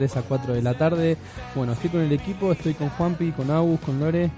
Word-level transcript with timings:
3 0.00 0.16
a 0.16 0.22
4 0.22 0.54
de 0.54 0.62
la 0.62 0.72
tarde. 0.72 1.18
Bueno, 1.54 1.72
estoy 1.74 1.90
con 1.90 2.00
el 2.00 2.10
equipo, 2.12 2.52
estoy 2.52 2.72
con 2.72 2.88
Juanpi, 2.88 3.32
con 3.32 3.50
Agus, 3.50 3.78
con 3.80 4.00
Lore. 4.00 4.30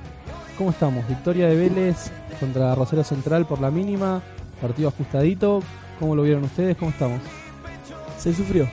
¿Cómo 0.58 0.70
estamos? 0.70 1.06
Victoria 1.08 1.46
de 1.48 1.54
Vélez 1.56 2.10
contra 2.40 2.74
Rosario 2.74 3.04
Central 3.04 3.46
por 3.46 3.60
la 3.60 3.70
mínima. 3.70 4.20
Partido 4.60 4.88
ajustadito. 4.88 5.62
¿Cómo 6.00 6.16
lo 6.16 6.24
vieron 6.24 6.42
ustedes? 6.42 6.76
¿Cómo 6.76 6.90
estamos? 6.90 7.20
Se 8.18 8.34
sufrió, 8.34 8.68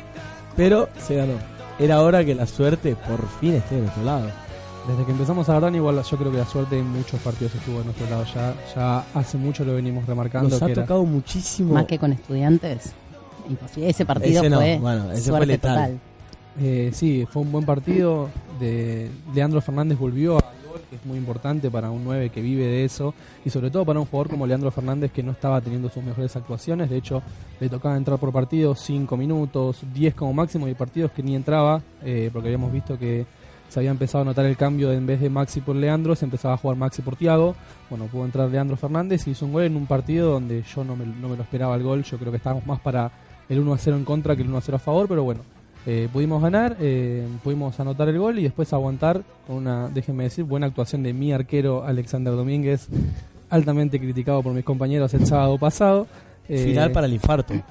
pero 0.56 0.90
se 1.00 1.16
ganó. 1.16 1.34
Era 1.78 2.02
hora 2.02 2.26
que 2.26 2.34
la 2.34 2.48
suerte 2.48 2.96
por 2.96 3.28
fin 3.40 3.54
esté 3.54 3.76
de 3.76 3.82
nuestro 3.82 4.04
lado. 4.04 4.26
Desde 4.88 5.06
que 5.06 5.12
empezamos 5.12 5.48
a 5.48 5.54
ganar, 5.54 5.76
igual 5.76 6.02
yo 6.02 6.18
creo 6.18 6.32
que 6.32 6.38
la 6.40 6.46
suerte 6.48 6.80
en 6.80 6.90
muchos 6.90 7.20
partidos 7.20 7.54
estuvo 7.54 7.82
a 7.82 7.84
nuestro 7.84 8.10
lado. 8.10 8.26
Ya, 8.34 8.56
ya 8.76 9.04
hace 9.14 9.38
mucho 9.38 9.64
lo 9.64 9.76
venimos 9.76 10.08
remarcando. 10.08 10.50
Nos 10.50 10.62
ha 10.62 10.66
que 10.66 10.72
era- 10.72 10.82
tocado 10.84 11.06
muchísimo. 11.06 11.76
Más 11.76 11.86
que 11.86 12.00
con 12.00 12.12
estudiantes. 12.14 12.94
Imposible. 13.48 13.90
Ese 13.90 14.06
partido 14.06 14.42
Ese 14.42 14.50
no, 14.50 14.58
fue 14.58 14.78
bueno, 14.80 15.04
ese 15.12 15.22
fue 15.22 15.38
suerte 15.38 15.46
letal. 15.48 15.76
total. 15.76 16.00
Eh, 16.58 16.92
sí, 16.94 17.26
fue 17.30 17.42
un 17.42 17.52
buen 17.52 17.66
partido. 17.66 18.30
De 18.60 19.10
Leandro 19.34 19.62
Fernández 19.62 19.98
volvió 19.98 20.36
al 20.36 20.68
gol, 20.68 20.82
que 20.90 20.98
es 20.98 21.06
muy 21.06 21.18
importante 21.18 21.72
para 21.72 21.90
un 21.92 22.04
9 22.04 22.30
que 22.30 22.42
vive 22.42 22.66
de 22.66 22.84
eso. 22.84 23.14
Y 23.46 23.50
sobre 23.50 23.72
todo 23.72 23.86
para 23.86 24.00
un 24.00 24.06
jugador 24.06 24.30
como 24.30 24.48
Leandro 24.48 24.72
Fernández 24.72 25.12
que 25.12 25.24
no 25.24 25.32
estaba 25.32 25.62
teniendo 25.62 25.90
sus 25.90 26.04
mejores 26.04 26.36
actuaciones. 26.36 26.90
De 26.90 26.98
hecho, 26.98 27.22
le 27.60 27.70
tocaba 27.70 27.96
entrar 27.96 28.20
por 28.20 28.34
partido 28.34 28.76
5 28.76 29.16
minutos, 29.16 29.82
10 29.94 30.16
como 30.16 30.34
máximo. 30.34 30.68
Y 30.68 30.74
partidos 30.74 31.12
que 31.12 31.24
ni 31.24 31.36
entraba, 31.36 31.82
eh, 32.04 32.30
porque 32.34 32.50
habíamos 32.50 32.74
visto 32.74 32.98
que 32.98 33.26
se 33.70 33.80
había 33.80 33.92
empezado 33.92 34.24
a 34.24 34.26
notar 34.26 34.46
el 34.46 34.58
cambio 34.58 34.90
de 34.90 34.98
en 34.98 35.06
vez 35.06 35.22
de 35.22 35.30
Maxi 35.30 35.62
por 35.62 35.76
Leandro, 35.76 36.16
se 36.16 36.26
empezaba 36.26 36.56
a 36.56 36.58
jugar 36.58 36.76
Maxi 36.76 37.04
por 37.04 37.16
Tiago. 37.16 37.56
Bueno, 37.90 38.06
pudo 38.08 38.26
entrar 38.26 38.50
Leandro 38.50 38.76
Fernández 38.76 39.28
y 39.28 39.32
hizo 39.32 39.46
un 39.46 39.54
gol 39.54 39.64
en 39.64 39.76
un 39.76 39.86
partido 39.86 40.32
donde 40.32 40.64
yo 40.64 40.84
no 40.84 40.96
me, 40.96 41.06
no 41.06 41.30
me 41.30 41.38
lo 41.38 41.44
esperaba 41.44 41.76
el 41.76 41.84
gol. 41.84 42.04
Yo 42.04 42.18
creo 42.18 42.32
que 42.32 42.38
estábamos 42.38 42.66
más 42.66 42.80
para 42.80 43.12
el 43.48 43.60
1 43.60 43.74
a 43.74 43.78
0 43.78 43.98
en 43.98 44.06
contra 44.06 44.36
que 44.36 44.42
el 44.42 44.50
1 44.50 44.58
a 44.58 44.62
0 44.62 44.76
a 44.76 44.80
favor, 44.80 45.08
pero 45.08 45.24
bueno. 45.24 45.59
Eh, 45.92 46.08
pudimos 46.14 46.40
ganar, 46.40 46.78
eh, 46.80 47.26
pudimos 47.44 47.80
anotar 47.80 48.08
el 48.10 48.20
gol 48.20 48.38
y 48.38 48.44
después 48.44 48.72
aguantar 48.74 49.24
con 49.48 49.56
una, 49.56 49.90
déjenme 49.90 50.26
decir, 50.26 50.44
buena 50.46 50.68
actuación 50.68 51.02
de 51.02 51.14
mi 51.14 51.32
arquero 51.34 51.84
Alexander 51.84 52.32
Domínguez, 52.36 52.88
altamente 53.50 54.00
criticado 54.00 54.44
por 54.44 54.54
mis 54.54 54.64
compañeros 54.64 55.12
el 55.16 55.26
sábado 55.26 55.58
pasado. 55.58 56.06
Eh, 56.48 56.64
Final 56.66 56.92
para 56.92 57.08
el 57.08 57.14
infarto. 57.14 57.56
sí, 57.56 57.62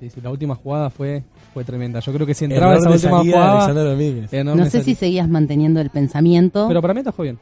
sí, 0.00 0.10
sí, 0.10 0.20
la 0.20 0.30
última 0.30 0.56
jugada 0.56 0.90
fue, 0.90 1.22
fue 1.52 1.62
tremenda. 1.62 2.00
Yo 2.00 2.12
creo 2.12 2.26
que 2.26 2.34
si 2.34 2.46
entraba 2.46 2.74
esa 2.74 2.90
última 2.90 3.20
jugada, 3.22 3.52
Alexander 3.52 3.84
Domínguez. 3.86 4.32
eh, 4.32 4.42
No, 4.42 4.56
sé 4.64 4.70
salí. 4.70 4.84
si 4.84 4.94
seguías 4.96 5.28
manteniendo 5.28 5.80
el 5.80 5.90
pensamiento. 5.90 6.66
Pero 6.66 6.82
para 6.82 6.92
mí 6.92 7.00
atajó 7.00 7.22
bien. 7.22 7.38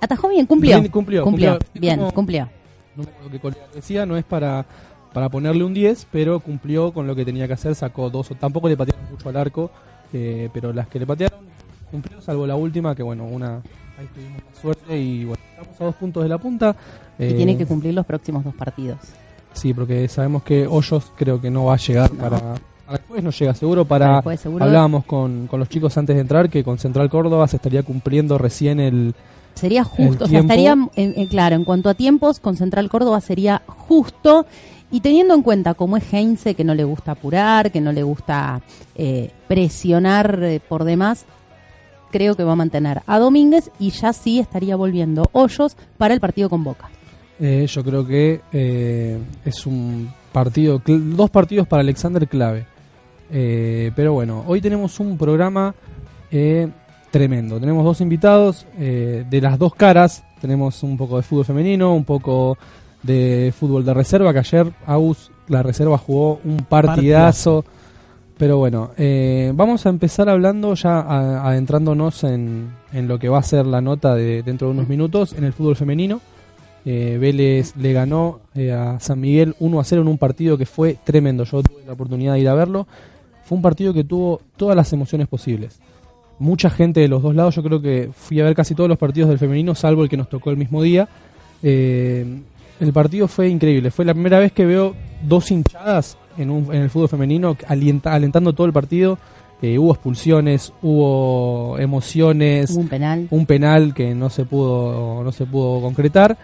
Atajó 0.00 0.28
bien, 0.28 0.46
cumplió. 0.46 0.80
Bien, 0.80 0.90
cumplió, 0.90 1.22
Cumplió, 1.22 1.52
cumplió. 1.58 1.80
bien, 1.80 1.98
Como- 2.00 2.12
cumplió. 2.12 2.48
No 2.96 3.04
me 3.04 3.10
acuerdo 3.10 3.30
qué 3.30 3.38
Corea 3.38 3.62
decía, 3.72 4.04
no 4.06 4.16
es 4.16 4.24
para, 4.24 4.66
para 5.12 5.28
ponerle 5.28 5.64
un 5.64 5.74
10, 5.74 6.06
pero 6.10 6.40
cumplió 6.40 6.92
con 6.92 7.06
lo 7.06 7.14
que 7.16 7.24
tenía 7.24 7.46
que 7.46 7.54
hacer, 7.54 7.74
sacó 7.74 8.10
dos, 8.10 8.30
o 8.30 8.34
tampoco 8.34 8.68
le 8.68 8.76
patearon 8.76 9.04
mucho 9.10 9.28
al 9.28 9.36
arco, 9.36 9.70
eh, 10.12 10.48
pero 10.52 10.72
las 10.72 10.88
que 10.88 10.98
le 11.00 11.06
patearon 11.06 11.40
cumplió, 11.90 12.20
salvo 12.20 12.46
la 12.46 12.54
última, 12.56 12.94
que 12.94 13.02
bueno, 13.02 13.24
una 13.24 13.56
ahí 13.98 14.06
tuvimos 14.14 14.40
la 14.54 14.60
suerte 14.60 14.98
y 14.98 15.24
bueno, 15.24 15.42
estamos 15.50 15.80
a 15.80 15.84
dos 15.84 15.94
puntos 15.96 16.22
de 16.22 16.28
la 16.28 16.38
punta. 16.38 16.76
Y 17.18 17.24
eh, 17.24 17.32
tiene 17.34 17.56
que 17.58 17.66
cumplir 17.66 17.92
los 17.94 18.06
próximos 18.06 18.44
dos 18.44 18.54
partidos. 18.54 18.98
Sí, 19.52 19.74
porque 19.74 20.06
sabemos 20.08 20.44
que 20.44 20.66
Hoyos 20.66 21.12
creo 21.16 21.40
que 21.40 21.50
no 21.50 21.64
va 21.66 21.74
a 21.74 21.78
llegar 21.78 22.12
No. 22.12 22.18
para... 22.20 22.38
para 22.38 22.60
después 22.98 23.22
no 23.24 23.30
llega 23.30 23.54
seguro 23.54 23.84
Para 23.84 24.04
para... 24.06 24.14
después, 24.16 24.40
seguro. 24.40 24.64
Hablábamos 24.64 25.04
con, 25.04 25.48
con 25.48 25.58
los 25.58 25.68
chicos 25.68 25.96
antes 25.98 26.14
de 26.14 26.22
entrar 26.22 26.48
que 26.48 26.62
con 26.62 26.78
Central 26.78 27.10
Córdoba 27.10 27.48
se 27.48 27.56
estaría 27.56 27.82
cumpliendo 27.82 28.38
recién 28.38 28.78
el, 28.78 29.14
Sería 29.54 29.82
justo, 29.82 30.24
o 30.24 30.28
sea, 30.28 30.40
estaría, 30.40 30.72
en- 30.72 30.90
en- 31.16 31.26
claro, 31.26 31.56
en 31.56 31.64
cuanto 31.64 31.88
a 31.88 31.94
tiempos, 31.94 32.38
con 32.38 32.56
Central 32.56 32.88
Córdoba 32.88 33.20
sería 33.20 33.62
justo. 33.66 34.46
Y 34.92 35.00
teniendo 35.00 35.34
en 35.34 35.42
cuenta 35.42 35.74
cómo 35.74 35.96
es 35.96 36.12
Heinze, 36.12 36.54
que 36.54 36.64
no 36.64 36.74
le 36.74 36.82
gusta 36.82 37.12
apurar, 37.12 37.70
que 37.70 37.80
no 37.80 37.92
le 37.92 38.02
gusta 38.02 38.60
eh, 38.96 39.30
presionar 39.46 40.42
eh, 40.42 40.60
por 40.60 40.82
demás, 40.82 41.26
creo 42.10 42.34
que 42.34 42.42
va 42.42 42.52
a 42.52 42.56
mantener 42.56 43.02
a 43.06 43.20
Domínguez 43.20 43.70
y 43.78 43.90
ya 43.90 44.12
sí 44.12 44.40
estaría 44.40 44.74
volviendo 44.74 45.30
Hoyos 45.32 45.76
para 45.96 46.12
el 46.12 46.18
partido 46.18 46.50
con 46.50 46.64
Boca. 46.64 46.90
Eh, 47.38 47.66
yo 47.68 47.84
creo 47.84 48.06
que 48.06 48.40
es 49.44 49.66
un 49.66 50.12
partido, 50.32 50.82
dos 50.84 51.30
partidos 51.30 51.68
para 51.68 51.82
Alexander 51.82 52.26
clave. 52.28 52.66
Pero 53.30 54.12
bueno, 54.12 54.44
hoy 54.48 54.60
tenemos 54.60 54.98
un 54.98 55.16
programa 55.16 55.72
tremendo. 57.10 57.60
Tenemos 57.60 57.84
dos 57.84 58.00
invitados 58.00 58.66
de 58.76 59.40
las 59.40 59.56
dos 59.56 59.74
caras. 59.74 60.24
Tenemos 60.40 60.82
un 60.82 60.96
poco 60.98 61.16
de 61.16 61.22
fútbol 61.22 61.44
femenino, 61.44 61.94
un 61.94 62.04
poco 62.04 62.58
de 63.02 63.52
fútbol 63.58 63.84
de 63.84 63.94
reserva, 63.94 64.32
que 64.32 64.40
ayer 64.40 64.72
Agus, 64.86 65.30
la 65.48 65.62
reserva, 65.62 65.98
jugó 65.98 66.40
un 66.44 66.58
partidazo. 66.58 67.64
Pero 68.36 68.56
bueno, 68.56 68.92
eh, 68.96 69.52
vamos 69.54 69.84
a 69.84 69.90
empezar 69.90 70.28
hablando 70.30 70.74
ya 70.74 71.00
adentrándonos 71.46 72.24
en, 72.24 72.70
en 72.92 73.06
lo 73.06 73.18
que 73.18 73.28
va 73.28 73.38
a 73.38 73.42
ser 73.42 73.66
la 73.66 73.82
nota 73.82 74.14
de 74.14 74.42
dentro 74.42 74.68
de 74.68 74.74
unos 74.74 74.88
minutos 74.88 75.34
en 75.34 75.44
el 75.44 75.52
fútbol 75.52 75.76
femenino. 75.76 76.20
Eh, 76.84 77.18
Vélez 77.20 77.76
le 77.76 77.92
ganó 77.92 78.40
eh, 78.54 78.72
a 78.72 78.98
San 79.00 79.20
Miguel 79.20 79.54
1 79.58 79.80
a 79.80 79.84
0 79.84 80.02
en 80.02 80.08
un 80.08 80.18
partido 80.18 80.56
que 80.56 80.66
fue 80.66 80.96
tremendo. 81.04 81.44
Yo 81.44 81.62
tuve 81.62 81.84
la 81.86 81.92
oportunidad 81.92 82.34
de 82.34 82.40
ir 82.40 82.48
a 82.48 82.54
verlo. 82.54 82.86
Fue 83.44 83.56
un 83.56 83.62
partido 83.62 83.92
que 83.92 84.04
tuvo 84.04 84.40
todas 84.56 84.76
las 84.76 84.92
emociones 84.92 85.28
posibles. 85.28 85.78
Mucha 86.38 86.70
gente 86.70 87.00
de 87.00 87.08
los 87.08 87.22
dos 87.22 87.34
lados, 87.34 87.54
yo 87.56 87.62
creo 87.62 87.82
que 87.82 88.10
fui 88.14 88.40
a 88.40 88.44
ver 88.44 88.54
casi 88.54 88.74
todos 88.74 88.88
los 88.88 88.96
partidos 88.96 89.28
del 89.28 89.38
femenino, 89.38 89.74
salvo 89.74 90.02
el 90.02 90.08
que 90.08 90.16
nos 90.16 90.30
tocó 90.30 90.50
el 90.50 90.56
mismo 90.56 90.82
día. 90.82 91.08
El 92.80 92.92
partido 92.92 93.28
fue 93.28 93.48
increíble. 93.48 93.90
Fue 93.90 94.04
la 94.04 94.14
primera 94.14 94.38
vez 94.38 94.52
que 94.52 94.64
veo 94.66 94.94
dos 95.22 95.50
hinchadas 95.50 96.16
en, 96.38 96.50
un- 96.50 96.74
en 96.74 96.82
el 96.82 96.90
fútbol 96.90 97.08
femenino 97.08 97.56
alienta- 97.68 98.12
alentando 98.14 98.52
todo 98.54 98.66
el 98.66 98.72
partido. 98.72 99.18
Eh, 99.62 99.78
hubo 99.78 99.92
expulsiones, 99.92 100.72
hubo 100.82 101.78
emociones 101.78 102.70
Hubo 102.70 102.80
un 102.80 102.88
penal. 102.88 103.26
un 103.30 103.44
penal 103.46 103.92
que 103.94 104.14
no 104.14 104.30
se 104.30 104.46
pudo 104.46 105.22
no 105.22 105.32
se 105.32 105.44
pudo 105.44 105.82
concretar 105.82 106.36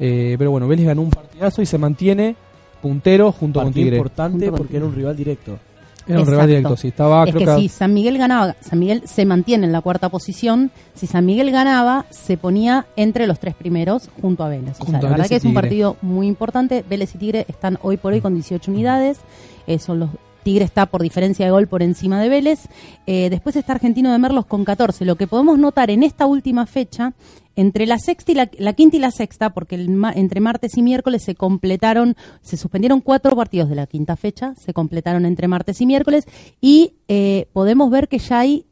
Eh, 0.00 0.36
pero 0.38 0.50
bueno 0.50 0.68
Vélez 0.68 0.84
ganó 0.86 1.00
un 1.02 1.08
partidazo 1.10 1.62
y 1.62 1.66
se 1.66 1.78
mantiene 1.78 2.36
puntero 2.82 3.32
junto 3.32 3.58
con 3.60 3.68
Partido 3.68 3.84
Tigre 3.84 3.96
importante 3.96 4.32
Junto 4.46 4.50
con 4.50 4.58
porque 4.58 4.76
era 4.76 4.86
un 4.86 4.94
rival 4.94 5.16
directo. 5.16 5.58
Era 6.08 6.20
un 6.20 6.26
rival 6.26 6.46
directo 6.46 6.76
sí 6.76 6.88
estaba 6.88 7.24
es 7.24 7.34
creo 7.34 7.46
que 7.46 7.54
que 7.54 7.60
si 7.62 7.68
San 7.68 7.94
Miguel 7.94 8.18
ganaba, 8.18 8.56
San 8.60 8.78
Miguel 8.78 9.02
se 9.04 9.24
mantiene 9.24 9.66
en 9.66 9.72
la 9.72 9.80
cuarta 9.80 10.08
posición. 10.08 10.70
Si 10.94 11.06
San 11.06 11.26
Miguel 11.26 11.50
ganaba, 11.50 12.06
se 12.10 12.36
ponía 12.36 12.86
entre 12.96 13.26
los 13.26 13.38
tres 13.38 13.54
primeros 13.54 14.10
junto 14.20 14.44
a 14.44 14.48
Vélez. 14.48 14.76
O 14.80 14.84
sea, 14.84 14.86
Junto 14.86 15.06
a 15.06 15.10
la 15.10 15.16
verdad 15.16 15.28
que 15.28 15.36
es 15.36 15.44
un 15.44 15.54
partido 15.54 15.96
muy 16.02 16.26
importante. 16.26 16.84
Vélez 16.88 17.14
y 17.14 17.18
Tigre 17.18 17.44
están 17.48 17.78
hoy 17.82 17.96
por 17.96 18.12
hoy 18.12 18.20
con 18.20 18.34
18 18.34 18.70
unidades. 18.70 19.18
Eh, 19.66 19.78
son 19.78 20.00
los 20.00 20.10
Tigre 20.48 20.64
está 20.64 20.86
por 20.86 21.02
diferencia 21.02 21.44
de 21.44 21.50
gol 21.50 21.66
por 21.66 21.82
encima 21.82 22.22
de 22.22 22.30
Vélez. 22.30 22.70
Eh, 23.06 23.28
después 23.28 23.54
está 23.54 23.74
Argentino 23.74 24.10
de 24.10 24.18
Merlos 24.18 24.46
con 24.46 24.64
14. 24.64 25.04
Lo 25.04 25.16
que 25.16 25.26
podemos 25.26 25.58
notar 25.58 25.90
en 25.90 26.02
esta 26.02 26.24
última 26.24 26.64
fecha, 26.64 27.12
entre 27.54 27.84
la 27.84 27.98
sexta 27.98 28.32
y 28.32 28.34
la, 28.34 28.72
quinta 28.72 28.96
y 28.96 28.98
la 28.98 29.10
sexta, 29.10 29.50
porque 29.50 29.74
entre 29.74 30.40
martes 30.40 30.78
y 30.78 30.80
miércoles 30.80 31.22
se 31.22 31.34
completaron, 31.34 32.16
se 32.40 32.56
suspendieron 32.56 33.02
cuatro 33.02 33.36
partidos 33.36 33.68
de 33.68 33.74
la 33.74 33.86
quinta 33.86 34.16
fecha, 34.16 34.54
se 34.54 34.72
completaron 34.72 35.26
entre 35.26 35.48
martes 35.48 35.82
y 35.82 35.86
miércoles, 35.86 36.24
y 36.62 36.94
eh, 37.08 37.46
podemos 37.52 37.90
ver 37.90 38.08
que 38.08 38.18
ya 38.18 38.38
hay 38.38 38.64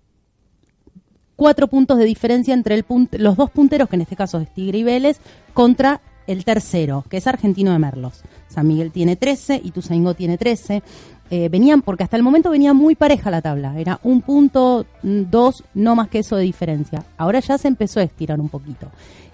cuatro 1.37 1.69
puntos 1.69 1.99
de 1.99 2.06
diferencia 2.06 2.55
entre 2.55 2.75
el 2.75 2.87
los 3.19 3.37
dos 3.37 3.50
punteros, 3.50 3.90
que 3.90 3.96
en 3.96 4.02
este 4.02 4.17
caso 4.17 4.38
es 4.38 4.49
Tigre 4.55 4.78
y 4.78 4.82
Vélez, 4.82 5.20
contra 5.52 6.00
el 6.26 6.44
tercero, 6.44 7.05
que 7.08 7.19
es 7.19 7.26
Argentino 7.26 7.73
de 7.73 7.78
Merlos. 7.78 8.23
San 8.49 8.67
Miguel 8.67 8.93
tiene 8.93 9.17
13, 9.17 9.61
Ituzaingó 9.62 10.14
tiene 10.14 10.38
13. 10.38 10.82
Eh, 11.28 11.49
venían, 11.49 11.82
porque 11.82 12.05
hasta 12.05 12.17
el 12.17 12.23
momento 12.23 12.50
venía 12.50 12.73
muy 12.73 12.94
pareja 12.94 13.31
la 13.31 13.43
tabla, 13.43 13.78
era 13.81 13.99
un 14.05 14.23
punto, 14.23 14.87
mm, 15.02 15.23
dos, 15.28 15.64
no 15.75 15.96
más 15.96 16.08
que 16.08 16.20
eso 16.20 16.37
de 16.37 16.44
diferencia. 16.44 17.02
Ahora 17.17 17.40
ya 17.40 17.58
se 17.58 17.67
empezó 17.67 17.99
a 17.99 18.05
estirar 18.05 18.40
un 18.40 18.49
poquito. 18.49 18.87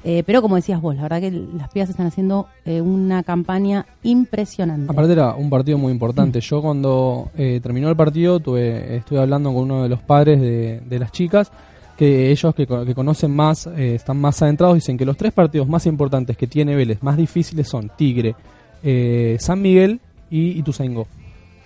Eh, 0.05 0.25
pero 0.27 0.43
como 0.43 0.57
decías 0.57 0.81
vos, 0.81 0.97
la 0.97 1.03
verdad 1.03 1.21
que 1.21 1.31
las 1.31 1.69
pibas 1.69 1.91
están 1.91 2.07
haciendo 2.07 2.49
eh, 2.65 2.81
una 2.81 3.23
campaña 3.23 3.87
impresionante. 4.03 4.91
Aparte 4.91 5.13
era 5.13 5.35
un 5.35 5.51
partido 5.51 5.77
muy 5.79 5.93
importante. 5.93 6.41
Yo 6.41 6.63
cuando 6.63 7.31
terminó 7.37 7.89
el 7.89 7.95
partido 7.95 8.41
tuve, 8.41 8.97
estuve 8.97 9.21
hablando 9.21 9.53
con 9.53 9.65
uno 9.65 9.83
de 9.83 9.89
los 9.91 10.01
padres 10.01 10.41
de, 10.41 10.81
de 10.81 10.99
las 10.99 11.13
chicas, 11.13 11.53
que 11.97 12.33
ellos 12.33 12.55
que, 12.55 12.67
que 12.67 12.95
conocen 12.95 13.31
más, 13.31 13.67
están 13.67 14.19
más 14.19 14.43
adentrados, 14.43 14.75
dicen 14.75 14.97
que 14.97 15.05
los 15.05 15.17
tres 15.17 15.33
partidos 15.33 15.69
más 15.69 15.87
importantes 15.87 16.37
que 16.37 16.49
tiene 16.49 16.75
Vélez, 16.75 17.01
más 17.03 17.17
difíciles 17.17 17.69
son 17.69 17.91
Tigre, 17.97 18.35
San 19.39 19.63
Miguel 19.63 20.01
y 20.31 20.59
Ituzaingó. 20.59 21.07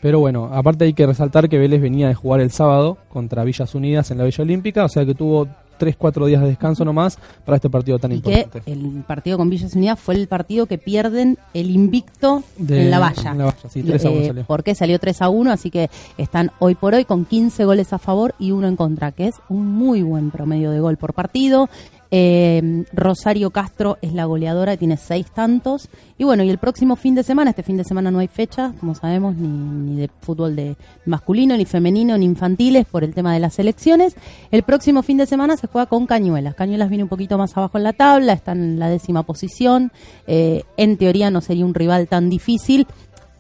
Pero 0.03 0.21
bueno, 0.21 0.51
aparte 0.53 0.85
hay 0.85 0.93
que 0.93 1.07
resaltar 1.07 1.49
que 1.49 1.59
Vélez 1.59 1.81
venía 1.81 2.09
de 2.09 2.15
jugar 2.15 2.41
el 2.41 2.51
sábado 2.51 2.99
contra 3.09 3.45
Villas 3.45 3.75
Unidas 3.75 4.11
en 4.11 4.19
la 4.19 4.25
Villa 4.25 4.43
Olímpica, 4.43 4.85
o 4.85 4.89
sea 4.89 5.05
que 5.05 5.15
tuvo 5.15 5.49
3-4 5.79 6.25
días 6.27 6.41
de 6.41 6.49
descanso 6.49 6.87
nomás 6.87 7.19
para 7.45 7.57
este 7.57 7.69
partido 7.69 7.99
tan 7.99 8.11
y 8.13 8.15
importante. 8.17 8.61
que 8.63 8.73
el 8.73 9.03
partido 9.07 9.37
con 9.37 9.51
Villas 9.51 9.75
Unidas 9.75 9.99
fue 10.01 10.15
el 10.15 10.27
partido 10.27 10.65
que 10.65 10.79
pierden 10.79 11.37
el 11.53 11.71
invicto 11.71 12.43
De- 12.57 12.85
en 12.85 12.91
la 12.91 12.99
valla. 12.99 13.33
en 13.33 13.39
la 13.39 13.45
valla, 13.47 13.69
sí, 13.69 13.83
3 13.83 14.05
a 14.07 14.11
1 14.11 14.21
Eh, 14.21 14.27
salió. 14.29 14.45
porque 14.47 14.75
salió 14.75 14.99
3 14.99 15.21
a 15.21 15.29
1, 15.29 15.51
así 15.53 15.71
que 15.71 15.91
están 16.17 16.51
hoy 16.61 16.77
por 16.77 16.95
hoy 16.95 17.05
con 17.05 17.27
15 17.27 17.65
goles 17.67 17.93
a 17.93 17.99
favor 17.99 18.35
y 18.39 18.53
uno 18.53 18.69
en 18.69 18.77
contra, 18.77 19.13
que 19.13 19.27
es 19.29 19.35
un 19.51 19.67
muy 19.67 20.03
buen 20.03 20.31
promedio 20.31 20.71
de 20.71 20.81
gol 20.81 20.97
por 20.97 21.13
partido. 21.13 21.69
Eh, 22.11 22.85
Rosario 22.93 23.51
Castro 23.51 23.99
es 24.01 24.13
la 24.13 24.25
goleadora, 24.25 24.77
tiene 24.77 24.97
seis 24.97 25.27
tantos. 25.33 25.89
Y 26.19 26.25
bueno, 26.25 26.43
y 26.43 26.51
el 26.51 26.59
próximo 26.59 26.97
fin 26.97 27.15
de 27.15 27.23
semana, 27.23 27.51
este 27.51 27.63
fin 27.63 27.77
de 27.77 27.85
semana 27.85 28.11
no 28.11 28.19
hay 28.19 28.29
fecha, 28.29 28.73
como 28.81 28.95
sabemos, 28.95 29.37
ni, 29.37 29.97
de 29.97 30.11
fútbol 30.21 30.57
de 30.57 30.77
masculino, 31.05 31.57
ni 31.57 31.65
femenino, 31.65 32.17
ni 32.17 32.25
infantiles 32.25 32.87
por 32.87 33.05
el 33.05 33.15
tema 33.15 33.33
de 33.35 33.41
las 33.41 33.59
elecciones. 33.59 34.17
El 34.51 34.63
próximo 34.63 35.03
fin 35.03 35.17
de 35.17 35.27
semana 35.27 35.57
se 35.57 35.67
juega 35.67 35.87
con 35.87 36.07
Cañuelas. 36.07 36.55
Cañuelas 36.55 36.89
viene 36.89 37.05
un 37.05 37.11
poquito 37.11 37.39
más 37.39 37.57
abajo 37.57 37.79
en 37.79 37.85
la 37.85 37.93
tabla, 37.93 38.33
está 38.33 38.53
en 38.53 38.79
la 38.79 38.89
décima 38.89 39.25
posición. 39.25 39.93
Eh, 40.27 40.65
en 40.77 40.97
teoría 40.97 41.31
no 41.31 41.41
sería 41.41 41.65
un 41.65 41.75
rival 41.75 42.09
tan 42.09 42.31
difícil 42.31 42.87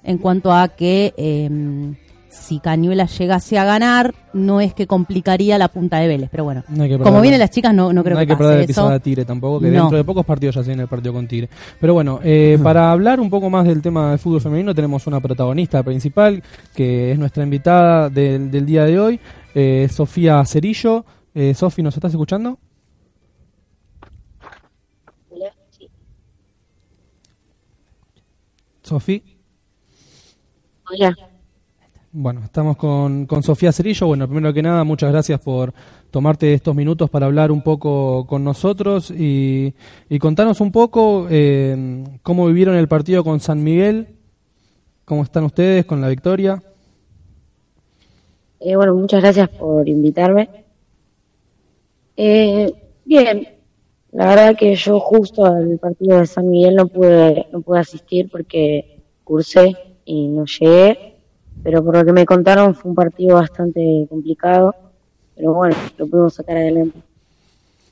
en 0.02 0.18
cuanto 0.18 0.52
a 0.52 0.68
que 0.68 1.14
eh, 1.16 1.96
si 2.36 2.60
Cañuelas 2.60 3.18
llegase 3.18 3.58
a 3.58 3.64
ganar, 3.64 4.14
no 4.32 4.60
es 4.60 4.74
que 4.74 4.86
complicaría 4.86 5.58
la 5.58 5.68
punta 5.68 5.98
de 5.98 6.08
Vélez, 6.08 6.28
pero 6.30 6.44
bueno, 6.44 6.62
No 6.68 6.82
hay 6.84 6.90
que 6.90 6.98
como 6.98 7.20
vienen 7.20 7.40
las 7.40 7.50
chicas, 7.50 7.74
no, 7.74 7.92
no 7.92 8.02
creo 8.04 8.14
no 8.14 8.20
hay 8.20 8.26
que, 8.26 8.34
que 8.34 8.36
perder 8.36 8.54
pase 8.54 8.60
el 8.62 8.66
pisada 8.68 8.94
a 8.94 9.00
Tigre 9.00 9.24
tampoco, 9.24 9.60
que 9.60 9.68
No. 9.68 9.80
dentro 9.80 9.96
de 9.98 10.04
pocos 10.04 10.24
partidos 10.24 10.54
ya 10.54 10.62
se 10.62 10.68
viene 10.68 10.82
el 10.82 10.88
partido 10.88 11.12
con 11.12 11.26
Tigre. 11.26 11.48
Pero 11.80 11.94
bueno, 11.94 12.20
eh, 12.22 12.58
para 12.62 12.92
hablar 12.92 13.20
un 13.20 13.30
poco 13.30 13.50
más 13.50 13.66
del 13.66 13.82
tema 13.82 14.10
del 14.10 14.18
fútbol 14.18 14.40
femenino, 14.40 14.74
tenemos 14.74 15.06
una 15.06 15.20
protagonista 15.20 15.82
principal, 15.82 16.42
que 16.74 17.12
es 17.12 17.18
nuestra 17.18 17.42
invitada 17.42 18.08
del, 18.10 18.50
del 18.50 18.66
día 18.66 18.84
de 18.84 19.00
hoy, 19.00 19.20
eh, 19.54 19.88
Sofía 19.90 20.44
Cerillo. 20.44 21.04
Eh, 21.34 21.52
Sofi, 21.54 21.82
¿nos 21.82 21.94
estás 21.94 22.12
escuchando? 22.12 22.58
Sofi. 28.82 29.22
Hola. 30.90 31.14
Bueno, 32.18 32.40
estamos 32.44 32.78
con, 32.78 33.26
con 33.26 33.42
Sofía 33.42 33.72
Cerillo. 33.72 34.06
Bueno, 34.06 34.26
primero 34.26 34.50
que 34.54 34.62
nada, 34.62 34.84
muchas 34.84 35.12
gracias 35.12 35.38
por 35.38 35.74
tomarte 36.10 36.54
estos 36.54 36.74
minutos 36.74 37.10
para 37.10 37.26
hablar 37.26 37.52
un 37.52 37.60
poco 37.60 38.26
con 38.26 38.42
nosotros 38.42 39.10
y, 39.10 39.74
y 40.08 40.18
contarnos 40.18 40.62
un 40.62 40.72
poco 40.72 41.26
eh, 41.28 42.04
cómo 42.22 42.46
vivieron 42.46 42.74
el 42.76 42.88
partido 42.88 43.22
con 43.22 43.38
San 43.40 43.62
Miguel, 43.62 44.16
cómo 45.04 45.24
están 45.24 45.44
ustedes 45.44 45.84
con 45.84 46.00
la 46.00 46.08
victoria. 46.08 46.62
Eh, 48.60 48.76
bueno, 48.76 48.94
muchas 48.94 49.20
gracias 49.20 49.50
por 49.50 49.86
invitarme. 49.86 50.48
Eh, 52.16 52.72
bien, 53.04 53.46
la 54.12 54.28
verdad 54.28 54.56
que 54.56 54.74
yo 54.74 55.00
justo 55.00 55.44
al 55.44 55.78
partido 55.78 56.20
de 56.20 56.26
San 56.26 56.48
Miguel 56.48 56.76
no 56.76 56.86
pude, 56.86 57.46
no 57.52 57.60
pude 57.60 57.80
asistir 57.80 58.30
porque 58.30 59.02
cursé 59.22 59.76
y 60.06 60.28
no 60.28 60.46
llegué, 60.46 61.15
pero 61.66 61.82
por 61.82 61.96
lo 61.96 62.04
que 62.04 62.12
me 62.12 62.24
contaron 62.24 62.76
fue 62.76 62.90
un 62.90 62.94
partido 62.94 63.34
bastante 63.34 64.06
complicado, 64.08 64.72
pero 65.34 65.52
bueno, 65.52 65.74
lo 65.98 66.06
pudimos 66.06 66.34
sacar 66.34 66.58
adelante. 66.58 66.96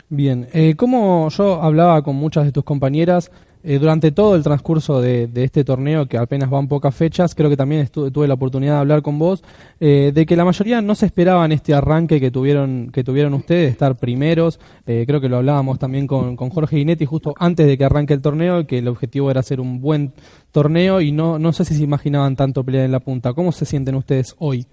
Bien, 0.08 0.46
eh, 0.52 0.76
como 0.76 1.28
yo 1.30 1.60
hablaba 1.60 2.00
con 2.02 2.14
muchas 2.14 2.44
de 2.44 2.52
tus 2.52 2.62
compañeras 2.62 3.32
eh, 3.66 3.78
durante 3.78 4.12
todo 4.12 4.36
el 4.36 4.42
transcurso 4.42 5.00
de, 5.00 5.30
este 5.34 5.64
torneo, 5.64 6.06
que 6.06 6.18
apenas 6.18 6.50
van 6.50 6.68
pocas 6.68 6.94
fechas, 6.94 7.34
creo 7.34 7.48
que 7.48 7.56
también 7.56 7.86
estu- 7.86 8.12
tuve 8.12 8.28
la 8.28 8.34
oportunidad 8.34 8.74
de 8.74 8.80
hablar 8.80 9.00
con 9.00 9.18
vos, 9.18 9.42
eh, 9.80 10.12
de 10.14 10.26
que 10.26 10.36
la 10.36 10.44
mayoría 10.44 10.82
no 10.82 10.94
se 10.94 11.06
esperaban 11.06 11.50
este 11.50 11.72
arranque 11.72 12.20
que 12.20 12.30
tuvieron 12.30 12.90
que 12.92 13.02
tuvieron 13.02 13.32
ustedes, 13.32 13.62
de 13.62 13.70
estar 13.70 13.96
primeros. 13.96 14.60
Eh, 14.86 15.04
creo 15.06 15.18
que 15.18 15.30
lo 15.30 15.38
hablábamos 15.38 15.78
también 15.78 16.06
con, 16.06 16.36
Jorge 16.36 16.76
Guinetti 16.76 17.06
justo 17.06 17.34
antes 17.38 17.66
de 17.66 17.78
que 17.78 17.84
arranque 17.86 18.12
el 18.12 18.20
torneo, 18.20 18.66
que 18.66 18.78
el 18.78 18.88
objetivo 18.88 19.30
era 19.30 19.40
hacer 19.40 19.60
un 19.60 19.80
buen 19.80 20.12
torneo 20.52 21.00
y 21.00 21.10
no, 21.10 21.38
no 21.38 21.54
sé 21.54 21.64
si 21.64 21.74
se 21.74 21.82
imaginaban 21.82 22.36
tanto 22.36 22.64
pelear 22.64 22.84
en 22.84 22.92
la 22.92 23.00
punta. 23.00 23.32
¿Cómo 23.32 23.50
se 23.50 23.64
sienten 23.64 23.94
ustedes 23.94 24.36
hoy? 24.38 24.66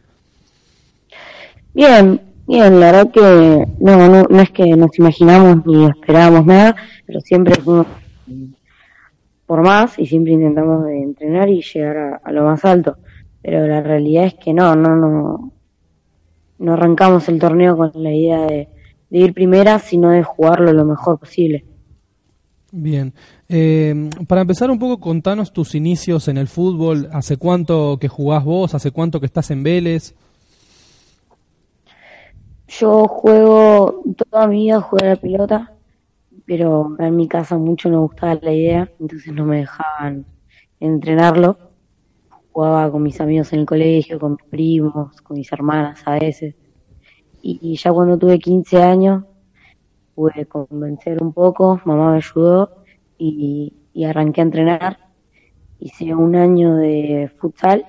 Bien, 1.74 2.20
bien, 2.46 2.80
la 2.80 2.92
verdad 2.92 3.12
que 3.12 3.68
no, 3.80 4.10
no, 4.10 4.24
no 4.30 4.42
es 4.42 4.50
que 4.52 4.66
nos 4.76 5.00
imaginamos 5.00 5.66
ni 5.66 5.86
esperábamos 5.86 6.46
nada, 6.46 6.76
pero 7.06 7.22
siempre 7.22 7.56
por 9.51 9.63
más 9.63 10.00
y 10.00 10.06
siempre 10.06 10.31
intentamos 10.31 10.86
de 10.86 11.03
entrenar 11.03 11.50
y 11.50 11.62
llegar 11.62 11.98
a, 11.98 12.21
a 12.24 12.31
lo 12.31 12.45
más 12.45 12.63
alto. 12.63 12.95
Pero 13.42 13.68
la 13.68 13.81
realidad 13.81 14.24
es 14.24 14.36
que 14.36 14.53
no, 14.53 14.77
no, 14.77 14.95
no, 14.95 15.51
no 16.57 16.74
arrancamos 16.74 17.27
el 17.27 17.38
torneo 17.38 17.75
con 17.75 17.92
la 17.95 18.13
idea 18.13 18.45
de, 18.45 18.69
de 19.09 19.19
ir 19.19 19.33
primera, 19.33 19.77
sino 19.80 20.12
de 20.12 20.24
jugarlo 20.24 20.71
lo 20.71 20.86
mejor 20.86 21.19
posible. 21.19 21.65
Bien. 22.71 23.13
Eh, 23.50 24.09
para 24.25 24.39
empezar 24.39 24.71
un 24.71 24.80
poco, 24.80 25.01
contanos 25.01 25.51
tus 25.51 25.75
inicios 25.75 26.30
en 26.30 26.38
el 26.38 26.48
fútbol. 26.48 27.09
¿Hace 27.12 27.36
cuánto 27.36 27.98
que 28.00 28.07
jugás 28.07 28.45
vos? 28.45 28.74
¿Hace 28.74 28.92
cuánto 28.92 29.19
que 29.19 29.25
estás 29.25 29.51
en 29.51 29.63
Vélez? 29.63 30.15
Yo 32.69 33.06
juego, 33.06 34.01
toda 34.30 34.48
mi 34.48 34.63
vida 34.63 34.80
jugué 34.80 35.07
a 35.07 35.09
la 35.09 35.15
pelota, 35.18 35.74
pero 36.51 36.98
en 37.00 37.15
mi 37.15 37.30
casa 37.30 37.57
mucho 37.57 37.89
no 37.89 38.01
gustaba 38.01 38.38
la 38.42 38.51
idea, 38.51 38.92
entonces 39.00 39.33
no 39.33 39.45
me 39.45 39.59
dejaban 39.59 40.25
entrenarlo. 40.81 41.57
Jugaba 42.51 42.92
con 42.92 43.03
mis 43.03 43.21
amigos 43.21 43.53
en 43.53 43.62
el 43.62 43.65
colegio, 43.65 44.19
con 44.19 44.31
mis 44.33 44.44
primos, 44.50 45.21
con 45.21 45.38
mis 45.38 45.50
hermanas 45.53 46.01
a 46.06 46.19
veces. 46.19 46.53
Y, 47.42 47.57
y 47.62 47.77
ya 47.77 47.94
cuando 47.94 48.18
tuve 48.18 48.38
15 48.38 48.83
años, 48.83 49.24
pude 50.13 50.45
convencer 50.45 51.24
un 51.24 51.31
poco, 51.31 51.80
mamá 51.86 52.12
me 52.12 52.18
ayudó 52.18 52.83
y, 53.18 53.71
y 53.94 54.03
arranqué 54.03 54.42
a 54.42 54.44
entrenar. 54.44 54.98
Hice 55.79 56.13
un 56.13 56.36
año 56.36 56.75
de 56.75 57.31
futsal 57.38 57.86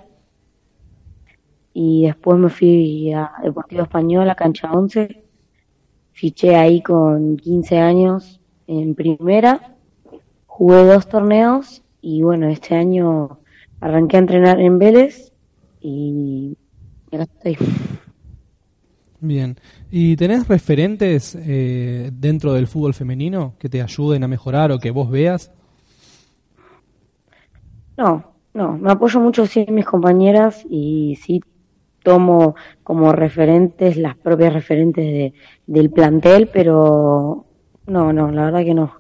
y 1.74 2.04
después 2.04 2.38
me 2.38 2.48
fui 2.48 3.12
a 3.12 3.32
Deportivo 3.42 3.82
Español, 3.82 4.30
a 4.30 4.36
Cancha 4.36 4.70
11. 4.70 5.20
Fiché 6.12 6.54
ahí 6.54 6.80
con 6.80 7.36
15 7.36 7.78
años 7.80 8.38
en 8.66 8.94
primera, 8.94 9.76
jugué 10.46 10.84
dos 10.84 11.08
torneos 11.08 11.82
y 12.00 12.22
bueno, 12.22 12.48
este 12.48 12.74
año 12.74 13.38
arranqué 13.80 14.16
a 14.16 14.20
entrenar 14.20 14.60
en 14.60 14.78
Vélez 14.78 15.32
y 15.80 16.56
acá 17.10 17.24
estoy. 17.24 17.56
Bien. 19.20 19.56
¿Y 19.90 20.16
tenés 20.16 20.48
referentes 20.48 21.36
eh, 21.36 22.10
dentro 22.12 22.54
del 22.54 22.66
fútbol 22.66 22.92
femenino 22.92 23.54
que 23.58 23.68
te 23.68 23.80
ayuden 23.80 24.24
a 24.24 24.28
mejorar 24.28 24.72
o 24.72 24.78
que 24.78 24.90
vos 24.90 25.08
veas? 25.08 25.52
No, 27.96 28.32
no, 28.52 28.76
me 28.78 28.90
apoyo 28.90 29.20
mucho 29.20 29.46
sí 29.46 29.64
en 29.66 29.74
mis 29.74 29.84
compañeras 29.84 30.66
y 30.68 31.18
sí 31.22 31.40
tomo 32.02 32.56
como 32.82 33.12
referentes 33.12 33.96
las 33.96 34.16
propias 34.16 34.52
referentes 34.52 35.04
de, 35.04 35.34
del 35.66 35.90
plantel, 35.90 36.48
pero 36.52 37.46
no, 37.86 38.12
no, 38.12 38.30
la 38.30 38.46
verdad 38.46 38.64
que 38.64 38.74
no. 38.74 38.92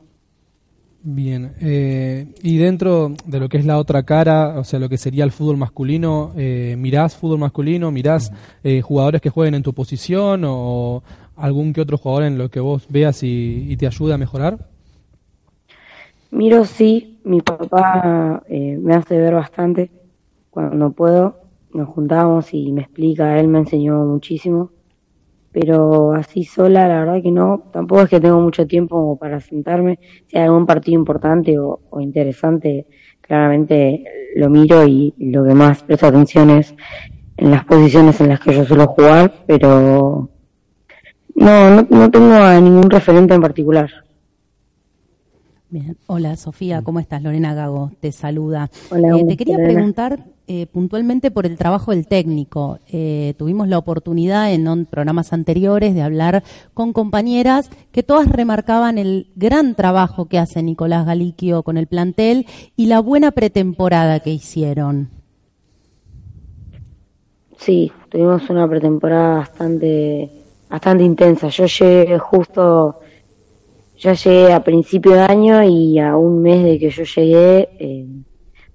Bien. 1.04 1.54
Eh, 1.60 2.32
y 2.42 2.58
dentro 2.58 3.12
de 3.26 3.40
lo 3.40 3.48
que 3.48 3.56
es 3.56 3.64
la 3.64 3.78
otra 3.78 4.04
cara, 4.04 4.58
o 4.58 4.64
sea, 4.64 4.78
lo 4.78 4.88
que 4.88 4.98
sería 4.98 5.24
el 5.24 5.32
fútbol 5.32 5.56
masculino, 5.56 6.32
eh, 6.36 6.76
¿mirás 6.78 7.16
fútbol 7.16 7.40
masculino? 7.40 7.90
¿Mirás 7.90 8.30
eh, 8.62 8.80
jugadores 8.82 9.20
que 9.20 9.30
jueguen 9.30 9.54
en 9.54 9.62
tu 9.62 9.72
posición 9.72 10.42
o 10.46 11.02
algún 11.34 11.72
que 11.72 11.80
otro 11.80 11.98
jugador 11.98 12.24
en 12.24 12.38
lo 12.38 12.48
que 12.50 12.60
vos 12.60 12.86
veas 12.88 13.22
y, 13.24 13.66
y 13.68 13.76
te 13.76 13.86
ayude 13.86 14.14
a 14.14 14.18
mejorar? 14.18 14.58
Miro 16.32 16.64
sí, 16.64 17.18
mi 17.24 17.42
papá 17.42 18.42
eh, 18.48 18.78
me 18.80 18.94
hace 18.94 19.18
ver 19.18 19.34
bastante 19.34 19.90
cuando 20.48 20.90
puedo, 20.90 21.36
nos 21.74 21.88
juntamos 21.88 22.54
y 22.54 22.72
me 22.72 22.82
explica, 22.82 23.38
él 23.38 23.48
me 23.48 23.58
enseñó 23.58 24.04
muchísimo, 24.06 24.70
pero 25.52 26.12
así 26.14 26.44
sola 26.44 26.88
la 26.88 27.00
verdad 27.00 27.22
que 27.22 27.30
no, 27.30 27.64
tampoco 27.72 28.02
es 28.02 28.08
que 28.10 28.20
tengo 28.20 28.40
mucho 28.40 28.66
tiempo 28.66 29.16
para 29.18 29.40
sentarme, 29.40 29.98
si 30.26 30.38
hay 30.38 30.44
algún 30.44 30.66
partido 30.66 30.98
importante 30.98 31.58
o, 31.58 31.80
o 31.90 32.00
interesante, 32.00 32.86
claramente 33.20 34.04
lo 34.36 34.48
miro 34.50 34.84
y 34.86 35.14
lo 35.18 35.44
que 35.44 35.54
más 35.54 35.82
presto 35.82 36.06
atención 36.06 36.50
es 36.50 36.74
en 37.36 37.50
las 37.50 37.64
posiciones 37.64 38.20
en 38.20 38.28
las 38.28 38.40
que 38.40 38.54
yo 38.54 38.64
suelo 38.64 38.86
jugar, 38.88 39.32
pero 39.46 40.28
no, 41.34 41.70
no, 41.70 41.86
no 41.90 42.10
tengo 42.10 42.34
a 42.34 42.60
ningún 42.60 42.90
referente 42.90 43.34
en 43.34 43.40
particular. 43.42 43.90
Bien. 45.68 45.96
Hola 46.06 46.36
Sofía, 46.36 46.82
¿cómo 46.82 47.00
estás? 47.00 47.22
Lorena 47.22 47.54
Gago 47.54 47.92
te 48.00 48.12
saluda. 48.12 48.70
Hola, 48.90 49.18
Eh, 49.18 49.24
te 49.26 49.36
quería 49.36 49.56
Lorena. 49.56 49.72
preguntar 49.72 50.24
eh, 50.48 50.66
puntualmente 50.66 51.30
por 51.30 51.46
el 51.46 51.56
trabajo 51.56 51.92
del 51.92 52.06
técnico. 52.06 52.78
Eh, 52.90 53.34
tuvimos 53.38 53.68
la 53.68 53.78
oportunidad 53.78 54.52
en 54.52 54.86
programas 54.86 55.32
anteriores 55.32 55.94
de 55.94 56.02
hablar 56.02 56.42
con 56.74 56.92
compañeras 56.92 57.70
que 57.92 58.02
todas 58.02 58.28
remarcaban 58.28 58.98
el 58.98 59.28
gran 59.36 59.74
trabajo 59.74 60.26
que 60.26 60.38
hace 60.38 60.62
Nicolás 60.62 61.06
Galiquio 61.06 61.62
con 61.62 61.76
el 61.76 61.86
plantel 61.86 62.46
y 62.76 62.86
la 62.86 63.00
buena 63.00 63.30
pretemporada 63.30 64.20
que 64.20 64.30
hicieron. 64.30 65.10
Sí, 67.56 67.92
tuvimos 68.08 68.50
una 68.50 68.68
pretemporada 68.68 69.36
bastante, 69.36 70.28
bastante 70.68 71.04
intensa. 71.04 71.46
Yo 71.48 71.66
llegué 71.66 72.18
justo, 72.18 72.98
ya 73.96 74.14
llegué 74.14 74.52
a 74.52 74.64
principio 74.64 75.12
de 75.12 75.20
año 75.20 75.62
y 75.62 76.00
a 76.00 76.16
un 76.16 76.42
mes 76.42 76.64
de 76.64 76.78
que 76.80 76.90
yo 76.90 77.04
llegué, 77.04 77.68
eh, 77.78 78.06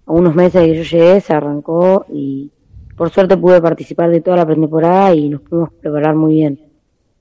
unos 0.07 0.35
meses 0.35 0.61
que 0.61 0.75
yo 0.75 0.83
llegué 0.83 1.21
se 1.21 1.33
arrancó 1.33 2.05
y 2.11 2.51
por 2.95 3.09
suerte 3.11 3.37
pude 3.37 3.61
participar 3.61 4.09
de 4.09 4.21
toda 4.21 4.37
la 4.37 4.45
pretemporada 4.45 5.13
y 5.13 5.29
nos 5.29 5.41
pudimos 5.41 5.71
preparar 5.73 6.15
muy 6.15 6.35
bien. 6.35 6.59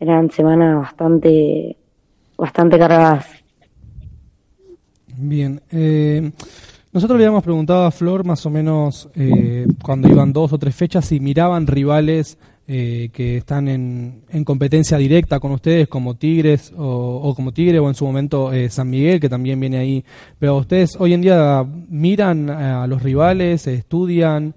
Eran 0.00 0.31
semanas 0.31 0.76
bastante, 0.76 1.76
bastante 2.37 2.78
cargadas. 2.78 3.26
Bien. 5.19 5.61
eh, 5.71 6.31
nosotros 6.93 7.19
le 7.19 7.26
habíamos 7.26 7.45
preguntado 7.45 7.85
a 7.85 7.90
Flor 7.90 8.25
más 8.25 8.47
o 8.47 8.50
menos 8.50 9.11
eh, 9.14 9.66
cuando 9.83 10.09
iban 10.09 10.33
dos 10.33 10.52
o 10.55 10.59
tres 10.59 10.75
fechas 10.75 11.05
si 11.05 11.21
miraban 11.21 11.66
rivales 11.66 12.38
eh, 12.68 13.11
que 13.12 13.37
están 13.37 13.68
en, 13.68 14.23
en 14.28 14.42
competencia 14.42 14.99
directa 14.99 15.38
con 15.38 15.52
ustedes 15.52 15.87
como 15.87 16.16
Tigres 16.16 16.73
o, 16.76 17.20
o 17.23 17.32
como 17.32 17.52
Tigre 17.52 17.78
o 17.78 17.87
en 17.87 17.94
su 17.94 18.04
momento 18.04 18.52
eh, 18.52 18.68
San 18.70 18.90
Miguel 18.90 19.20
que 19.20 19.28
también 19.28 19.61
viene 19.61 19.78
ahí. 19.78 20.04
Pero 20.40 20.56
ustedes 20.56 20.96
hoy 20.99 21.14
en 21.14 21.20
día 21.20 21.64
miran 21.88 22.50
a 22.50 22.88
los 22.88 23.04
rivales, 23.04 23.68
estudian. 23.68 24.52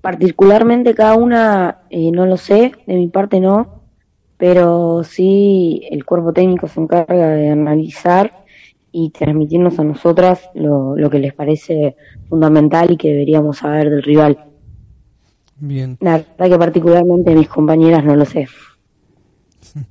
Particularmente 0.00 0.94
cada 0.94 1.14
una, 1.14 1.80
eh, 1.90 2.10
no 2.10 2.24
lo 2.24 2.38
sé, 2.38 2.72
de 2.86 2.94
mi 2.94 3.08
parte 3.08 3.38
no, 3.38 3.82
pero 4.38 5.04
sí 5.04 5.82
el 5.90 6.06
cuerpo 6.06 6.32
técnico 6.32 6.68
se 6.68 6.80
encarga 6.80 7.28
de 7.32 7.50
analizar 7.50 8.32
y 8.92 9.10
transmitirnos 9.10 9.78
a 9.78 9.84
nosotras 9.84 10.48
lo, 10.54 10.96
lo 10.96 11.10
que 11.10 11.18
les 11.18 11.34
parece 11.34 11.96
fundamental 12.30 12.90
y 12.90 12.96
que 12.96 13.08
deberíamos 13.08 13.58
saber 13.58 13.90
del 13.90 14.02
rival. 14.02 14.49
Bien. 15.60 15.98
La 16.00 16.12
verdad 16.18 16.48
que 16.48 16.58
particularmente 16.58 17.34
mis 17.34 17.48
compañeras 17.48 18.04
no 18.04 18.16
lo 18.16 18.24
sé. 18.24 18.48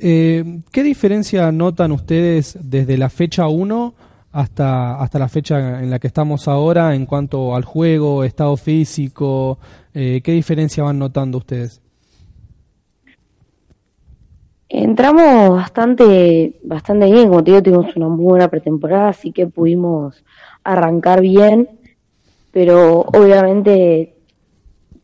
Eh, 0.00 0.60
¿Qué 0.70 0.84
diferencia 0.84 1.50
notan 1.50 1.90
ustedes 1.90 2.56
desde 2.62 2.96
la 2.96 3.08
fecha 3.10 3.48
1 3.48 3.94
hasta, 4.30 5.02
hasta 5.02 5.18
la 5.18 5.28
fecha 5.28 5.82
en 5.82 5.90
la 5.90 5.98
que 5.98 6.06
estamos 6.06 6.46
ahora 6.46 6.94
en 6.94 7.04
cuanto 7.04 7.56
al 7.56 7.64
juego, 7.64 8.22
estado 8.22 8.56
físico? 8.56 9.58
Eh, 9.92 10.20
¿Qué 10.22 10.30
diferencia 10.30 10.84
van 10.84 11.00
notando 11.00 11.38
ustedes? 11.38 11.80
Entramos 14.68 15.50
bastante, 15.50 16.60
bastante 16.62 17.10
bien, 17.10 17.28
como 17.28 17.42
te 17.42 17.50
digo, 17.50 17.62
tuvimos 17.64 17.96
una 17.96 18.08
muy 18.08 18.24
buena 18.24 18.48
pretemporada, 18.48 19.08
así 19.08 19.32
que 19.32 19.48
pudimos 19.48 20.22
arrancar 20.62 21.22
bien, 21.22 21.68
pero 22.52 23.00
obviamente 23.00 24.17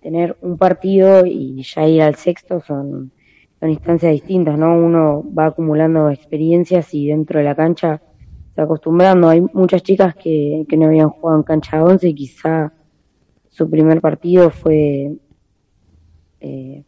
tener 0.05 0.37
un 0.43 0.59
partido 0.59 1.25
y 1.25 1.63
ya 1.63 1.89
ir 1.89 2.03
al 2.03 2.15
sexto 2.17 2.61
son, 2.61 3.11
instancias 3.63 4.13
distintas, 4.13 4.59
¿no? 4.59 4.77
Uno 4.77 5.25
va 5.37 5.47
acumulando 5.47 6.11
experiencias 6.11 6.93
y 6.93 7.07
dentro 7.07 7.39
de 7.39 7.47
la 7.47 7.55
cancha 7.55 8.03
se 8.55 8.61
acostumbrando. 8.61 9.31
Hay 9.31 9.41
muchas 9.41 9.83
chicas 9.83 10.15
que, 10.15 10.67
que 10.69 10.77
no 10.77 10.89
habían 10.89 11.09
jugado 11.09 11.39
en 11.39 11.45
cancha 11.45 11.83
11 11.83 12.07
y 12.07 12.15
quizá 12.15 12.75
su 13.49 13.71
primer 13.71 14.03
partido 14.03 14.51
fue 14.51 15.17
eh, 16.41 16.85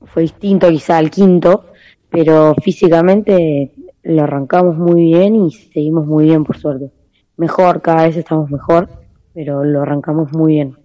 fue 0.00 0.22
distinto 0.22 0.70
quizá 0.70 0.96
al 0.96 1.10
quinto, 1.10 1.66
pero 2.08 2.54
físicamente 2.62 3.74
lo 4.02 4.22
arrancamos 4.22 4.78
muy 4.78 5.02
bien 5.02 5.36
y 5.36 5.50
seguimos 5.50 6.06
muy 6.06 6.24
bien 6.24 6.44
por 6.44 6.56
suerte. 6.56 6.90
Mejor, 7.36 7.82
cada 7.82 8.04
vez 8.04 8.16
estamos 8.16 8.50
mejor, 8.50 8.88
pero 9.34 9.64
lo 9.64 9.82
arrancamos 9.82 10.32
muy 10.32 10.54
bien. 10.54 10.83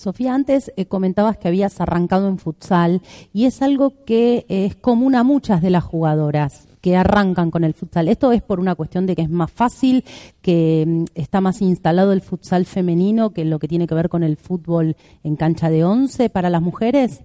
Sofía, 0.00 0.34
antes 0.34 0.72
eh, 0.78 0.86
comentabas 0.86 1.36
que 1.36 1.48
habías 1.48 1.78
arrancado 1.78 2.26
en 2.26 2.38
futsal 2.38 3.02
y 3.34 3.44
es 3.44 3.60
algo 3.60 4.02
que 4.06 4.46
eh, 4.48 4.64
es 4.64 4.74
común 4.74 5.14
a 5.14 5.24
muchas 5.24 5.60
de 5.60 5.68
las 5.68 5.84
jugadoras 5.84 6.66
que 6.80 6.96
arrancan 6.96 7.50
con 7.50 7.64
el 7.64 7.74
futsal. 7.74 8.08
¿Esto 8.08 8.32
es 8.32 8.40
por 8.40 8.60
una 8.60 8.74
cuestión 8.74 9.04
de 9.04 9.14
que 9.14 9.20
es 9.20 9.28
más 9.28 9.50
fácil, 9.50 10.02
que 10.40 10.86
mm, 10.86 11.04
está 11.14 11.42
más 11.42 11.60
instalado 11.60 12.14
el 12.14 12.22
futsal 12.22 12.64
femenino 12.64 13.34
que 13.34 13.44
lo 13.44 13.58
que 13.58 13.68
tiene 13.68 13.86
que 13.86 13.94
ver 13.94 14.08
con 14.08 14.22
el 14.22 14.38
fútbol 14.38 14.96
en 15.22 15.36
cancha 15.36 15.68
de 15.68 15.84
once 15.84 16.30
para 16.30 16.48
las 16.48 16.62
mujeres? 16.62 17.20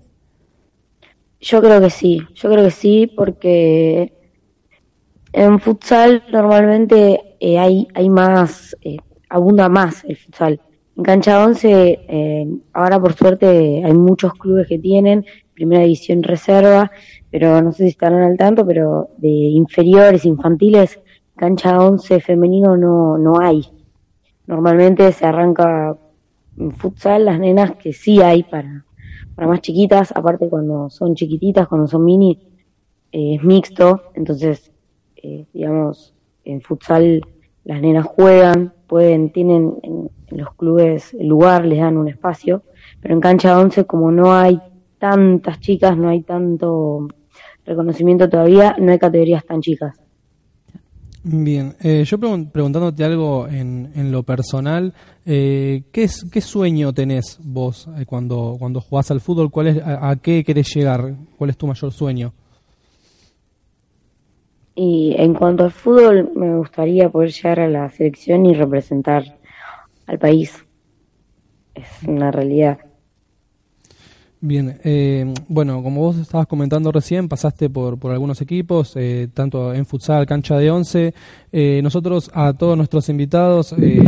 Yo 1.40 1.62
creo 1.62 1.80
que 1.80 1.90
sí, 1.90 2.20
yo 2.34 2.50
creo 2.50 2.66
que 2.66 2.72
sí, 2.72 3.08
porque 3.08 4.12
en 5.32 5.62
futsal 5.62 6.26
normalmente 6.30 7.38
eh, 7.40 7.58
hay, 7.58 7.88
hay 7.94 8.10
más, 8.10 8.76
abunda 9.30 9.70
más 9.70 10.04
el 10.04 10.18
futsal. 10.18 10.60
En 10.98 11.04
cancha 11.04 11.44
11, 11.44 12.00
eh, 12.08 12.48
ahora 12.74 13.00
por 13.00 13.14
suerte 13.14 13.84
hay 13.84 13.94
muchos 13.94 14.34
clubes 14.34 14.68
que 14.68 14.80
tienen 14.80 15.26
primera 15.54 15.82
división 15.82 16.24
reserva, 16.24 16.92
pero 17.32 17.62
no 17.62 17.72
sé 17.72 17.84
si 17.84 17.90
estarán 17.90 18.24
al 18.24 18.38
tanto, 18.38 18.66
pero 18.66 19.10
de 19.18 19.28
inferiores, 19.28 20.26
infantiles, 20.26 21.00
cancha 21.36 21.80
11 21.80 22.20
femenino 22.20 22.78
no, 22.78 23.18
no 23.18 23.40
hay. 23.40 23.64
Normalmente 24.48 25.12
se 25.12 25.26
arranca 25.26 25.98
en 26.58 26.72
futsal 26.72 27.26
las 27.26 27.40
nenas 27.40 27.76
que 27.76 27.94
sí 27.94 28.22
hay 28.22 28.44
para, 28.44 28.86
para 29.36 29.48
más 29.48 29.62
chiquitas, 29.62 30.12
aparte 30.12 30.48
cuando 30.50 30.90
son 30.90 31.16
chiquititas, 31.16 31.68
cuando 31.68 31.88
son 31.88 32.06
mini, 32.06 32.40
eh, 33.12 33.36
es 33.36 33.44
mixto, 33.44 34.04
entonces, 34.14 34.72
eh, 35.16 35.46
digamos, 35.54 36.14
en 36.44 36.62
futsal 36.62 37.22
las 37.64 37.82
nenas 37.82 38.06
juegan, 38.06 38.74
pueden, 38.88 39.32
tienen 39.32 39.76
en, 39.84 40.10
los 40.36 40.54
clubes 40.56 41.14
el 41.14 41.28
lugar, 41.28 41.66
les 41.66 41.80
dan 41.80 41.98
un 41.98 42.08
espacio, 42.08 42.64
pero 43.02 43.14
en 43.14 43.22
cancha 43.22 43.58
11 43.60 43.86
como 43.86 44.12
no 44.12 44.34
hay 44.34 44.60
tantas 45.00 45.60
chicas, 45.60 45.98
no 45.98 46.10
hay 46.10 46.22
tanto 46.22 47.08
reconocimiento 47.66 48.30
todavía, 48.30 48.76
no 48.80 48.92
hay 48.92 49.00
categorías 49.00 49.46
tan 49.46 49.62
chicas. 49.62 49.96
Bien, 51.28 51.76
eh, 51.82 52.04
yo 52.06 52.20
pregun- 52.20 52.52
preguntándote 52.52 53.04
algo 53.04 53.48
en, 53.48 53.92
en 53.96 54.12
lo 54.12 54.22
personal, 54.22 54.94
eh, 55.26 55.82
¿qué, 55.92 56.04
es, 56.04 56.24
¿qué 56.32 56.40
sueño 56.40 56.94
tenés 56.94 57.40
vos 57.44 57.90
eh, 57.98 58.06
cuando, 58.06 58.56
cuando 58.60 58.80
jugás 58.80 59.10
al 59.10 59.22
fútbol? 59.22 59.50
¿Cuál 59.50 59.68
es, 59.68 59.82
a, 59.84 60.12
a 60.12 60.16
qué 60.18 60.44
querés 60.44 60.72
llegar? 60.76 61.16
¿Cuál 61.36 61.50
es 61.50 61.58
tu 61.58 61.66
mayor 61.66 61.92
sueño? 61.92 62.32
Y 64.76 65.16
en 65.18 65.34
cuanto 65.34 65.64
al 65.64 65.72
fútbol, 65.72 66.32
me 66.36 66.56
gustaría 66.58 67.10
poder 67.10 67.32
llegar 67.32 67.60
a 67.62 67.70
la 67.70 67.90
selección 67.90 68.46
y 68.46 68.54
representar 68.54 69.24
al 70.06 70.20
país. 70.20 70.54
Es 71.74 71.88
una 72.08 72.32
realidad. 72.32 72.80
Bien, 74.48 74.80
eh, 74.84 75.34
bueno, 75.48 75.82
como 75.82 76.02
vos 76.02 76.18
estabas 76.18 76.46
comentando 76.46 76.92
recién, 76.92 77.28
pasaste 77.28 77.68
por, 77.70 77.98
por 77.98 78.12
algunos 78.12 78.42
equipos, 78.42 78.94
eh, 78.96 79.28
tanto 79.34 79.74
en 79.74 79.88
futsal, 79.88 80.28
cancha 80.28 80.58
de 80.58 80.70
once. 80.70 81.14
Eh, 81.52 81.80
nosotros 81.82 82.30
a 82.34 82.54
todos 82.54 82.78
nuestros 82.78 83.10
invitados 83.10 83.74
eh, 83.74 84.04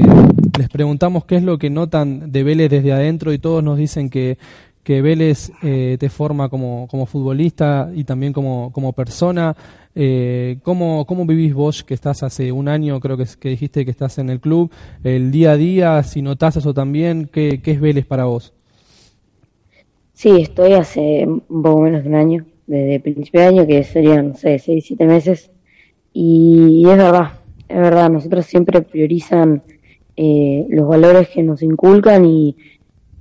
les 0.57 0.69
preguntamos 0.69 1.25
qué 1.25 1.37
es 1.37 1.43
lo 1.43 1.57
que 1.57 1.71
notan 1.71 2.31
de 2.31 2.43
Vélez 2.43 2.69
desde 2.69 2.91
adentro 2.91 3.33
y 3.33 3.39
todos 3.39 3.63
nos 3.63 3.79
dicen 3.79 4.11
que, 4.11 4.37
que 4.87 5.01
Vélez 5.01 5.51
eh, 5.63 5.97
te 5.99 6.07
forma 6.07 6.47
como, 6.47 6.87
como 6.89 7.05
futbolista 7.05 7.91
y 7.93 8.05
también 8.05 8.31
como, 8.31 8.71
como 8.71 8.93
persona. 8.93 9.53
Eh, 9.93 10.59
¿cómo, 10.63 11.05
¿Cómo 11.05 11.25
vivís 11.25 11.53
vos 11.53 11.83
que 11.83 11.93
estás 11.93 12.23
hace 12.23 12.53
un 12.53 12.69
año, 12.69 12.97
creo 13.01 13.17
que, 13.17 13.25
que 13.37 13.49
dijiste 13.49 13.83
que 13.83 13.91
estás 13.91 14.17
en 14.17 14.29
el 14.29 14.39
club, 14.39 14.71
el 15.03 15.29
día 15.29 15.51
a 15.51 15.57
día, 15.57 16.01
si 16.03 16.21
notás 16.21 16.55
eso 16.55 16.73
también, 16.73 17.29
qué, 17.29 17.59
qué 17.61 17.71
es 17.71 17.81
Vélez 17.81 18.05
para 18.05 18.23
vos? 18.23 18.53
Sí, 20.13 20.29
estoy 20.39 20.71
hace 20.71 21.25
un 21.27 21.61
poco 21.61 21.81
menos 21.81 22.03
de 22.03 22.09
un 22.09 22.15
año, 22.15 22.45
desde 22.65 23.01
principio 23.01 23.41
de 23.41 23.47
año, 23.47 23.67
que 23.67 23.83
serían, 23.83 24.37
seis, 24.37 24.63
siete 24.63 25.05
meses. 25.05 25.51
Y 26.13 26.85
es 26.89 26.95
verdad, 26.95 27.33
es 27.67 27.77
verdad, 27.77 28.09
nosotros 28.09 28.45
siempre 28.45 28.83
priorizan 28.83 29.63
eh, 30.15 30.65
los 30.69 30.87
valores 30.87 31.27
que 31.27 31.43
nos 31.43 31.61
inculcan 31.61 32.23
y, 32.23 32.55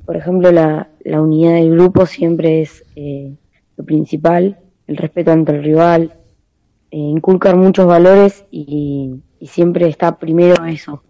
por 0.07 0.17
ejemplo, 0.17 0.53
la, 0.53 0.89
la 1.05 1.21
unidad 1.21 1.55
del 1.55 1.73
grupo 1.73 2.07
siempre 2.07 2.63
es 2.63 2.85
eh, 2.95 3.35
lo 3.77 3.85
principal, 3.85 4.61
el 4.87 4.97
respeto 4.97 5.33
ante 5.33 5.53
el 5.53 5.65
rival, 5.65 6.15
eh, 6.93 6.97
inculcan 6.97 7.59
muchos 7.59 7.87
valores 7.87 8.47
y, 8.51 9.21
y 9.41 9.47
siempre 9.49 9.89
está 9.89 10.17
primero 10.17 10.65
eso. 10.65 11.03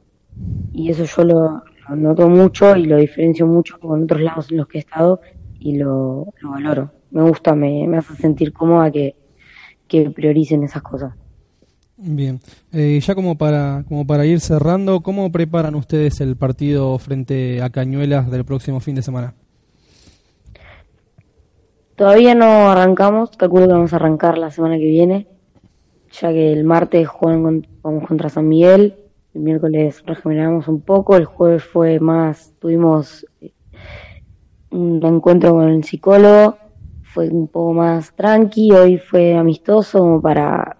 Y 0.72 0.90
eso 0.90 1.04
yo 1.04 1.24
lo, 1.24 1.62
lo 1.88 1.96
noto 1.96 2.28
mucho 2.28 2.74
y 2.76 2.86
lo 2.86 2.96
diferencio 2.96 3.46
mucho 3.46 3.78
con 3.78 4.04
otros 4.04 4.22
lados 4.22 4.50
en 4.50 4.56
los 4.56 4.66
que 4.66 4.78
he 4.78 4.80
estado 4.80 5.20
y 5.58 5.76
lo, 5.76 6.26
lo 6.40 6.50
valoro. 6.50 6.90
Me 7.10 7.22
gusta, 7.22 7.54
me, 7.54 7.86
me 7.86 7.98
hace 7.98 8.14
sentir 8.14 8.52
cómoda 8.52 8.90
que, 8.90 9.14
que 9.86 10.10
prioricen 10.10 10.62
esas 10.62 10.82
cosas. 10.82 11.14
Bien, 11.98 12.40
eh, 12.72 13.00
ya 13.00 13.14
como 13.14 13.38
para, 13.38 13.84
como 13.88 14.06
para 14.06 14.26
ir 14.26 14.40
cerrando, 14.40 15.00
¿cómo 15.00 15.32
preparan 15.32 15.74
ustedes 15.74 16.20
el 16.20 16.36
partido 16.36 16.98
frente 16.98 17.62
a 17.62 17.70
Cañuelas 17.70 18.30
del 18.30 18.44
próximo 18.44 18.80
fin 18.80 18.96
de 18.96 19.02
semana? 19.02 19.34
Todavía 21.96 22.34
no 22.34 22.68
arrancamos, 22.70 23.30
calculo 23.38 23.66
que 23.66 23.72
vamos 23.72 23.94
a 23.94 23.96
arrancar 23.96 24.36
la 24.36 24.50
semana 24.50 24.76
que 24.76 24.84
viene, 24.84 25.26
ya 26.12 26.30
que 26.30 26.52
el 26.52 26.64
martes 26.64 27.08
juegan 27.08 27.66
vamos 27.80 28.06
contra 28.06 28.28
San 28.28 28.46
Miguel, 28.46 28.96
el 29.32 29.40
miércoles 29.40 30.02
regeneramos 30.04 30.68
un 30.68 30.82
poco, 30.82 31.16
el 31.16 31.24
jueves 31.24 31.64
fue 31.64 31.98
más, 31.98 32.52
tuvimos 32.58 33.24
eh, 33.40 33.52
un 34.70 35.02
encuentro 35.02 35.52
con 35.52 35.70
el 35.70 35.82
psicólogo, 35.82 36.58
fue 37.02 37.30
un 37.30 37.48
poco 37.48 37.72
más 37.72 38.14
tranqui, 38.14 38.72
hoy 38.72 38.98
fue 38.98 39.34
amistoso 39.34 40.00
como 40.00 40.20
para, 40.20 40.75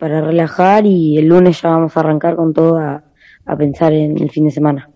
para 0.00 0.20
relajar 0.20 0.86
y 0.86 1.18
el 1.18 1.26
lunes 1.26 1.62
ya 1.62 1.68
vamos 1.68 1.96
a 1.96 2.00
arrancar 2.00 2.34
con 2.34 2.52
todo 2.52 2.78
a, 2.78 3.04
a 3.44 3.56
pensar 3.56 3.92
en 3.92 4.18
el 4.18 4.30
fin 4.30 4.46
de 4.46 4.50
semana. 4.50 4.90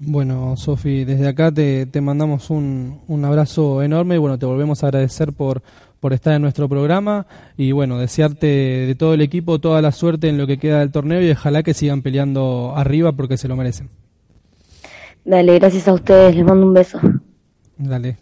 Bueno, 0.00 0.56
Sofi, 0.56 1.04
desde 1.04 1.28
acá 1.28 1.52
te, 1.52 1.86
te 1.86 2.00
mandamos 2.00 2.50
un, 2.50 3.00
un 3.08 3.24
abrazo 3.24 3.82
enorme 3.82 4.14
y 4.14 4.18
bueno, 4.18 4.38
te 4.38 4.46
volvemos 4.46 4.82
a 4.82 4.86
agradecer 4.86 5.32
por, 5.32 5.62
por 6.00 6.12
estar 6.12 6.34
en 6.34 6.42
nuestro 6.42 6.68
programa 6.68 7.26
y 7.56 7.72
bueno, 7.72 7.98
desearte 7.98 8.46
de 8.46 8.94
todo 8.94 9.14
el 9.14 9.20
equipo 9.20 9.58
toda 9.58 9.82
la 9.82 9.92
suerte 9.92 10.28
en 10.28 10.38
lo 10.38 10.46
que 10.46 10.58
queda 10.58 10.80
del 10.80 10.92
torneo 10.92 11.20
y 11.20 11.30
ojalá 11.30 11.62
que 11.62 11.74
sigan 11.74 12.02
peleando 12.02 12.72
arriba 12.76 13.12
porque 13.12 13.36
se 13.36 13.48
lo 13.48 13.56
merecen. 13.56 13.88
Dale, 15.24 15.58
gracias 15.58 15.88
a 15.88 15.92
ustedes, 15.92 16.36
les 16.36 16.44
mando 16.44 16.66
un 16.66 16.74
beso. 16.74 17.00
Dale. 17.78 18.16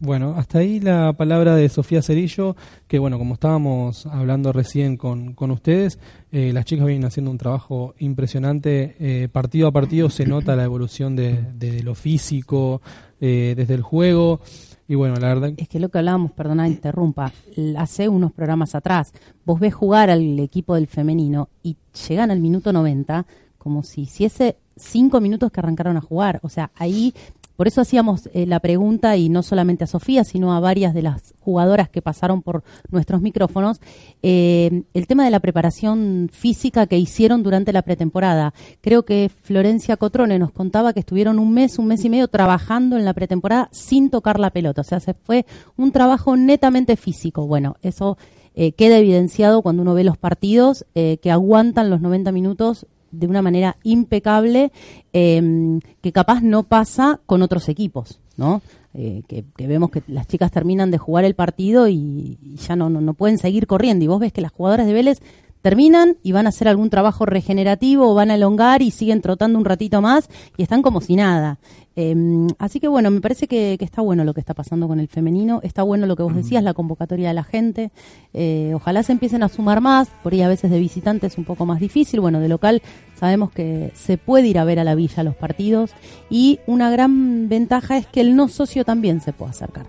Bueno, 0.00 0.34
hasta 0.36 0.58
ahí 0.58 0.80
la 0.80 1.14
palabra 1.14 1.56
de 1.56 1.70
Sofía 1.70 2.02
Cerillo, 2.02 2.56
que 2.86 2.98
bueno, 2.98 3.16
como 3.16 3.34
estábamos 3.34 4.04
hablando 4.04 4.52
recién 4.52 4.98
con, 4.98 5.32
con 5.32 5.50
ustedes, 5.50 5.98
eh, 6.30 6.52
las 6.52 6.66
chicas 6.66 6.86
vienen 6.86 7.06
haciendo 7.06 7.30
un 7.30 7.38
trabajo 7.38 7.94
impresionante. 7.98 8.96
eh, 9.00 9.28
partido 9.32 9.66
a 9.68 9.72
partido 9.72 10.10
se 10.10 10.26
nota 10.26 10.56
la 10.56 10.64
evolución 10.64 11.16
de, 11.16 11.42
de 11.54 11.82
lo 11.82 11.94
físico, 11.94 12.82
eh, 13.18 13.54
desde 13.56 13.74
el 13.74 13.82
juego. 13.82 14.40
Y 14.86 14.94
bueno, 14.94 15.16
la 15.16 15.28
verdad, 15.28 15.52
Es 15.56 15.68
que 15.68 15.80
lo 15.80 15.88
que 15.88 15.98
hablábamos, 15.98 16.32
perdona, 16.32 16.68
interrumpa, 16.68 17.32
hace 17.78 18.08
unos 18.10 18.32
programas 18.32 18.74
atrás, 18.74 19.12
vos 19.46 19.58
ves 19.58 19.74
jugar 19.74 20.10
al 20.10 20.38
equipo 20.38 20.74
del 20.74 20.86
femenino 20.86 21.48
y 21.62 21.76
llegan 22.08 22.30
al 22.30 22.40
minuto 22.40 22.74
90 22.74 23.26
como 23.56 23.82
si 23.82 24.02
hiciese 24.02 24.56
cinco 24.76 25.20
minutos 25.20 25.50
que 25.50 25.60
arrancaron 25.60 25.96
a 25.96 26.00
jugar. 26.00 26.40
O 26.42 26.48
sea, 26.48 26.70
ahí, 26.76 27.12
por 27.58 27.66
eso 27.66 27.80
hacíamos 27.80 28.28
eh, 28.34 28.46
la 28.46 28.60
pregunta 28.60 29.16
y 29.16 29.28
no 29.28 29.42
solamente 29.42 29.82
a 29.82 29.88
Sofía, 29.88 30.22
sino 30.22 30.54
a 30.54 30.60
varias 30.60 30.94
de 30.94 31.02
las 31.02 31.34
jugadoras 31.40 31.88
que 31.88 32.00
pasaron 32.00 32.40
por 32.40 32.62
nuestros 32.88 33.20
micrófonos, 33.20 33.80
eh, 34.22 34.84
el 34.94 35.08
tema 35.08 35.24
de 35.24 35.32
la 35.32 35.40
preparación 35.40 36.30
física 36.32 36.86
que 36.86 36.98
hicieron 36.98 37.42
durante 37.42 37.72
la 37.72 37.82
pretemporada. 37.82 38.54
Creo 38.80 39.04
que 39.04 39.28
Florencia 39.42 39.96
Cotrone 39.96 40.38
nos 40.38 40.52
contaba 40.52 40.92
que 40.92 41.00
estuvieron 41.00 41.40
un 41.40 41.52
mes, 41.52 41.80
un 41.80 41.88
mes 41.88 42.04
y 42.04 42.10
medio 42.10 42.28
trabajando 42.28 42.96
en 42.96 43.04
la 43.04 43.12
pretemporada 43.12 43.68
sin 43.72 44.08
tocar 44.08 44.38
la 44.38 44.50
pelota. 44.50 44.82
O 44.82 44.84
sea, 44.84 45.00
se 45.00 45.14
fue 45.14 45.44
un 45.76 45.90
trabajo 45.90 46.36
netamente 46.36 46.94
físico. 46.94 47.48
Bueno, 47.48 47.74
eso 47.82 48.18
eh, 48.54 48.70
queda 48.70 48.98
evidenciado 48.98 49.62
cuando 49.62 49.82
uno 49.82 49.94
ve 49.94 50.04
los 50.04 50.16
partidos 50.16 50.86
que 50.94 51.30
aguantan 51.32 51.90
los 51.90 52.00
90 52.00 52.30
minutos 52.30 52.86
de 53.10 53.26
una 53.26 53.42
manera 53.42 53.76
impecable 53.82 54.72
eh, 55.12 55.78
que 56.00 56.12
capaz 56.12 56.42
no 56.42 56.64
pasa 56.64 57.20
con 57.26 57.42
otros 57.42 57.68
equipos, 57.68 58.20
¿no? 58.36 58.62
Eh, 58.94 59.22
que, 59.28 59.44
que 59.56 59.66
vemos 59.66 59.90
que 59.90 60.02
las 60.08 60.26
chicas 60.26 60.50
terminan 60.50 60.90
de 60.90 60.98
jugar 60.98 61.24
el 61.24 61.34
partido 61.34 61.88
y, 61.88 62.38
y 62.42 62.56
ya 62.56 62.74
no, 62.74 62.90
no, 62.90 63.00
no 63.00 63.14
pueden 63.14 63.38
seguir 63.38 63.66
corriendo. 63.66 64.04
Y 64.04 64.08
vos 64.08 64.18
ves 64.18 64.32
que 64.32 64.40
las 64.40 64.52
jugadoras 64.52 64.86
de 64.86 64.92
Vélez 64.92 65.20
terminan 65.62 66.16
y 66.22 66.32
van 66.32 66.46
a 66.46 66.50
hacer 66.50 66.68
algún 66.68 66.90
trabajo 66.90 67.26
regenerativo 67.26 68.10
o 68.10 68.14
van 68.14 68.30
a 68.30 68.36
elongar 68.36 68.82
y 68.82 68.90
siguen 68.90 69.20
trotando 69.20 69.58
un 69.58 69.64
ratito 69.64 70.00
más 70.00 70.28
y 70.56 70.62
están 70.62 70.82
como 70.82 71.00
si 71.00 71.16
nada. 71.16 71.58
Eh, 72.00 72.14
así 72.60 72.78
que 72.78 72.86
bueno, 72.86 73.10
me 73.10 73.20
parece 73.20 73.48
que, 73.48 73.74
que 73.76 73.84
está 73.84 74.02
bueno 74.02 74.22
lo 74.22 74.32
que 74.32 74.38
está 74.38 74.54
pasando 74.54 74.86
con 74.86 75.00
el 75.00 75.08
femenino, 75.08 75.58
está 75.64 75.82
bueno 75.82 76.06
lo 76.06 76.14
que 76.14 76.22
vos 76.22 76.32
decías, 76.32 76.62
la 76.62 76.72
convocatoria 76.72 77.26
de 77.26 77.34
la 77.34 77.42
gente. 77.42 77.90
Eh, 78.34 78.70
ojalá 78.72 79.02
se 79.02 79.10
empiecen 79.10 79.42
a 79.42 79.48
sumar 79.48 79.80
más, 79.80 80.08
por 80.22 80.32
ahí 80.32 80.42
a 80.42 80.48
veces 80.48 80.70
de 80.70 80.78
visitante 80.78 81.26
es 81.26 81.36
un 81.38 81.44
poco 81.44 81.66
más 81.66 81.80
difícil, 81.80 82.20
bueno, 82.20 82.38
de 82.38 82.46
local 82.46 82.82
sabemos 83.18 83.50
que 83.50 83.90
se 83.96 84.16
puede 84.16 84.46
ir 84.46 84.60
a 84.60 84.64
ver 84.64 84.78
a 84.78 84.84
la 84.84 84.94
villa 84.94 85.24
los 85.24 85.34
partidos 85.34 85.90
y 86.30 86.60
una 86.68 86.88
gran 86.88 87.48
ventaja 87.48 87.96
es 87.96 88.06
que 88.06 88.20
el 88.20 88.36
no 88.36 88.46
socio 88.46 88.84
también 88.84 89.20
se 89.20 89.32
puede 89.32 89.50
acercar, 89.50 89.86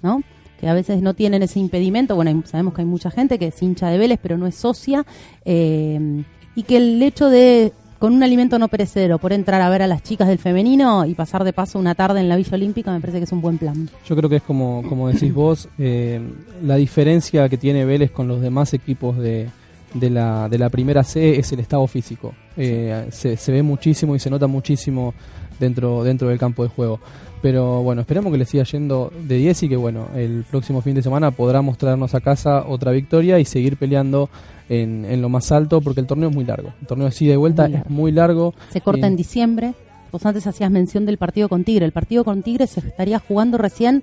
¿no? 0.00 0.22
que 0.60 0.68
a 0.68 0.74
veces 0.74 1.02
no 1.02 1.14
tienen 1.14 1.42
ese 1.42 1.60
impedimento. 1.60 2.16
Bueno, 2.16 2.42
sabemos 2.44 2.74
que 2.74 2.82
hay 2.82 2.86
mucha 2.86 3.10
gente 3.12 3.38
que 3.38 3.48
es 3.48 3.62
hincha 3.62 3.90
de 3.90 3.98
Vélez, 3.98 4.18
pero 4.20 4.36
no 4.36 4.46
es 4.46 4.56
socia. 4.56 5.04
eh, 5.44 6.24
y 6.56 6.64
que 6.64 6.78
el 6.78 7.00
hecho 7.00 7.30
de, 7.30 7.72
con 7.98 8.12
un 8.12 8.22
alimento 8.22 8.58
no 8.58 8.68
perecedero, 8.68 9.18
por 9.18 9.32
entrar 9.32 9.60
a 9.60 9.68
ver 9.68 9.82
a 9.82 9.86
las 9.86 10.02
chicas 10.02 10.28
del 10.28 10.38
femenino 10.38 11.04
y 11.04 11.14
pasar 11.14 11.44
de 11.44 11.52
paso 11.52 11.78
una 11.78 11.94
tarde 11.94 12.20
en 12.20 12.28
la 12.28 12.36
Villa 12.36 12.54
Olímpica, 12.54 12.92
me 12.92 13.00
parece 13.00 13.18
que 13.18 13.24
es 13.24 13.32
un 13.32 13.40
buen 13.40 13.58
plan. 13.58 13.88
yo 14.06 14.16
creo 14.16 14.28
que 14.28 14.36
es 14.36 14.42
como, 14.42 14.82
como 14.88 15.08
decís 15.08 15.32
vos, 15.34 15.68
eh, 15.78 16.20
la 16.62 16.76
diferencia 16.76 17.48
que 17.48 17.56
tiene 17.56 17.84
Vélez 17.84 18.10
con 18.10 18.28
los 18.28 18.40
demás 18.40 18.72
equipos 18.74 19.18
de, 19.18 19.48
de, 19.94 20.10
la, 20.10 20.48
de 20.48 20.58
la 20.58 20.70
primera 20.70 21.02
C 21.02 21.38
es 21.38 21.52
el 21.52 21.60
estado 21.60 21.86
físico. 21.86 22.34
Eh, 22.56 23.06
se, 23.10 23.36
se 23.36 23.52
ve 23.52 23.62
muchísimo 23.62 24.14
y 24.14 24.18
se 24.18 24.30
nota 24.30 24.46
muchísimo 24.46 25.14
dentro, 25.60 26.04
dentro 26.04 26.28
del 26.28 26.38
campo 26.38 26.62
de 26.62 26.68
juego. 26.68 27.00
Pero 27.40 27.82
bueno, 27.82 28.00
esperemos 28.00 28.32
que 28.32 28.38
le 28.38 28.44
siga 28.44 28.64
yendo 28.64 29.12
de 29.26 29.36
10 29.36 29.62
y 29.62 29.68
que 29.68 29.76
bueno, 29.76 30.08
el 30.16 30.44
próximo 30.50 30.82
fin 30.82 30.94
de 30.94 31.02
semana 31.02 31.30
podrá 31.30 31.62
mostrarnos 31.62 32.14
a 32.14 32.20
casa 32.20 32.64
otra 32.66 32.90
victoria 32.90 33.38
y 33.38 33.44
seguir 33.44 33.76
peleando 33.76 34.28
en, 34.68 35.04
en 35.04 35.22
lo 35.22 35.28
más 35.28 35.52
alto 35.52 35.80
porque 35.80 36.00
el 36.00 36.06
torneo 36.06 36.30
es 36.30 36.34
muy 36.34 36.44
largo. 36.44 36.72
El 36.80 36.86
torneo 36.88 37.06
así 37.06 37.26
de 37.26 37.36
vuelta 37.36 37.68
Muy 37.68 37.76
es 37.76 37.90
muy 37.90 38.12
largo. 38.12 38.54
Se 38.70 38.80
corta 38.80 39.06
Y- 39.06 39.10
en 39.10 39.16
diciembre. 39.16 39.74
Vos 40.10 40.24
antes 40.26 40.46
hacías 40.46 40.70
mención 40.70 41.04
del 41.06 41.18
partido 41.18 41.48
con 41.48 41.64
Tigre. 41.64 41.84
El 41.84 41.92
partido 41.92 42.24
con 42.24 42.42
Tigre 42.42 42.66
se 42.66 42.80
estaría 42.80 43.18
jugando 43.18 43.56
recién 43.58 44.02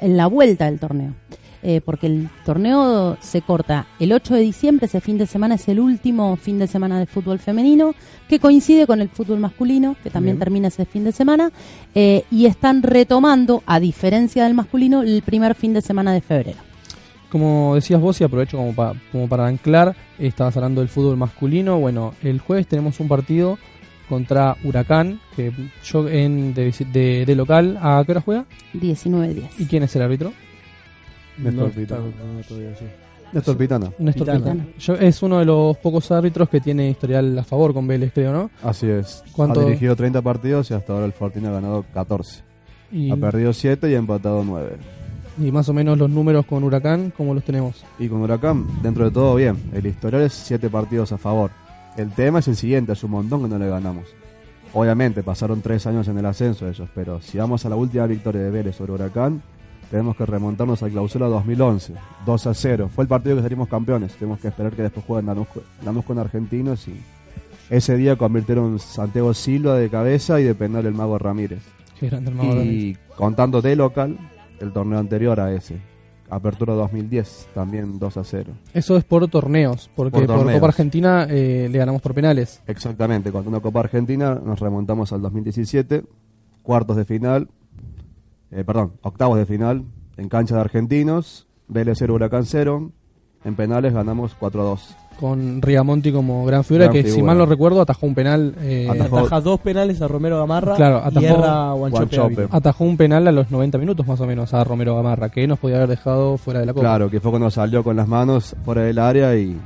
en 0.00 0.16
la 0.16 0.26
vuelta 0.26 0.66
del 0.66 0.78
torneo. 0.80 1.12
Eh, 1.66 1.80
porque 1.82 2.08
el 2.08 2.28
torneo 2.44 3.16
se 3.22 3.40
corta 3.40 3.86
el 3.98 4.12
8 4.12 4.34
de 4.34 4.40
diciembre, 4.42 4.84
ese 4.84 5.00
fin 5.00 5.16
de 5.16 5.26
semana 5.26 5.54
es 5.54 5.66
el 5.66 5.80
último 5.80 6.36
fin 6.36 6.58
de 6.58 6.66
semana 6.66 6.98
de 6.98 7.06
fútbol 7.06 7.38
femenino, 7.38 7.94
que 8.28 8.38
coincide 8.38 8.86
con 8.86 9.00
el 9.00 9.08
fútbol 9.08 9.40
masculino, 9.40 9.96
que 10.02 10.10
también 10.10 10.34
Bien. 10.36 10.40
termina 10.40 10.68
ese 10.68 10.84
fin 10.84 11.04
de 11.04 11.12
semana, 11.12 11.50
eh, 11.94 12.24
y 12.30 12.44
están 12.44 12.82
retomando, 12.82 13.62
a 13.64 13.80
diferencia 13.80 14.44
del 14.44 14.52
masculino, 14.52 15.00
el 15.02 15.22
primer 15.22 15.54
fin 15.54 15.72
de 15.72 15.80
semana 15.80 16.12
de 16.12 16.20
febrero. 16.20 16.58
Como 17.30 17.74
decías 17.74 17.98
vos, 18.00 18.20
y 18.20 18.24
aprovecho 18.24 18.58
como, 18.58 18.74
pa- 18.74 18.94
como 19.10 19.26
para 19.26 19.46
anclar, 19.46 19.96
estabas 20.18 20.54
hablando 20.58 20.82
del 20.82 20.90
fútbol 20.90 21.16
masculino. 21.16 21.78
Bueno, 21.80 22.12
el 22.22 22.40
jueves 22.40 22.66
tenemos 22.68 23.00
un 23.00 23.08
partido 23.08 23.58
contra 24.08 24.56
Huracán, 24.62 25.18
que 25.34 25.50
yo 25.82 26.08
en 26.10 26.52
de, 26.52 26.68
visi- 26.70 26.84
de- 26.92 27.24
de 27.24 27.34
local, 27.34 27.78
¿a 27.80 28.02
qué 28.04 28.12
hora 28.12 28.20
juega? 28.20 28.44
19-10. 28.74 29.48
¿Y 29.58 29.64
quién 29.64 29.82
es 29.82 29.96
el 29.96 30.02
árbitro? 30.02 30.32
Néstor 31.38 31.68
No, 31.68 31.70
Pitana. 31.70 32.04
Néstor 33.32 33.56
Pitana. 33.56 33.90
Néstor 33.98 34.26
Pitana. 34.26 34.38
Pitana. 34.38 34.66
Yo, 34.78 34.94
es 34.94 35.22
uno 35.22 35.38
de 35.40 35.44
los 35.44 35.76
pocos 35.78 36.10
árbitros 36.12 36.48
que 36.48 36.60
tiene 36.60 36.90
historial 36.90 37.38
a 37.38 37.44
favor 37.44 37.74
con 37.74 37.86
Vélez, 37.86 38.12
creo, 38.14 38.32
¿no? 38.32 38.50
Así 38.62 38.88
es. 38.88 39.24
¿Cuánto? 39.32 39.60
Ha 39.60 39.64
dirigido 39.64 39.96
30 39.96 40.22
partidos 40.22 40.70
y 40.70 40.74
hasta 40.74 40.92
ahora 40.92 41.06
el 41.06 41.12
Fortín 41.12 41.46
ha 41.46 41.50
ganado 41.50 41.84
14. 41.92 42.42
Y, 42.92 43.10
Ha 43.10 43.16
perdido 43.16 43.52
7 43.52 43.90
y 43.90 43.94
ha 43.94 43.98
empatado 43.98 44.44
9. 44.44 44.76
y 45.40 45.50
más 45.50 45.68
o 45.68 45.72
menos 45.72 45.98
los 45.98 46.08
números 46.08 46.46
con 46.46 46.62
Huracán, 46.62 47.12
¿cómo 47.16 47.34
los 47.34 47.42
tenemos? 47.42 47.84
Y 47.98 48.08
con 48.08 48.20
Huracán, 48.22 48.66
dentro 48.82 49.04
de 49.06 49.10
todo 49.10 49.34
bien. 49.34 49.56
El 49.72 49.84
historial 49.86 50.22
es 50.22 50.32
7 50.32 50.70
partidos 50.70 51.10
a 51.10 51.18
favor. 51.18 51.50
El 51.96 52.10
tema 52.10 52.38
es 52.38 52.46
el 52.48 52.54
siguiente, 52.56 52.92
es 52.92 53.02
un 53.02 53.10
montón 53.12 53.42
que 53.42 53.48
no 53.48 53.58
le 53.58 53.68
ganamos. 53.68 54.04
Obviamente 54.72 55.22
pasaron 55.24 55.60
3 55.60 55.86
años 55.88 56.06
en 56.08 56.18
el 56.18 56.26
ascenso 56.26 56.68
ellos, 56.68 56.88
pero 56.94 57.20
si 57.20 57.38
vamos 57.38 57.64
a 57.66 57.68
la 57.68 57.76
última 57.76 58.06
victoria 58.06 58.42
de 58.42 58.50
Vélez 58.50 58.76
sobre 58.76 58.92
Huracán, 58.92 59.42
tenemos 59.90 60.16
que 60.16 60.26
remontarnos 60.26 60.82
a 60.82 60.88
clausura 60.88 61.26
2011, 61.26 61.94
2 62.26 62.46
a 62.46 62.54
0. 62.54 62.90
Fue 62.94 63.04
el 63.04 63.08
partido 63.08 63.36
que 63.36 63.42
salimos 63.42 63.68
campeones, 63.68 64.14
tenemos 64.14 64.40
que 64.40 64.48
esperar 64.48 64.72
que 64.72 64.82
después 64.82 65.06
jueguen 65.06 65.26
Lanús, 65.26 65.48
Lanús 65.84 66.04
con 66.04 66.18
Argentinos 66.18 66.88
y 66.88 67.00
ese 67.70 67.96
día 67.96 68.16
convirtieron 68.16 68.78
Santiago 68.78 69.32
Silva 69.34 69.76
de 69.76 69.88
cabeza 69.88 70.40
y 70.40 70.44
de 70.44 70.54
penal 70.54 70.86
el 70.86 70.94
Mago 70.94 71.18
Ramírez. 71.18 71.62
Qué 71.98 72.08
grande 72.08 72.30
el 72.30 72.36
Mago 72.36 72.54
Ramírez. 72.54 72.74
Y 72.74 72.96
contando 73.16 73.62
de 73.62 73.76
local, 73.76 74.18
el 74.60 74.72
torneo 74.72 74.98
anterior 74.98 75.40
a 75.40 75.52
ese, 75.52 75.80
Apertura 76.28 76.74
2010, 76.74 77.48
también 77.54 77.98
2 77.98 78.16
a 78.16 78.24
0. 78.24 78.52
Eso 78.72 78.96
es 78.96 79.04
por 79.04 79.26
torneos, 79.28 79.90
porque 79.94 80.12
Por 80.12 80.26
por, 80.26 80.36
torneos. 80.36 80.58
Copa 80.58 80.68
Argentina 80.68 81.26
eh, 81.28 81.68
le 81.70 81.78
ganamos 81.78 82.02
por 82.02 82.14
penales. 82.14 82.62
Exactamente, 82.66 83.30
con 83.30 83.46
una 83.46 83.60
Copa 83.60 83.80
Argentina 83.80 84.40
nos 84.44 84.58
remontamos 84.60 85.12
al 85.12 85.22
2017, 85.22 86.02
cuartos 86.62 86.96
de 86.96 87.04
final, 87.04 87.48
eh, 88.54 88.64
perdón, 88.64 88.92
octavos 89.02 89.36
de 89.38 89.46
final, 89.46 89.84
en 90.16 90.28
cancha 90.28 90.54
de 90.54 90.60
argentinos, 90.62 91.46
Vélez 91.68 91.96
0, 91.98 92.14
Huracán 92.14 92.44
0, 92.46 92.90
en 93.44 93.54
penales 93.56 93.92
ganamos 93.92 94.34
4 94.38 94.60
a 94.62 94.64
2. 94.64 94.96
con 95.20 95.62
Rigamonti 95.62 96.10
como 96.12 96.44
gran 96.44 96.64
figura, 96.64 96.86
Gran 96.86 97.02
que 97.04 97.08
si 97.10 97.22
mal 97.22 97.38
no 97.38 97.46
recuerdo 97.46 97.80
atajó 97.80 98.06
un 98.06 98.14
penal. 98.16 98.54
eh, 98.60 98.88
Atajó. 98.90 99.18
Ataja 99.18 99.40
dos 99.40 99.60
penales 99.60 100.02
a 100.02 100.08
Romero 100.08 100.38
Gamarra 100.40 100.74
Claro, 100.74 100.98
atajó- 101.04 101.20
y 101.20 101.24
erra 101.26 101.70
a 101.70 102.56
atajó 102.56 102.84
un 102.84 102.96
penal 102.96 103.28
a 103.28 103.32
los 103.32 103.48
90 103.50 103.78
minutos 103.78 104.04
más 104.08 104.20
o 104.20 104.26
menos 104.26 104.52
a 104.54 104.64
Romero 104.64 104.96
Gamarra, 104.96 105.28
que 105.28 105.46
nos 105.46 105.58
podía 105.60 105.76
haber 105.76 105.88
dejado 105.90 106.36
fuera 106.36 106.60
de 106.60 106.66
la 106.66 106.72
Copa. 106.72 106.82
Claro, 106.82 107.10
que 107.10 107.20
fue 107.20 107.30
cuando 107.30 107.48
salió 107.50 107.84
con 107.84 107.94
las 107.96 108.08
manos 108.08 108.56
fuera 108.64 108.82
del 108.82 108.98
área 108.98 109.36
y 109.36 109.56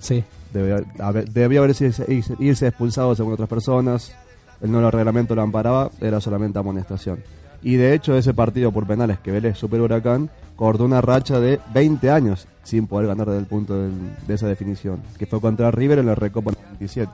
Sí. 0.00 0.24
debía 0.52 0.80
haber, 0.98 1.28
debía 1.30 1.58
haber 1.58 1.70
irse, 1.70 1.88
irse- 2.08 2.36
irse 2.40 2.66
expulsado 2.66 3.14
según 3.14 3.34
otras 3.34 3.48
personas. 3.48 4.12
El 4.60 4.72
nuevo 4.72 4.90
reglamento 4.90 5.34
lo 5.36 5.42
amparaba, 5.42 5.90
era 6.00 6.20
solamente 6.20 6.58
amonestación. 6.58 7.18
Y 7.62 7.76
de 7.76 7.94
hecho, 7.94 8.16
ese 8.16 8.32
partido 8.34 8.70
por 8.72 8.86
penales 8.86 9.18
que 9.18 9.30
Vélez 9.32 9.56
Super 9.58 9.80
Huracán 9.80 10.30
cortó 10.56 10.84
una 10.84 11.00
racha 11.00 11.40
de 11.40 11.60
20 11.74 12.10
años 12.10 12.46
sin 12.62 12.86
poder 12.86 13.08
ganar 13.08 13.26
desde 13.26 13.40
el 13.40 13.46
punto 13.46 13.74
de 13.76 14.34
esa 14.34 14.46
definición, 14.48 15.00
que 15.18 15.26
fue 15.26 15.40
contra 15.40 15.70
River 15.70 15.98
en 15.98 16.06
la 16.06 16.14
Recopa 16.14 16.52
97. 16.52 17.10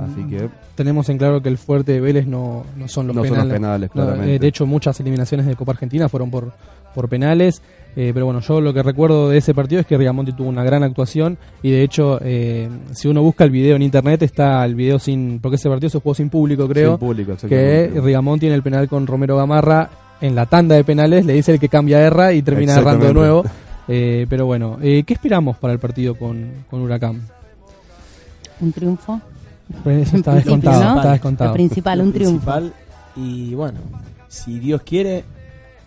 Así 0.00 0.24
que 0.28 0.50
Tenemos 0.74 1.08
en 1.08 1.16
claro 1.16 1.40
que 1.42 1.48
el 1.48 1.56
fuerte 1.56 1.92
de 1.92 2.00
Vélez 2.00 2.26
no, 2.26 2.64
no 2.76 2.88
son 2.88 3.06
los 3.06 3.16
No 3.16 3.22
son 3.24 3.30
los 3.30 3.38
penales. 3.46 3.52
penales, 3.54 3.90
No, 3.94 4.02
claramente. 4.02 4.34
eh, 4.34 4.38
de 4.38 4.46
hecho, 4.46 4.66
muchas 4.66 5.00
eliminaciones 5.00 5.46
de 5.46 5.56
Copa 5.56 5.72
Argentina 5.72 6.08
fueron 6.10 6.30
por, 6.30 6.52
por 6.94 7.08
penales. 7.08 7.62
Eh, 7.94 8.10
pero 8.14 8.26
bueno, 8.26 8.40
yo 8.40 8.60
lo 8.60 8.72
que 8.72 8.82
recuerdo 8.82 9.28
de 9.28 9.38
ese 9.38 9.54
partido 9.54 9.80
es 9.80 9.86
que 9.86 9.96
Rigamonti 9.96 10.32
tuvo 10.32 10.48
una 10.48 10.64
gran 10.64 10.82
actuación. 10.82 11.36
Y 11.62 11.70
de 11.70 11.82
hecho, 11.82 12.18
eh, 12.22 12.68
si 12.92 13.08
uno 13.08 13.22
busca 13.22 13.44
el 13.44 13.50
video 13.50 13.76
en 13.76 13.82
internet, 13.82 14.22
está 14.22 14.64
el 14.64 14.74
video 14.74 14.98
sin. 14.98 15.40
Porque 15.40 15.56
ese 15.56 15.68
partido 15.68 15.90
se 15.90 16.00
jugó 16.00 16.14
sin 16.14 16.30
público, 16.30 16.68
creo. 16.68 16.92
sin 16.92 16.98
público, 16.98 17.36
que. 17.48 17.92
Rigamonti 18.02 18.46
en 18.46 18.52
el 18.52 18.62
penal 18.62 18.88
con 18.88 19.06
Romero 19.06 19.36
Gamarra, 19.36 19.90
en 20.20 20.34
la 20.34 20.46
tanda 20.46 20.74
de 20.76 20.84
penales, 20.84 21.26
le 21.26 21.34
dice 21.34 21.52
el 21.52 21.60
que 21.60 21.68
cambia 21.68 22.00
erra 22.00 22.32
y 22.32 22.42
termina 22.42 22.76
errando 22.76 23.06
de 23.06 23.14
nuevo. 23.14 23.44
Eh, 23.88 24.26
pero 24.28 24.46
bueno, 24.46 24.78
eh, 24.80 25.02
¿qué 25.04 25.14
esperamos 25.14 25.56
para 25.58 25.72
el 25.72 25.78
partido 25.78 26.14
con, 26.14 26.64
con 26.70 26.80
Huracán? 26.80 27.20
Un 28.60 28.72
triunfo. 28.72 29.20
Pues 29.82 30.08
eso 30.08 30.16
está 30.18 30.34
descontado, 30.34 31.02
¿no? 31.02 31.16
está 31.28 31.46
Lo 31.46 31.52
principal, 31.52 31.98
Lo 31.98 32.04
un 32.04 32.12
triunfo. 32.12 32.50
principal, 32.50 32.72
Y 33.16 33.54
bueno, 33.54 33.80
si 34.28 34.58
Dios 34.58 34.82
quiere, 34.82 35.24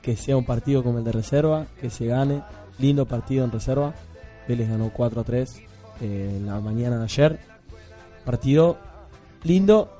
que 0.05 0.15
sea 0.15 0.37
un 0.37 0.45
partido 0.45 0.83
como 0.83 0.99
el 0.99 1.03
de 1.03 1.11
reserva, 1.11 1.65
que 1.81 1.89
se 1.89 2.05
gane. 2.05 2.43
Lindo 2.77 3.07
partido 3.07 3.43
en 3.43 3.51
reserva. 3.51 3.95
Vélez 4.47 4.69
ganó 4.69 4.91
4 4.93 5.21
a 5.21 5.23
3 5.23 5.61
eh, 6.01 6.33
en 6.37 6.45
la 6.45 6.59
mañana 6.59 6.99
de 6.99 7.05
ayer. 7.05 7.39
Partido 8.23 8.77
lindo 9.41 9.91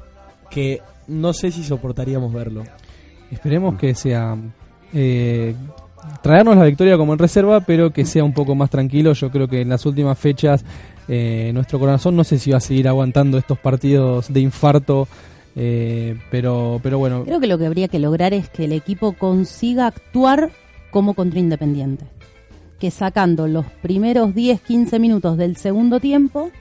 que 0.52 0.84
no 1.08 1.34
sé 1.34 1.50
si 1.50 1.64
soportaríamos 1.64 2.32
verlo. 2.32 2.62
Esperemos 3.32 3.80
que 3.80 3.96
sea 3.96 4.38
eh, 4.94 5.56
traernos 6.22 6.56
la 6.56 6.66
victoria 6.66 6.98
como 6.98 7.14
en 7.14 7.20
reserva, 7.20 7.62
pero 7.62 7.90
que 7.90 8.06
sea 8.06 8.24
un 8.24 8.34
poco 8.34 8.54
más 8.54 8.70
tranquilo. 8.70 9.12
Yo 9.14 9.32
creo 9.32 9.48
que 9.48 9.62
en 9.62 9.70
las 9.70 9.88
últimas 9.88 10.20
fechas 10.20 10.64
eh, 11.08 11.50
nuestro 11.52 11.80
corazón 11.80 12.16
no 12.16 12.24
sé 12.24 12.38
si 12.38 12.52
va 12.52 12.58
a 12.58 12.62
seguir 12.62 12.88
aguantando 12.88 13.40
estos 13.40 13.58
partidos 13.58 14.32
de 14.32 14.42
infarto, 14.42 15.08
eh, 15.56 16.18
pero, 16.30 16.80
pero 16.84 16.98
bueno, 17.00 17.24
Creo 17.24 17.40
que 17.40 17.48
lo 17.48 17.58
que 17.58 17.66
habría 17.66 17.88
que 17.88 18.00
lograr 18.00 18.34
es 18.34 18.50
que 18.50 18.66
el 18.66 18.72
equipo 18.72 19.14
consiga 19.14 19.88
actuar 19.88 20.52
como 20.92 21.14
contra 21.14 21.40
Independiente. 21.40 22.06
Que 22.80 22.92
sacando 22.92 23.48
los 23.48 23.66
primeros 23.66 24.32
10-15 24.32 25.00
minutos 25.00 25.38
del 25.38 25.56
segundo 25.56 26.00
tiempo, 26.00 26.52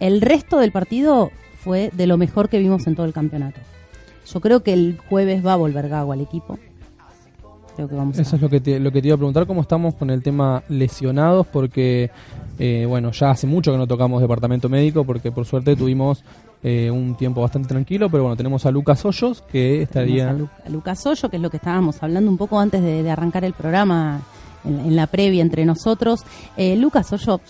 el 0.00 0.20
resto 0.20 0.58
del 0.58 0.72
partido 0.72 1.30
fue 1.58 1.90
de 1.92 2.06
lo 2.06 2.16
mejor 2.16 2.48
que 2.48 2.58
vimos 2.58 2.86
en 2.86 2.96
todo 2.96 3.06
el 3.06 3.12
campeonato. 3.12 3.60
Yo 4.32 4.40
creo 4.40 4.62
que 4.62 4.72
el 4.72 4.98
jueves 5.08 5.44
va 5.44 5.52
a 5.52 5.56
volver 5.56 5.88
Gago 5.88 6.12
al 6.12 6.20
equipo. 6.20 6.58
Creo 7.74 7.88
que 7.88 7.94
vamos 7.94 8.18
a... 8.18 8.22
Eso 8.22 8.36
es 8.36 8.42
lo 8.42 8.48
que 8.48 8.60
te, 8.60 8.78
lo 8.78 8.92
que 8.92 9.00
te 9.00 9.08
iba 9.08 9.14
a 9.14 9.18
preguntar, 9.18 9.46
cómo 9.46 9.62
estamos 9.62 9.94
con 9.94 10.10
el 10.10 10.22
tema 10.22 10.62
lesionados, 10.68 11.46
porque 11.46 12.10
eh, 12.58 12.84
bueno, 12.88 13.10
ya 13.12 13.30
hace 13.30 13.46
mucho 13.46 13.72
que 13.72 13.78
no 13.78 13.86
tocamos 13.86 14.20
departamento 14.20 14.68
médico, 14.68 15.04
porque 15.04 15.32
por 15.32 15.46
suerte 15.46 15.74
tuvimos 15.74 16.22
eh, 16.62 16.90
un 16.90 17.14
tiempo 17.16 17.40
bastante 17.40 17.68
tranquilo, 17.68 18.10
pero 18.10 18.24
bueno, 18.24 18.36
tenemos 18.36 18.66
a 18.66 18.70
Lucas 18.70 19.04
Hoyos, 19.04 19.42
que 19.42 19.82
estaría... 19.82 20.30
a, 20.30 20.32
Lu- 20.34 20.48
a 20.66 20.68
Lucas 20.68 21.04
Hoyo, 21.06 21.28
que 21.30 21.36
es 21.36 21.42
lo 21.42 21.50
que 21.50 21.56
estábamos 21.56 22.02
hablando 22.02 22.30
un 22.30 22.36
poco 22.36 22.60
antes 22.60 22.82
de, 22.82 23.02
de 23.02 23.10
arrancar 23.10 23.44
el 23.44 23.54
programa, 23.54 24.20
en, 24.64 24.78
en 24.80 24.94
la 24.96 25.06
previa 25.06 25.42
entre 25.42 25.64
nosotros. 25.64 26.24
Eh, 26.56 26.76
Lucas 26.76 27.12
Hoyo, 27.12 27.40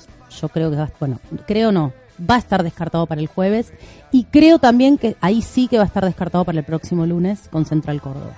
yo 0.41 0.49
creo 0.49 0.71
que 0.71 0.77
va, 0.77 0.91
bueno, 1.01 1.19
creo 1.47 1.73
no, 1.73 1.93
va 2.31 2.37
a 2.37 2.39
estar 2.39 2.63
descartado 2.63 3.07
para 3.07 3.21
el 3.21 3.27
jueves 3.27 3.73
y 4.13 4.25
creo 4.25 4.59
también 4.59 4.97
que 4.97 5.17
ahí 5.21 5.43
sí 5.43 5.67
que 5.67 5.77
va 5.79 5.83
a 5.83 5.87
estar 5.87 6.05
descartado 6.05 6.45
para 6.45 6.59
el 6.59 6.65
próximo 6.65 7.05
lunes 7.05 7.49
con 7.51 7.67
Central 7.67 8.01
Córdoba. 8.01 8.35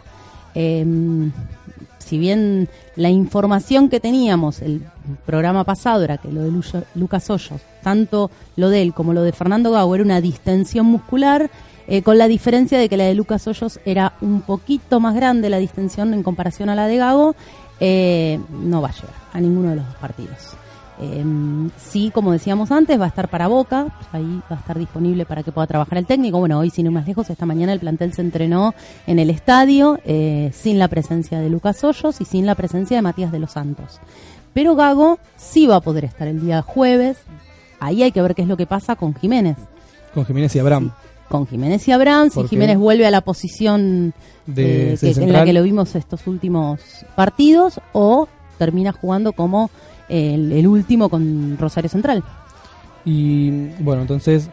Eh, 0.57 0.85
si 1.99 2.19
bien 2.19 2.69
la 2.97 3.11
información 3.11 3.89
que 3.89 4.01
teníamos 4.01 4.63
el 4.63 4.83
programa 5.27 5.65
pasado 5.65 6.03
era 6.05 6.19
que 6.19 6.31
lo 6.31 6.43
de 6.43 6.85
Lucas 6.95 7.31
Hoyos, 7.31 7.61
tanto 7.83 8.31
lo 8.57 8.69
de 8.71 8.83
él 8.83 8.95
como 8.95 9.13
lo 9.13 9.23
de 9.23 9.33
Fernando 9.33 9.71
Gago 9.71 9.95
era 9.95 10.05
una 10.05 10.21
distensión 10.21 10.87
muscular, 10.87 11.51
eh, 11.87 12.03
con 12.03 12.17
la 12.17 12.29
diferencia 12.29 12.79
de 12.79 12.89
que 12.89 12.97
la 12.97 13.05
de 13.05 13.15
Lucas 13.15 13.47
Hoyos 13.47 13.81
era 13.85 14.15
un 14.21 14.41
poquito 14.41 15.01
más 15.01 15.15
grande 15.15 15.51
la 15.51 15.59
distensión 15.59 16.15
en 16.15 16.23
comparación 16.23 16.69
a 16.69 16.75
la 16.75 16.87
de 16.87 16.97
Gago, 16.97 17.37
eh, 17.81 18.41
no 18.51 18.81
va 18.81 18.89
a 18.89 18.93
llegar 18.93 19.15
a 19.33 19.41
ninguno 19.41 19.71
de 19.71 19.77
los 19.77 19.87
dos 19.87 19.97
partidos. 19.97 20.57
Eh, 21.01 21.25
sí, 21.77 22.11
como 22.15 22.31
decíamos 22.33 22.71
antes, 22.71 23.01
va 23.01 23.07
a 23.07 23.09
estar 23.09 23.29
para 23.29 23.49
Boca, 23.49 23.89
ahí 24.13 24.41
va 24.51 24.57
a 24.57 24.61
estar 24.61 24.79
disponible 24.79 25.25
para 25.27 25.43
que 25.43 25.51
pueda 25.51 25.67
trabajar 25.67 25.99
el 25.99 26.07
técnico. 26.07 26.39
Bueno, 26.39 26.59
hoy 26.59 26.71
sin 26.71 26.87
ir 26.87 26.93
más 26.93 27.07
lejos, 27.07 27.29
esta 27.31 27.47
mañana 27.47 27.73
el 27.73 27.81
plantel 27.81 28.13
se 28.13 28.23
entrenó 28.23 28.75
en 29.07 29.19
el 29.19 29.29
estadio 29.31 29.99
eh, 30.05 30.51
sin 30.55 30.79
la 30.79 30.87
presencia 30.89 31.41
de 31.41 31.51
Lucas 31.51 31.83
Hoyos 31.83 32.21
y 32.21 32.25
sin 32.25 32.47
la 32.47 32.55
presencia 32.55 32.97
de 32.97 33.03
Matías 33.03 33.33
de 33.33 33.41
los 33.41 33.53
Santos. 33.53 33.99
Pero 34.53 34.77
Gago 34.77 35.19
sí 35.37 35.67
va 35.67 35.77
a 35.77 35.81
poder 35.81 36.05
estar 36.05 36.29
el 36.29 36.41
día 36.41 36.63
jueves. 36.63 37.17
Ahí 37.81 38.05
hay 38.05 38.13
que 38.13 38.23
ver 38.23 38.37
qué 38.37 38.43
es 38.43 38.49
lo 38.49 38.57
que 38.57 38.67
pasa 38.67 38.95
con 38.95 39.15
Jiménez. 39.17 39.57
Con 40.15 40.25
Jiménez 40.25 40.55
y 40.55 40.61
Abraham. 40.61 40.93
Con 41.29 41.47
Jiménez 41.49 41.89
y 41.89 41.91
Abraham, 41.93 42.31
si. 42.31 42.47
Jiménez 42.47 42.79
vuelve 42.79 43.05
a 43.07 43.11
la 43.11 43.21
posición 43.23 44.15
De- 44.47 44.93
eh, 44.95 44.99
que- 45.01 45.11
en 45.11 45.33
la 45.33 45.45
que 45.45 45.53
lo 45.53 45.63
vimos 45.65 45.97
estos 45.97 46.27
últimos 46.29 46.81
partidos 47.17 47.81
o 47.93 48.29
termina 48.59 48.93
jugando 48.93 49.33
como 49.33 49.71
el, 50.09 50.53
el 50.53 50.67
último 50.67 51.09
con 51.09 51.57
Rosario 51.59 51.91
Central. 51.91 52.23
Y 53.05 53.51
bueno, 53.81 54.03
entonces 54.03 54.51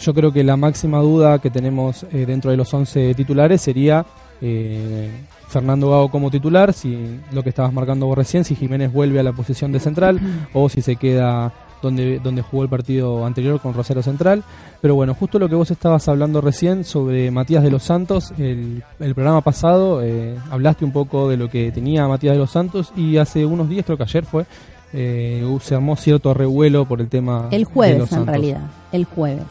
yo 0.00 0.14
creo 0.14 0.32
que 0.32 0.44
la 0.44 0.56
máxima 0.56 0.98
duda 0.98 1.38
que 1.38 1.50
tenemos 1.50 2.04
eh, 2.12 2.26
dentro 2.26 2.50
de 2.50 2.56
los 2.56 2.72
11 2.72 3.14
titulares 3.14 3.60
sería 3.60 4.04
eh, 4.40 5.10
Fernando 5.48 5.90
Gago 5.90 6.10
como 6.10 6.30
titular, 6.30 6.72
si 6.72 7.20
lo 7.32 7.42
que 7.42 7.50
estabas 7.50 7.72
marcando 7.72 8.06
vos 8.06 8.18
recién, 8.18 8.44
si 8.44 8.54
Jiménez 8.54 8.92
vuelve 8.92 9.20
a 9.20 9.22
la 9.22 9.32
posición 9.32 9.72
de 9.72 9.80
central 9.80 10.20
o 10.52 10.68
si 10.68 10.82
se 10.82 10.96
queda 10.96 11.52
donde, 11.84 12.18
donde 12.18 12.42
jugó 12.42 12.64
el 12.64 12.68
partido 12.68 13.24
anterior 13.24 13.60
con 13.60 13.74
Rosario 13.74 14.02
Central. 14.02 14.42
Pero 14.80 14.94
bueno, 14.96 15.14
justo 15.14 15.38
lo 15.38 15.48
que 15.48 15.54
vos 15.54 15.70
estabas 15.70 16.08
hablando 16.08 16.40
recién 16.40 16.84
sobre 16.84 17.30
Matías 17.30 17.62
de 17.62 17.70
los 17.70 17.82
Santos, 17.84 18.32
el, 18.38 18.82
el 18.98 19.14
programa 19.14 19.40
pasado 19.42 20.02
eh, 20.02 20.36
hablaste 20.50 20.84
un 20.84 20.92
poco 20.92 21.28
de 21.28 21.36
lo 21.36 21.48
que 21.48 21.70
tenía 21.70 22.08
Matías 22.08 22.34
de 22.34 22.38
los 22.40 22.50
Santos 22.50 22.92
y 22.96 23.18
hace 23.18 23.46
unos 23.46 23.68
días, 23.68 23.84
creo 23.84 23.96
que 23.96 24.02
ayer 24.02 24.24
fue, 24.24 24.46
eh, 24.92 25.44
se 25.60 25.74
armó 25.74 25.96
cierto 25.96 26.34
revuelo 26.34 26.84
por 26.86 27.00
el 27.00 27.08
tema 27.08 27.48
El 27.50 27.64
de 27.64 27.70
jueves, 27.70 27.98
los 27.98 28.08
en 28.10 28.16
Santos. 28.16 28.30
realidad. 28.30 28.60
El 28.92 29.04
jueves. 29.04 29.44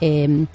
Eh, 0.00 0.46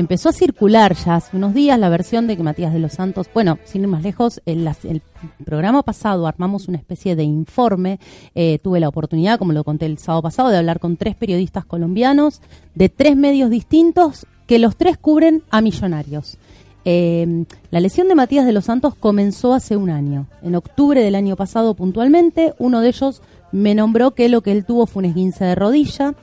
empezó 0.00 0.30
a 0.30 0.32
circular 0.32 0.94
ya 0.94 1.16
hace 1.16 1.36
unos 1.36 1.54
días 1.54 1.78
la 1.78 1.88
versión 1.88 2.26
de 2.26 2.36
que 2.36 2.42
Matías 2.42 2.72
de 2.72 2.78
los 2.78 2.92
Santos, 2.92 3.28
bueno, 3.32 3.58
sin 3.64 3.82
ir 3.82 3.88
más 3.88 4.02
lejos, 4.02 4.40
el, 4.46 4.66
el 4.84 5.02
programa 5.44 5.82
pasado 5.82 6.26
armamos 6.26 6.68
una 6.68 6.78
especie 6.78 7.14
de 7.14 7.22
informe. 7.22 8.00
eh, 8.34 8.58
tuve 8.62 8.80
la 8.80 8.88
oportunidad, 8.88 9.38
como 9.38 9.52
lo 9.52 9.62
conté 9.62 9.86
el 9.86 9.98
sábado 9.98 10.22
pasado, 10.22 10.48
de 10.48 10.58
hablar 10.58 10.80
con 10.80 10.96
tres 10.96 11.14
periodistas 11.14 11.64
colombianos 11.64 12.40
de 12.74 12.88
tres 12.88 13.16
medios 13.16 13.50
distintos 13.50 14.26
que 14.46 14.58
los 14.58 14.76
tres 14.76 14.98
cubren 14.98 15.42
a 15.50 15.60
millonarios. 15.60 16.38
Eh, 16.84 17.44
la 17.70 17.80
lesión 17.80 18.08
de 18.08 18.14
Matías 18.14 18.46
de 18.46 18.52
los 18.52 18.64
Santos 18.64 18.94
comenzó 18.94 19.52
hace 19.52 19.76
un 19.76 19.90
año, 19.90 20.26
en 20.42 20.54
octubre 20.54 21.02
del 21.02 21.14
año 21.14 21.36
pasado 21.36 21.74
puntualmente. 21.74 22.54
Uno 22.58 22.80
de 22.80 22.88
ellos 22.88 23.22
me 23.52 23.74
nombró 23.74 24.12
que 24.12 24.28
lo 24.28 24.40
que 24.40 24.52
él 24.52 24.64
tuvo 24.64 24.86
fue 24.86 25.02
un 25.02 25.10
esguince 25.10 25.44
de 25.44 25.54
rodilla. 25.54 26.14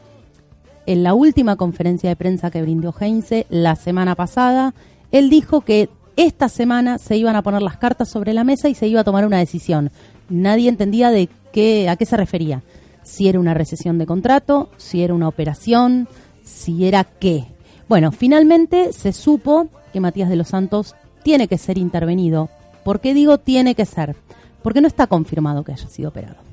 En 0.88 1.04
la 1.04 1.14
última 1.14 1.58
conferencia 1.58 2.10
de 2.10 2.16
prensa 2.16 2.50
que 2.50 2.62
brindó 2.62 2.96
Heinze 2.98 3.46
la 3.50 3.76
semana 3.76 4.16
pasada, 4.16 4.74
él 5.12 5.30
dijo 5.30 5.60
que 5.60 5.90
esta 6.16 6.48
semana 6.48 6.98
se 6.98 7.18
iban 7.18 7.36
a 7.36 7.42
poner 7.44 7.62
las 7.62 7.76
cartas 7.76 8.10
sobre 8.10 8.34
la 8.34 8.46
mesa 8.46 8.70
y 8.70 8.74
se 8.74 8.88
iba 8.88 9.02
a 9.02 9.04
tomar 9.04 9.26
una 9.26 9.38
decisión. 9.38 9.92
Nadie 10.30 10.70
entendía 10.70 11.12
de 11.12 11.28
qué, 11.52 11.90
a 11.90 11.98
qué 11.98 12.06
se 12.06 12.16
refería. 12.16 12.64
Si 13.04 13.28
era 13.28 13.38
una 13.38 13.54
recesión 13.54 13.98
de 13.98 14.06
contrato, 14.06 14.70
si 14.78 15.04
era 15.04 15.14
una 15.14 15.28
operación, 15.28 16.08
si 16.46 16.88
era 16.88 17.04
qué. 17.04 17.48
Bueno, 17.90 18.14
finalmente 18.14 18.94
se 18.94 19.12
supo 19.12 19.68
que 19.92 20.00
Matías 20.00 20.30
de 20.30 20.38
los 20.38 20.48
Santos 20.48 20.96
tiene 21.22 21.50
que 21.50 21.58
ser 21.58 21.78
intervenido. 21.78 22.50
¿Por 22.86 23.02
qué 23.02 23.14
digo 23.14 23.40
tiene 23.40 23.76
que 23.76 23.86
ser? 23.86 24.16
Porque 24.64 24.80
no 24.80 24.88
está 24.88 25.08
confirmado 25.08 25.66
que 25.66 25.74
haya 25.74 25.90
sido 25.90 26.08
operado. 26.08 26.47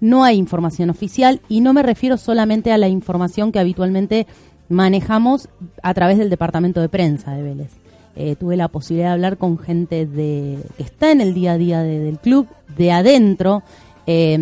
No 0.00 0.24
hay 0.24 0.36
información 0.36 0.90
oficial 0.90 1.40
y 1.48 1.60
no 1.60 1.72
me 1.72 1.82
refiero 1.82 2.16
solamente 2.16 2.72
a 2.72 2.78
la 2.78 2.88
información 2.88 3.50
que 3.52 3.58
habitualmente 3.58 4.26
manejamos 4.68 5.48
a 5.82 5.94
través 5.94 6.18
del 6.18 6.30
departamento 6.30 6.80
de 6.80 6.88
prensa 6.88 7.32
de 7.32 7.42
Vélez. 7.42 7.70
Eh, 8.16 8.36
tuve 8.36 8.56
la 8.56 8.68
posibilidad 8.68 9.08
de 9.08 9.12
hablar 9.14 9.36
con 9.38 9.58
gente 9.58 10.06
de, 10.06 10.58
que 10.76 10.82
está 10.82 11.10
en 11.12 11.20
el 11.20 11.34
día 11.34 11.52
a 11.52 11.58
día 11.58 11.82
de- 11.82 12.00
del 12.00 12.18
club, 12.18 12.48
de 12.76 12.90
adentro, 12.92 13.62
eh, 14.06 14.36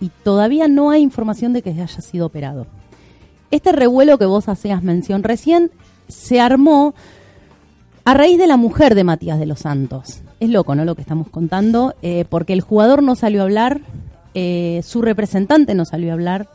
y 0.00 0.10
todavía 0.22 0.68
no 0.68 0.90
hay 0.90 1.02
información 1.02 1.52
de 1.52 1.62
que 1.62 1.70
haya 1.70 1.88
sido 1.88 2.26
operado. 2.26 2.66
Este 3.50 3.72
revuelo 3.72 4.18
que 4.18 4.26
vos 4.26 4.48
hacías 4.48 4.82
mención 4.82 5.22
recién 5.22 5.70
se 6.08 6.40
armó 6.40 6.94
a 8.04 8.14
raíz 8.14 8.38
de 8.38 8.46
la 8.46 8.56
mujer 8.56 8.94
de 8.94 9.04
Matías 9.04 9.38
de 9.38 9.46
los 9.46 9.60
Santos. 9.60 10.22
Es 10.40 10.50
loco, 10.50 10.74
¿no? 10.74 10.84
Lo 10.84 10.94
que 10.94 11.02
estamos 11.02 11.28
contando, 11.28 11.94
eh, 12.02 12.24
porque 12.28 12.52
el 12.52 12.60
jugador 12.60 13.02
no 13.02 13.14
salió 13.14 13.40
a 13.40 13.44
hablar, 13.44 13.80
eh, 14.34 14.82
su 14.84 15.02
representante 15.02 15.74
no 15.74 15.84
salió 15.84 16.10
a 16.10 16.14
hablar, 16.14 16.48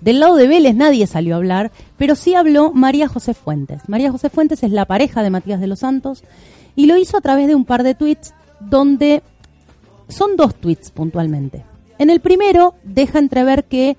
del 0.00 0.20
lado 0.20 0.36
de 0.36 0.46
Vélez 0.46 0.74
nadie 0.74 1.06
salió 1.06 1.34
a 1.34 1.38
hablar, 1.38 1.72
pero 1.96 2.14
sí 2.14 2.34
habló 2.34 2.72
María 2.72 3.08
José 3.08 3.34
Fuentes. 3.34 3.88
María 3.88 4.12
José 4.12 4.28
Fuentes 4.30 4.62
es 4.62 4.70
la 4.70 4.84
pareja 4.84 5.22
de 5.22 5.30
Matías 5.30 5.60
de 5.60 5.66
los 5.66 5.80
Santos 5.80 6.22
y 6.74 6.86
lo 6.86 6.96
hizo 6.96 7.16
a 7.16 7.20
través 7.20 7.48
de 7.48 7.54
un 7.54 7.64
par 7.64 7.82
de 7.82 7.94
tweets 7.94 8.34
donde 8.60 9.22
son 10.08 10.36
dos 10.36 10.54
tweets 10.54 10.90
puntualmente. 10.90 11.64
En 11.98 12.10
el 12.10 12.20
primero 12.20 12.74
deja 12.84 13.18
entrever 13.18 13.64
que 13.64 13.96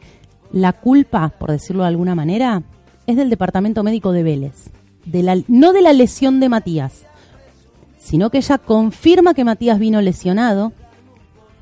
la 0.52 0.74
culpa, 0.74 1.30
por 1.30 1.52
decirlo 1.52 1.84
de 1.84 1.90
alguna 1.90 2.16
manera, 2.16 2.64
es 3.08 3.16
del 3.18 3.30
departamento 3.30 3.84
médico 3.84 4.12
de 4.12 4.24
Vélez, 4.24 4.70
no 5.48 5.74
de 5.74 5.82
la 5.82 5.94
lesión 5.94 6.40
de 6.40 6.50
Matías, 6.50 7.06
sino 7.98 8.30
que 8.30 8.38
ella 8.38 8.58
confirma 8.58 9.34
que 9.34 9.44
Matías 9.44 9.80
vino 9.80 10.00
lesionado, 10.02 10.74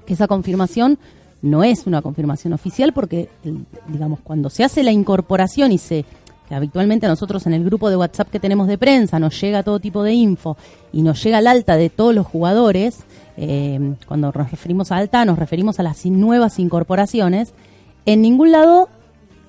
que 0.06 0.14
esa 0.14 0.28
confirmación 0.28 1.00
no 1.46 1.64
es 1.64 1.86
una 1.88 2.02
confirmación 2.02 2.54
oficial 2.54 2.92
porque, 2.92 3.30
digamos, 3.88 4.20
cuando 4.22 4.50
se 4.50 4.64
hace 4.64 4.84
la 4.84 4.92
incorporación 4.92 5.72
y 5.72 5.78
se 5.78 6.06
que 6.48 6.54
habitualmente 6.54 7.08
a 7.08 7.10
nosotros 7.10 7.48
en 7.48 7.54
el 7.54 7.64
grupo 7.64 7.90
de 7.90 7.98
WhatsApp 7.98 8.30
que 8.30 8.40
tenemos 8.40 8.68
de 8.68 8.78
prensa 8.78 9.18
nos 9.18 9.40
llega 9.42 9.64
todo 9.64 9.80
tipo 9.80 10.04
de 10.04 10.14
info 10.14 10.58
y 10.94 11.02
nos 11.02 11.24
llega 11.24 11.40
al 11.40 11.48
alta 11.48 11.76
de 11.76 11.90
todos 11.90 12.14
los 12.14 12.28
jugadores, 12.28 13.00
eh, 13.36 13.96
cuando 14.08 14.32
nos 14.32 14.52
referimos 14.52 14.92
a 14.92 14.98
alta 14.98 15.26
nos 15.26 15.40
referimos 15.40 15.80
a 15.80 15.84
las 15.84 16.06
nuevas 16.06 16.60
incorporaciones, 16.60 17.54
en 18.06 18.22
ningún 18.22 18.52
lado 18.52 18.90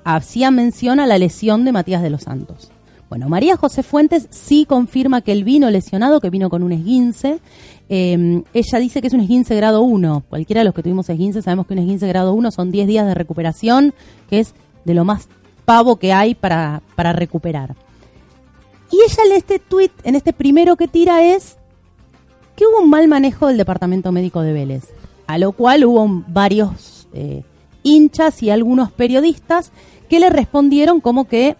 hacía 0.04 0.50
mención 0.50 1.00
a 1.00 1.06
la 1.06 1.18
lesión 1.18 1.64
de 1.64 1.72
Matías 1.72 2.02
de 2.02 2.11
los 2.11 2.22
Santos. 2.22 2.70
Bueno, 3.09 3.28
María 3.28 3.56
José 3.56 3.82
Fuentes 3.82 4.26
sí 4.30 4.66
confirma 4.66 5.20
que 5.20 5.32
él 5.32 5.44
vino 5.44 5.70
lesionado, 5.70 6.20
que 6.20 6.30
vino 6.30 6.50
con 6.50 6.62
un 6.64 6.72
esguince. 6.72 7.40
Eh, 7.88 8.42
ella 8.53 8.79
dice 8.79 9.01
que 9.01 9.07
es 9.07 9.12
un 9.12 9.20
esguince 9.20 9.55
grado 9.55 9.83
1. 9.83 10.25
Cualquiera 10.29 10.61
de 10.61 10.64
los 10.64 10.75
que 10.75 10.83
tuvimos 10.83 11.09
esguince 11.09 11.42
sabemos 11.42 11.66
que 11.66 11.75
un 11.75 11.81
esguince 11.81 12.09
grado 12.09 12.33
1 12.33 12.51
son 12.51 12.70
10 12.70 12.87
días 12.87 13.07
de 13.07 13.14
recuperación, 13.14 13.94
que 14.29 14.40
es 14.40 14.55
de 14.85 14.94
lo 14.94 15.05
más 15.05 15.29
pavo 15.64 15.96
que 15.96 16.12
hay 16.12 16.35
para, 16.35 16.83
para 16.94 17.12
recuperar. 17.12 17.77
Y 18.90 18.96
ella 18.96 19.22
en 19.27 19.33
este 19.33 19.59
tweet, 19.59 19.90
en 20.05 20.14
este 20.14 20.33
primero 20.33 20.77
que 20.77 20.88
tira 20.88 21.25
es 21.25 21.57
que 22.55 22.64
hubo 22.66 22.83
un 22.83 22.90
mal 22.90 23.09
manejo 23.09 23.49
del 23.49 23.57
departamento 23.57 24.12
médico 24.12 24.40
de 24.40 24.53
Vélez, 24.53 24.85
a 25.27 25.38
lo 25.38 25.53
cual 25.53 25.85
hubo 25.85 26.25
varios 26.29 27.09
eh, 27.12 27.42
hinchas 27.83 28.42
y 28.42 28.51
algunos 28.51 28.90
periodistas 28.92 29.72
que 30.09 30.20
le 30.20 30.31
respondieron 30.31 31.01
como 31.01 31.27
que 31.27 31.57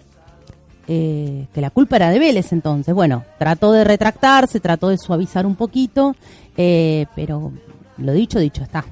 eh, 0.89 1.47
que 1.53 1.61
la 1.61 1.71
culpa 1.71 1.97
era 1.97 2.11
de 2.11 2.19
Vélez 2.19 2.53
entonces. 2.53 2.95
Bueno, 2.95 3.25
trató 3.39 3.73
de 3.73 3.85
retractarse, 3.85 4.61
trató 4.61 4.89
de 4.89 4.99
suavizar 4.99 5.47
un 5.47 5.57
poquito, 5.57 6.15
eh, 6.57 7.07
pero 7.15 7.53
lo 7.99 8.13
dicho, 8.13 8.39
dicho 8.39 8.63
está. 8.63 8.85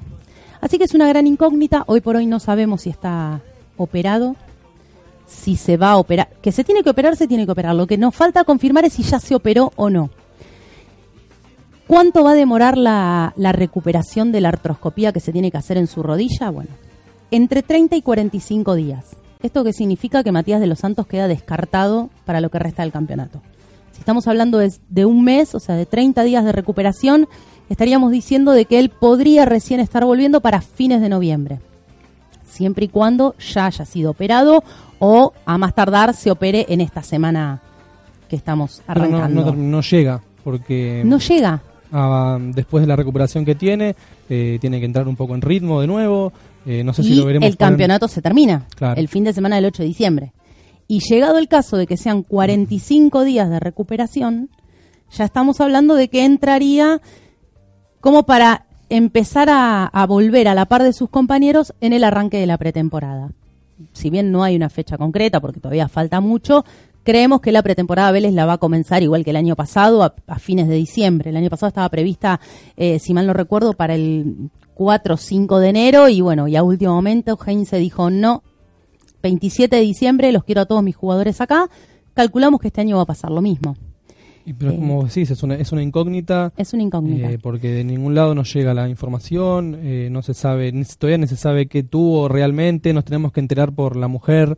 Así 0.61 0.77
que 0.77 0.83
es 0.85 0.93
una 0.93 1.07
gran 1.07 1.27
incógnita. 1.27 1.83
Hoy 1.87 2.01
por 2.01 2.15
hoy 2.15 2.25
no 2.25 2.39
sabemos 2.39 2.81
si 2.81 2.89
está 2.89 3.41
operado, 3.77 4.35
si 5.27 5.55
se 5.55 5.77
va 5.77 5.91
a 5.91 5.97
operar. 5.97 6.29
Que 6.41 6.51
se 6.51 6.63
tiene 6.63 6.83
que 6.83 6.89
operar, 6.89 7.15
se 7.15 7.27
tiene 7.27 7.45
que 7.45 7.51
operar. 7.51 7.75
Lo 7.75 7.87
que 7.87 7.97
nos 7.97 8.15
falta 8.15 8.43
confirmar 8.43 8.85
es 8.85 8.93
si 8.93 9.03
ya 9.03 9.19
se 9.19 9.35
operó 9.35 9.71
o 9.75 9.89
no. 9.89 10.09
¿Cuánto 11.87 12.23
va 12.23 12.31
a 12.31 12.35
demorar 12.35 12.77
la, 12.77 13.33
la 13.37 13.51
recuperación 13.51 14.31
de 14.31 14.41
la 14.41 14.49
artroscopía 14.49 15.13
que 15.13 15.19
se 15.19 15.31
tiene 15.31 15.51
que 15.51 15.57
hacer 15.57 15.77
en 15.77 15.87
su 15.87 16.01
rodilla? 16.01 16.49
Bueno, 16.49 16.71
entre 17.29 17.61
30 17.61 17.95
y 17.95 18.01
45 18.01 18.75
días. 18.75 19.15
¿Esto 19.41 19.63
que 19.63 19.73
significa? 19.73 20.23
Que 20.23 20.31
Matías 20.31 20.59
de 20.59 20.67
los 20.67 20.79
Santos 20.79 21.07
queda 21.07 21.27
descartado 21.27 22.09
para 22.25 22.41
lo 22.41 22.49
que 22.49 22.59
resta 22.59 22.83
del 22.83 22.91
campeonato. 22.91 23.41
Si 23.91 23.99
estamos 23.99 24.27
hablando 24.27 24.57
de, 24.57 24.73
de, 24.89 25.05
un 25.05 25.23
mes, 25.23 25.55
o 25.55 25.59
sea, 25.59 25.75
de 25.75 25.85
30 25.85 26.23
días 26.23 26.43
de 26.43 26.51
recuperación, 26.51 27.27
estaríamos 27.69 28.11
diciendo 28.11 28.51
de 28.51 28.65
que 28.65 28.79
él 28.79 28.89
podría 28.89 29.45
recién 29.45 29.79
estar 29.79 30.03
volviendo 30.05 30.41
para 30.41 30.61
fines 30.61 31.01
de 31.01 31.09
noviembre. 31.09 31.59
Siempre 32.45 32.85
y 32.85 32.87
cuando 32.87 33.35
ya 33.37 33.65
haya 33.65 33.85
sido 33.85 34.11
operado 34.11 34.63
o 34.99 35.33
a 35.45 35.57
más 35.57 35.75
tardar 35.75 36.13
se 36.13 36.31
opere 36.31 36.65
en 36.69 36.81
esta 36.81 37.03
semana 37.03 37.61
que 38.29 38.35
estamos 38.35 38.81
arrancando. 38.87 39.45
No, 39.45 39.51
no, 39.51 39.57
no 39.57 39.81
llega, 39.81 40.21
porque... 40.43 41.03
No 41.05 41.19
llega. 41.19 41.61
Ah, 41.91 42.37
después 42.39 42.81
de 42.81 42.87
la 42.87 42.95
recuperación 42.95 43.45
que 43.45 43.55
tiene, 43.55 43.95
eh, 44.29 44.57
tiene 44.59 44.79
que 44.79 44.85
entrar 44.85 45.07
un 45.07 45.15
poco 45.15 45.35
en 45.35 45.41
ritmo 45.41 45.81
de 45.81 45.87
nuevo, 45.87 46.33
eh, 46.65 46.83
no 46.83 46.93
sé 46.93 47.01
y 47.01 47.05
si 47.05 47.15
lo 47.15 47.25
veremos. 47.25 47.47
el 47.47 47.57
campeonato 47.57 48.07
se 48.07 48.21
termina 48.21 48.67
Claro. 48.75 48.99
el 48.99 49.07
fin 49.07 49.23
de 49.23 49.33
semana 49.33 49.55
del 49.57 49.65
8 49.65 49.83
de 49.83 49.87
diciembre. 49.87 50.33
Y 50.87 50.99
llegado 50.99 51.37
el 51.39 51.47
caso 51.47 51.77
de 51.77 51.87
que 51.87 51.97
sean 51.97 52.23
45 52.23 53.23
días 53.23 53.49
de 53.49 53.59
recuperación, 53.59 54.49
ya 55.11 55.25
estamos 55.25 55.59
hablando 55.61 55.95
de 55.95 56.09
que 56.09 56.25
entraría 56.25 57.01
como 58.01 58.23
para 58.25 58.65
empezar 58.89 59.49
a, 59.49 59.85
a 59.85 60.05
volver 60.05 60.47
a 60.47 60.53
la 60.53 60.65
par 60.67 60.83
de 60.83 60.93
sus 60.93 61.09
compañeros 61.09 61.73
en 61.81 61.93
el 61.93 62.03
arranque 62.03 62.37
de 62.37 62.45
la 62.45 62.57
pretemporada. 62.57 63.31
Si 63.93 64.09
bien 64.11 64.31
no 64.31 64.43
hay 64.43 64.55
una 64.55 64.69
fecha 64.69 64.97
concreta, 64.97 65.39
porque 65.41 65.59
todavía 65.59 65.87
falta 65.89 66.21
mucho, 66.21 66.63
creemos 67.03 67.41
que 67.41 67.51
la 67.51 67.63
pretemporada 67.63 68.11
Vélez 68.11 68.33
la 68.33 68.45
va 68.45 68.53
a 68.53 68.57
comenzar 68.59 69.01
igual 69.03 69.23
que 69.23 69.31
el 69.31 69.35
año 69.37 69.55
pasado, 69.55 70.03
a, 70.03 70.13
a 70.27 70.39
fines 70.39 70.67
de 70.67 70.75
diciembre. 70.75 71.31
El 71.31 71.37
año 71.37 71.49
pasado 71.49 71.67
estaba 71.69 71.89
prevista, 71.89 72.39
eh, 72.77 72.99
si 72.99 73.13
mal 73.13 73.25
no 73.25 73.33
recuerdo, 73.33 73.73
para 73.73 73.95
el 73.95 74.49
4 74.75 75.15
o 75.15 75.17
5 75.17 75.59
de 75.59 75.69
enero 75.69 76.07
y 76.09 76.21
bueno, 76.21 76.47
y 76.47 76.55
a 76.55 76.61
último 76.63 76.93
momento 76.93 77.37
Heinze 77.43 77.77
dijo 77.79 78.09
no, 78.11 78.43
27 79.23 79.75
de 79.77 79.81
diciembre 79.81 80.31
los 80.31 80.43
quiero 80.43 80.61
a 80.61 80.65
todos 80.65 80.83
mis 80.83 80.95
jugadores 80.95 81.41
acá. 81.41 81.67
Calculamos 82.13 82.61
que 82.61 82.67
este 82.67 82.81
año 82.81 82.97
va 82.97 83.03
a 83.03 83.07
pasar 83.07 83.31
lo 83.31 83.41
mismo. 83.41 83.75
Y, 84.45 84.53
pero 84.53 84.71
Eh, 84.71 84.75
como 84.75 85.03
decís, 85.05 85.31
es 85.31 85.41
una, 85.41 85.55
es 85.55 85.71
una 85.71 85.81
incógnita. 85.81 86.53
Es 86.55 86.73
una 86.73 86.83
incógnita. 86.83 87.31
eh, 87.31 87.39
porque 87.41 87.69
de 87.71 87.83
ningún 87.83 88.13
lado 88.13 88.35
nos 88.35 88.53
llega 88.53 88.75
la 88.75 88.87
información, 88.87 89.79
eh, 89.81 90.09
no 90.11 90.21
se 90.21 90.35
sabe, 90.35 90.71
ni- 90.71 90.85
todavía 90.85 91.17
ni 91.17 91.27
se 91.27 91.35
sabe 91.35 91.65
qué 91.65 91.81
tuvo 91.81 92.27
realmente, 92.27 92.93
nos 92.93 93.03
tenemos 93.05 93.31
que 93.31 93.39
enterar 93.39 93.71
por 93.73 93.95
la 93.95 94.07
mujer 94.07 94.55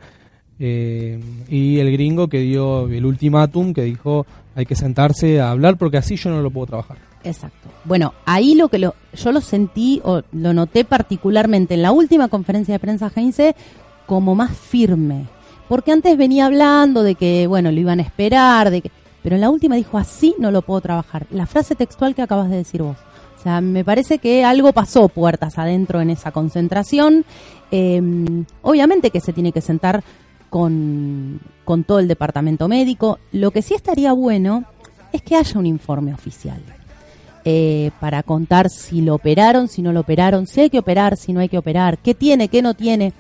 eh, 0.60 1.20
y 1.48 1.80
el 1.80 1.92
gringo 1.94 2.28
que 2.28 2.40
dio 2.40 2.88
el 2.90 3.06
ultimátum, 3.06 3.74
que 3.74 3.84
dijo 3.84 4.26
hay 4.56 4.66
que 4.66 4.76
sentarse 4.76 5.40
a 5.40 5.52
hablar 5.52 5.78
porque 5.78 5.98
así 5.98 6.16
yo 6.18 6.32
no 6.32 6.42
lo 6.42 6.52
puedo 6.52 6.66
trabajar. 6.68 6.98
Exacto. 7.24 7.70
Bueno, 7.84 8.14
ahí 8.26 8.56
lo 8.56 8.70
que 8.70 8.80
lo, 8.80 8.96
yo 9.14 9.32
lo 9.32 9.42
sentí 9.42 10.02
o 10.04 10.22
lo 10.32 10.54
noté 10.54 10.86
particularmente 10.86 11.74
en 11.74 11.82
la 11.82 11.92
última 11.92 12.28
conferencia 12.28 12.74
de 12.74 12.80
prensa 12.80 13.12
Heinze 13.16 13.56
como 14.06 14.36
más 14.36 14.52
firme. 14.52 15.26
Porque 15.68 15.92
antes 15.92 16.18
venía 16.18 16.46
hablando 16.46 17.04
de 17.04 17.16
que, 17.16 17.46
bueno, 17.48 17.72
lo 17.72 17.80
iban 17.80 18.00
a 18.00 18.04
esperar, 18.04 18.72
de 18.72 18.82
que, 18.82 18.92
pero 19.22 19.36
en 19.36 19.42
la 19.42 19.50
última 19.50 19.76
dijo, 19.76 19.98
así 19.98 20.34
no 20.40 20.52
lo 20.52 20.62
puedo 20.62 20.80
trabajar. 20.82 21.28
La 21.32 21.46
frase 21.46 21.76
textual 21.76 22.16
que 22.16 22.22
acabas 22.22 22.50
de 22.50 22.58
decir 22.58 22.82
vos. 22.82 22.98
O 23.38 23.42
sea, 23.44 23.62
me 23.62 23.84
parece 23.84 24.18
que 24.18 24.44
algo 24.44 24.72
pasó 24.74 25.10
puertas 25.10 25.58
adentro 25.58 26.02
en 26.02 26.10
esa 26.10 26.32
concentración. 26.32 27.26
Eh, 27.72 28.02
obviamente 28.62 29.12
que 29.12 29.20
se 29.20 29.34
tiene 29.34 29.52
que 29.52 29.62
sentar 29.62 30.04
con, 30.50 31.42
con 31.66 31.84
todo 31.84 32.00
el 32.00 32.08
departamento 32.08 32.68
médico. 32.68 33.20
Lo 33.32 33.52
que 33.52 33.62
sí 33.62 33.74
estaría 33.74 34.14
bueno 34.14 34.64
es 35.12 35.22
que 35.22 35.36
haya 35.36 35.60
un 35.60 35.66
informe 35.66 36.14
oficial 36.14 36.62
eh, 37.50 37.92
para 38.02 38.24
contar 38.24 38.70
si 38.70 39.00
lo 39.00 39.16
operaron, 39.16 39.70
si 39.70 39.82
no 39.82 39.94
lo 39.94 40.02
operaron, 40.02 40.48
si 40.48 40.60
hay 40.60 40.70
que 40.70 40.80
operar, 40.80 41.16
si 41.16 41.32
no 41.32 41.40
hay 41.40 41.48
que 41.48 41.58
operar, 41.58 41.98
qué 41.98 42.14
tiene, 42.14 42.50
qué 42.50 42.62
no 42.62 42.74
tiene. 42.74 43.14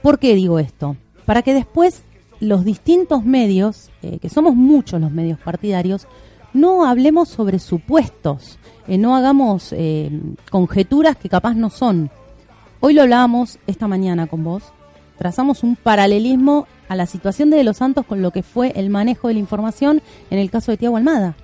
¿Por 0.00 0.20
qué 0.20 0.36
digo 0.36 0.60
esto? 0.60 0.96
Para 1.26 1.42
que 1.42 1.52
después 1.54 2.04
los 2.38 2.64
distintos 2.64 3.24
medios, 3.24 3.90
eh, 4.02 4.20
que 4.20 4.28
somos 4.28 4.54
muchos 4.54 5.00
los 5.00 5.10
medios 5.10 5.40
partidarios, 5.40 6.06
no 6.52 6.86
hablemos 6.86 7.28
sobre 7.28 7.58
supuestos, 7.58 8.60
eh, 8.86 8.96
no 8.96 9.16
hagamos 9.16 9.72
eh, 9.72 10.20
conjeturas 10.52 11.16
que 11.16 11.28
capaz 11.28 11.54
no 11.54 11.68
son. 11.68 12.12
Hoy 12.78 12.94
lo 12.94 13.02
hablábamos 13.02 13.58
esta 13.66 13.88
mañana 13.88 14.28
con 14.28 14.44
vos, 14.44 14.62
trazamos 15.18 15.64
un 15.64 15.74
paralelismo 15.74 16.68
a 16.88 16.94
la 16.94 17.06
situación 17.06 17.50
de 17.50 17.56
De 17.56 17.64
Los 17.64 17.78
Santos 17.78 18.06
con 18.06 18.22
lo 18.22 18.30
que 18.30 18.44
fue 18.44 18.72
el 18.76 18.88
manejo 18.88 19.26
de 19.26 19.34
la 19.34 19.40
información 19.40 20.00
en 20.30 20.38
el 20.38 20.48
caso 20.52 20.70
de 20.70 20.76
Tiago 20.76 20.96
Almada. 20.96 21.34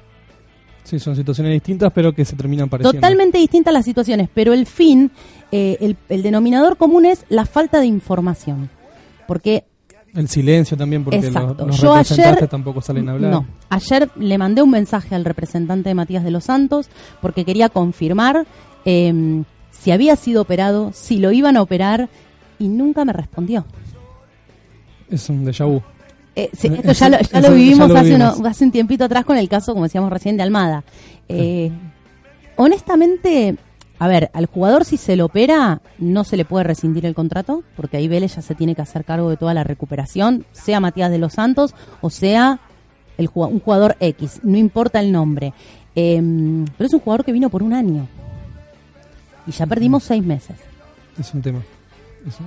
Sí, 0.90 0.98
son 0.98 1.14
situaciones 1.14 1.52
distintas, 1.52 1.92
pero 1.92 2.12
que 2.12 2.24
se 2.24 2.34
terminan 2.34 2.68
pareciendo. 2.68 2.98
Totalmente 3.00 3.38
distintas 3.38 3.72
las 3.72 3.84
situaciones, 3.84 4.28
pero 4.34 4.52
el 4.52 4.66
fin, 4.66 5.10
eh, 5.52 5.76
el, 5.80 5.96
el 6.08 6.22
denominador 6.22 6.76
común 6.76 7.06
es 7.06 7.24
la 7.28 7.46
falta 7.46 7.78
de 7.78 7.86
información. 7.86 8.68
Porque 9.28 9.62
El 10.14 10.28
silencio 10.28 10.76
también, 10.76 11.04
porque 11.04 11.18
los, 11.18 11.26
Exacto. 11.26 11.66
los 11.68 11.80
Yo 11.80 11.92
representantes 11.94 12.36
ayer- 12.38 12.48
tampoco 12.48 12.80
salen 12.80 13.08
a 13.08 13.12
hablar. 13.12 13.30
No, 13.30 13.46
ayer 13.68 14.10
le 14.16 14.36
mandé 14.36 14.62
un 14.62 14.70
mensaje 14.72 15.14
al 15.14 15.24
representante 15.24 15.88
de 15.90 15.94
Matías 15.94 16.24
de 16.24 16.32
los 16.32 16.42
Santos 16.42 16.88
porque 17.22 17.44
quería 17.44 17.68
confirmar 17.68 18.44
eh, 18.84 19.44
si 19.70 19.92
había 19.92 20.16
sido 20.16 20.42
operado, 20.42 20.90
si 20.92 21.18
lo 21.18 21.30
iban 21.30 21.56
a 21.56 21.62
operar 21.62 22.08
y 22.58 22.66
nunca 22.66 23.04
me 23.04 23.12
respondió. 23.12 23.64
Es 25.08 25.28
un 25.30 25.44
déjà 25.46 25.64
vu. 25.66 25.80
Eh, 26.44 26.50
sí, 26.56 26.68
esto 26.68 26.90
eso- 26.90 27.00
ya 27.04 27.08
lo, 27.10 27.16
ya 27.16 27.20
eso 27.22 27.36
lo 27.40 27.42
ya 27.48 27.50
vivimos, 27.50 27.88
lo 27.88 27.94
hace, 27.96 28.04
vivimos. 28.10 28.36
uno- 28.38 28.48
hace 28.48 28.64
un 28.64 28.72
tiempito 28.72 29.04
atrás 29.04 29.24
con 29.24 29.36
el 29.36 29.48
caso, 29.48 29.72
como 29.72 29.84
decíamos 29.84 30.10
recién, 30.12 30.36
de 30.36 30.42
Almada. 30.42 30.84
Eh, 31.28 31.70
honestamente, 32.56 33.56
a 33.98 34.08
ver, 34.08 34.30
al 34.32 34.46
jugador 34.46 34.84
si 34.84 34.96
se 34.96 35.16
lo 35.16 35.26
opera, 35.26 35.80
no 35.98 36.24
se 36.24 36.36
le 36.36 36.44
puede 36.44 36.64
rescindir 36.64 37.06
el 37.06 37.14
contrato, 37.14 37.62
porque 37.76 37.96
ahí 37.96 38.08
Vélez 38.08 38.36
ya 38.36 38.42
se 38.42 38.54
tiene 38.54 38.74
que 38.74 38.82
hacer 38.82 39.04
cargo 39.04 39.30
de 39.30 39.36
toda 39.36 39.54
la 39.54 39.64
recuperación, 39.64 40.44
sea 40.52 40.80
Matías 40.80 41.10
de 41.10 41.18
los 41.18 41.34
Santos 41.34 41.74
o 42.00 42.10
sea 42.10 42.60
el, 43.18 43.28
un 43.34 43.60
jugador 43.60 43.96
X, 44.00 44.40
no 44.42 44.56
importa 44.56 45.00
el 45.00 45.12
nombre. 45.12 45.52
Em, 45.94 46.64
pero 46.78 46.86
es 46.86 46.94
un 46.94 47.00
jugador 47.00 47.24
que 47.24 47.32
vino 47.32 47.50
por 47.50 47.62
un 47.62 47.72
año. 47.74 48.06
Y 49.46 49.50
ya 49.52 49.66
perdimos 49.66 50.04
seis 50.04 50.24
meses. 50.24 50.56
Es 51.18 51.34
un 51.34 51.42
tema. 51.42 51.60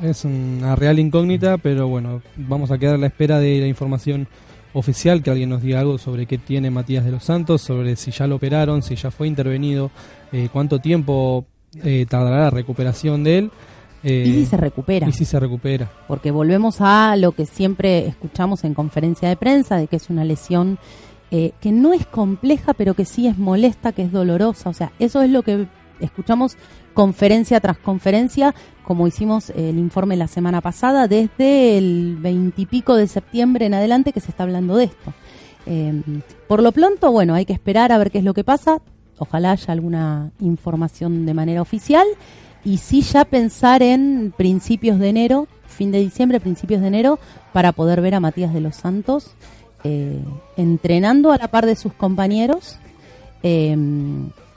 Es, 0.02 0.26
una 0.26 0.76
real 0.76 1.00
incógnita, 1.00 1.58
pero 1.58 1.88
bueno, 1.88 2.22
vamos 2.36 2.72
a 2.72 2.78
quedar 2.78 2.96
a 2.96 2.98
la 2.98 3.08
espera 3.08 3.40
de 3.40 3.60
la 3.60 3.68
información 3.68 4.28
oficial, 4.74 5.22
que 5.22 5.30
alguien 5.30 5.50
nos 5.50 5.62
diga 5.62 5.80
algo 5.80 5.98
sobre 5.98 6.26
qué 6.26 6.38
tiene 6.38 6.72
Matías 6.72 7.06
de 7.06 7.12
los 7.12 7.24
Santos, 7.24 7.62
sobre 7.62 7.96
si 7.96 8.12
ya 8.12 8.28
lo 8.28 8.36
operaron, 8.36 8.82
si 8.82 8.96
ya 8.96 9.12
fue 9.12 9.28
intervenido, 9.28 9.92
eh, 10.32 10.50
cuánto 10.52 10.80
tiempo 10.80 11.46
eh, 11.84 12.06
tardará 12.10 12.44
la 12.44 12.50
recuperación 12.50 13.24
de 13.24 13.38
él. 13.38 13.52
Eh, 14.04 14.24
y 14.28 14.34
si 14.34 14.46
se 14.48 14.58
recupera. 14.58 15.08
Y 15.08 15.12
si 15.14 15.26
se 15.26 15.40
recupera. 15.40 15.90
Porque 16.08 16.32
volvemos 16.32 16.78
a 16.80 17.16
lo 17.16 17.32
que 17.32 17.46
siempre 17.46 18.08
escuchamos 18.08 18.64
en 18.64 18.74
conferencia 18.74 19.30
de 19.30 19.38
prensa, 19.38 19.78
de 19.78 19.88
que 19.88 19.96
es 19.96 20.10
una 20.10 20.26
lesión 20.26 20.78
que 21.32 21.72
no 21.72 21.94
es 21.94 22.06
compleja, 22.06 22.76
pero 22.76 22.94
que 22.94 23.06
sí 23.06 23.26
es 23.26 23.40
molesta, 23.40 23.92
que 23.92 24.04
es 24.04 24.12
dolorosa. 24.12 24.70
O 24.70 24.74
sea, 24.74 24.92
eso 25.00 25.24
es 25.24 25.32
lo 25.32 25.42
que 25.42 25.66
escuchamos 26.00 26.58
conferencia 26.94 27.60
tras 27.60 27.78
conferencia, 27.78 28.54
como 28.84 29.08
hicimos 29.08 29.50
el 29.52 29.78
informe 29.78 30.16
la 30.16 30.28
semana 30.28 30.62
pasada, 30.62 31.08
desde 31.08 31.78
el 31.78 32.18
veintipico 32.20 32.96
de 32.96 33.08
septiembre 33.08 33.66
en 33.66 33.74
adelante 33.74 34.14
que 34.14 34.20
se 34.20 34.32
está 34.32 34.44
hablando 34.44 34.76
de 34.76 34.86
esto. 34.86 35.14
por 36.48 36.62
lo 36.62 36.72
pronto, 36.72 37.12
bueno, 37.12 37.34
hay 37.34 37.46
que 37.46 37.54
esperar 37.54 37.92
a 37.92 37.98
ver 37.98 38.12
qué 38.12 38.20
es 38.20 38.24
lo 38.24 38.34
que 38.34 38.44
pasa. 38.44 38.82
Ojalá 39.18 39.52
haya 39.52 39.72
alguna 39.72 40.32
información 40.40 41.26
de 41.26 41.34
manera 41.34 41.62
oficial. 41.62 42.08
Y 42.66 42.78
sí 42.78 43.02
ya 43.02 43.26
pensar 43.26 43.84
en 43.84 44.34
principios 44.36 44.98
de 44.98 45.10
enero, 45.10 45.48
fin 45.68 45.92
de 45.92 46.00
diciembre, 46.00 46.40
principios 46.40 46.82
de 46.82 46.88
enero, 46.88 47.20
para 47.52 47.74
poder 47.74 48.00
ver 48.02 48.16
a 48.16 48.22
Matías 48.22 48.54
de 48.54 48.62
los 48.62 48.76
Santos 48.76 49.36
eh, 49.84 50.24
entrenando 50.56 51.32
a 51.32 51.38
la 51.38 51.50
par 51.50 51.66
de 51.66 51.76
sus 51.76 51.94
compañeros. 51.94 52.78
Eh, 53.44 53.76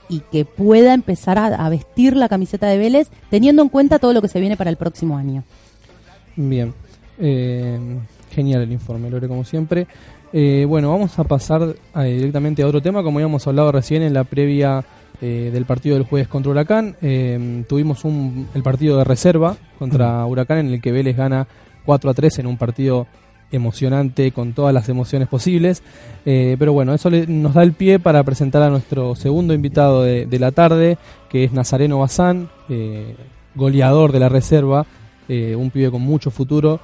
y 0.09 0.21
que 0.31 0.45
pueda 0.45 0.93
empezar 0.93 1.37
a, 1.37 1.69
vestir 1.69 2.15
la 2.15 2.29
camiseta 2.29 2.67
de 2.67 2.77
Vélez 2.77 3.09
teniendo 3.29 3.61
en 3.61 3.69
cuenta 3.69 3.99
todo 3.99 4.13
lo 4.13 4.21
que 4.21 4.27
se 4.27 4.39
viene 4.39 4.57
para 4.57 4.69
el 4.69 4.77
próximo 4.77 5.17
año. 5.17 5.43
Bien, 6.35 6.73
eh, 7.19 7.77
genial 8.31 8.61
el 8.61 8.71
informe, 8.71 9.09
Lore, 9.09 9.27
como 9.27 9.43
siempre. 9.43 9.87
Eh, 10.33 10.65
bueno, 10.67 10.91
vamos 10.91 11.17
a 11.19 11.23
pasar 11.23 11.75
eh, 11.95 12.03
directamente 12.03 12.61
a 12.61 12.67
otro 12.67 12.81
tema, 12.81 13.03
como 13.03 13.19
habíamos 13.19 13.47
hablado 13.47 13.71
recién 13.71 14.01
en 14.01 14.13
la 14.13 14.23
previa 14.23 14.83
eh, 15.21 15.49
del 15.53 15.65
partido 15.65 15.95
del 15.95 16.05
jueves 16.05 16.27
contra 16.27 16.51
Huracán. 16.51 16.95
tuvimos 17.67 18.03
un, 18.03 18.47
el 18.53 18.63
partido 18.63 18.97
de 18.97 19.03
reserva 19.03 19.55
contra 19.79 20.25
Huracán 20.25 20.59
en 20.59 20.73
el 20.73 20.81
que 20.81 20.91
Vélez 20.91 21.15
gana 21.15 21.47
4 21.85 22.09
a 22.09 22.13
3 22.13 22.39
en 22.39 22.47
un 22.47 22.57
partido 22.57 23.07
emocionante 23.51 24.31
con 24.31 24.53
todas 24.53 24.73
las 24.73 24.89
emociones 24.89 25.27
posibles. 25.27 25.83
pero 26.23 26.73
bueno, 26.73 26.93
eso 26.93 27.09
nos 27.09 27.53
da 27.53 27.63
el 27.63 27.73
pie 27.73 27.99
para 27.99 28.23
presentar 28.23 28.61
a 28.61 28.69
nuestro 28.69 29.15
segundo 29.15 29.53
invitado 29.53 30.03
de, 30.03 30.39
la 30.39 30.51
tarde, 30.51 30.97
que 31.29 31.43
es 31.43 31.53
Nazareno 31.53 31.99
Bazán, 31.99 32.49
goleador 33.55 34.11
de 34.11 34.19
la 34.19 34.29
reserva, 34.29 34.85
un 35.29 35.71
pibe 35.71 35.91
con 35.91 36.01
mucho 36.01 36.31
futuro. 36.31 36.79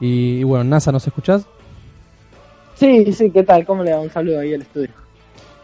Y, 0.00 0.38
y 0.38 0.44
bueno, 0.44 0.64
Nasa, 0.64 0.90
¿nos 0.92 1.06
escuchás? 1.06 1.46
Sí, 2.80 3.12
sí, 3.12 3.30
¿qué 3.30 3.42
tal? 3.42 3.66
¿Cómo 3.66 3.84
le 3.84 3.90
da 3.90 4.00
un 4.00 4.10
saludo 4.10 4.40
ahí 4.40 4.54
al 4.54 4.62
estudio? 4.62 4.88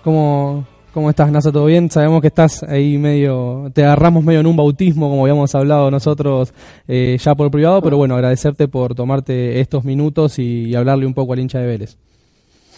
¿Cómo, 0.05 0.67
cómo 0.97 1.11
estás, 1.11 1.31
Nasa? 1.31 1.53
¿Todo 1.53 1.67
bien? 1.67 1.91
Sabemos 1.91 2.23
que 2.23 2.29
estás 2.29 2.63
ahí 2.63 2.97
medio, 2.97 3.71
te 3.75 3.85
agarramos 3.85 4.25
medio 4.25 4.41
en 4.41 4.47
un 4.47 4.57
bautismo, 4.57 5.11
como 5.11 5.25
habíamos 5.25 5.55
hablado 5.55 5.91
nosotros 5.91 6.55
eh, 6.89 7.19
ya 7.21 7.35
por 7.35 7.51
privado, 7.51 7.83
pero 7.83 7.99
bueno, 7.99 8.15
agradecerte 8.15 8.67
por 8.67 8.95
tomarte 8.95 9.61
estos 9.61 9.85
minutos 9.85 10.39
y, 10.39 10.75
hablarle 10.75 11.05
un 11.05 11.13
poco 11.13 11.35
al 11.35 11.41
hincha 11.41 11.59
de 11.59 11.67
Vélez. 11.67 11.99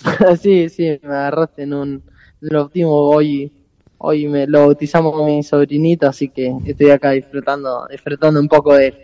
sí, 0.42 0.68
sí, 0.68 0.98
me 1.00 1.14
agarraste 1.14 1.62
en 1.62 1.74
un, 1.74 2.02
bautismo 2.40 2.90
hoy. 2.90 3.52
Hoy 3.98 4.26
me 4.26 4.48
lo 4.48 4.62
bautizamos 4.66 5.12
con 5.12 5.26
mi 5.26 5.44
sobrinito, 5.44 6.08
así 6.08 6.28
que 6.28 6.52
estoy 6.64 6.90
acá 6.90 7.12
disfrutando, 7.12 7.86
disfrutando 7.88 8.40
un 8.40 8.48
poco 8.48 8.74
de 8.74 8.86
él. 8.88 8.94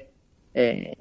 Eh, 0.55 0.93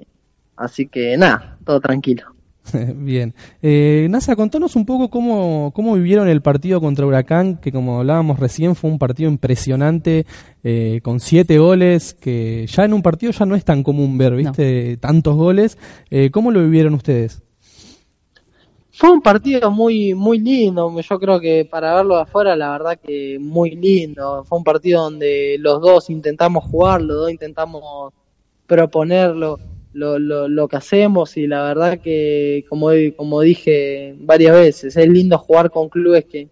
así 0.54 0.86
que 0.86 1.16
nada, 1.16 1.58
todo 1.64 1.80
tranquilo. 1.80 2.26
Bien. 2.96 3.34
Eh, 3.62 4.06
Nasa, 4.10 4.36
contanos 4.36 4.76
un 4.76 4.86
poco 4.86 5.10
cómo, 5.10 5.72
cómo 5.74 5.94
vivieron 5.94 6.28
el 6.28 6.42
partido 6.42 6.80
contra 6.80 7.06
Huracán, 7.06 7.56
que 7.56 7.72
como 7.72 8.00
hablábamos 8.00 8.38
recién 8.38 8.74
fue 8.74 8.90
un 8.90 8.98
partido 8.98 9.30
impresionante, 9.30 10.26
eh, 10.62 11.00
con 11.02 11.20
siete 11.20 11.58
goles, 11.58 12.14
que 12.14 12.66
ya 12.66 12.84
en 12.84 12.94
un 12.94 13.02
partido 13.02 13.32
ya 13.32 13.46
no 13.46 13.54
es 13.54 13.64
tan 13.64 13.82
común 13.82 14.16
ver, 14.16 14.34
¿viste? 14.34 14.96
Tantos 14.96 15.36
goles. 15.36 15.78
Eh, 16.10 16.30
¿Cómo 16.30 16.50
lo 16.50 16.62
vivieron 16.62 16.94
ustedes? 16.94 17.42
Fue 18.96 19.10
un 19.10 19.20
partido 19.20 19.72
muy 19.72 20.14
muy 20.14 20.38
lindo, 20.38 21.00
yo 21.00 21.18
creo 21.18 21.40
que 21.40 21.66
para 21.68 21.96
verlo 21.96 22.14
de 22.14 22.22
afuera 22.22 22.54
la 22.54 22.70
verdad 22.70 22.98
que 23.02 23.38
muy 23.40 23.72
lindo. 23.72 24.44
Fue 24.44 24.56
un 24.56 24.62
partido 24.62 25.02
donde 25.02 25.56
los 25.58 25.80
dos 25.80 26.10
intentamos 26.10 26.62
jugar, 26.64 27.02
los 27.02 27.16
dos 27.16 27.30
intentamos 27.32 28.12
proponerlo 28.68 29.58
lo, 29.94 30.18
lo, 30.18 30.48
lo, 30.48 30.68
que 30.68 30.76
hacemos 30.76 31.36
y 31.36 31.46
la 31.46 31.62
verdad 31.62 32.00
que, 32.00 32.64
como, 32.68 32.90
como 33.16 33.40
dije 33.40 34.14
varias 34.18 34.54
veces, 34.54 34.96
es 34.96 35.08
lindo 35.08 35.38
jugar 35.38 35.70
con 35.70 35.88
clubes 35.88 36.24
que, 36.26 36.48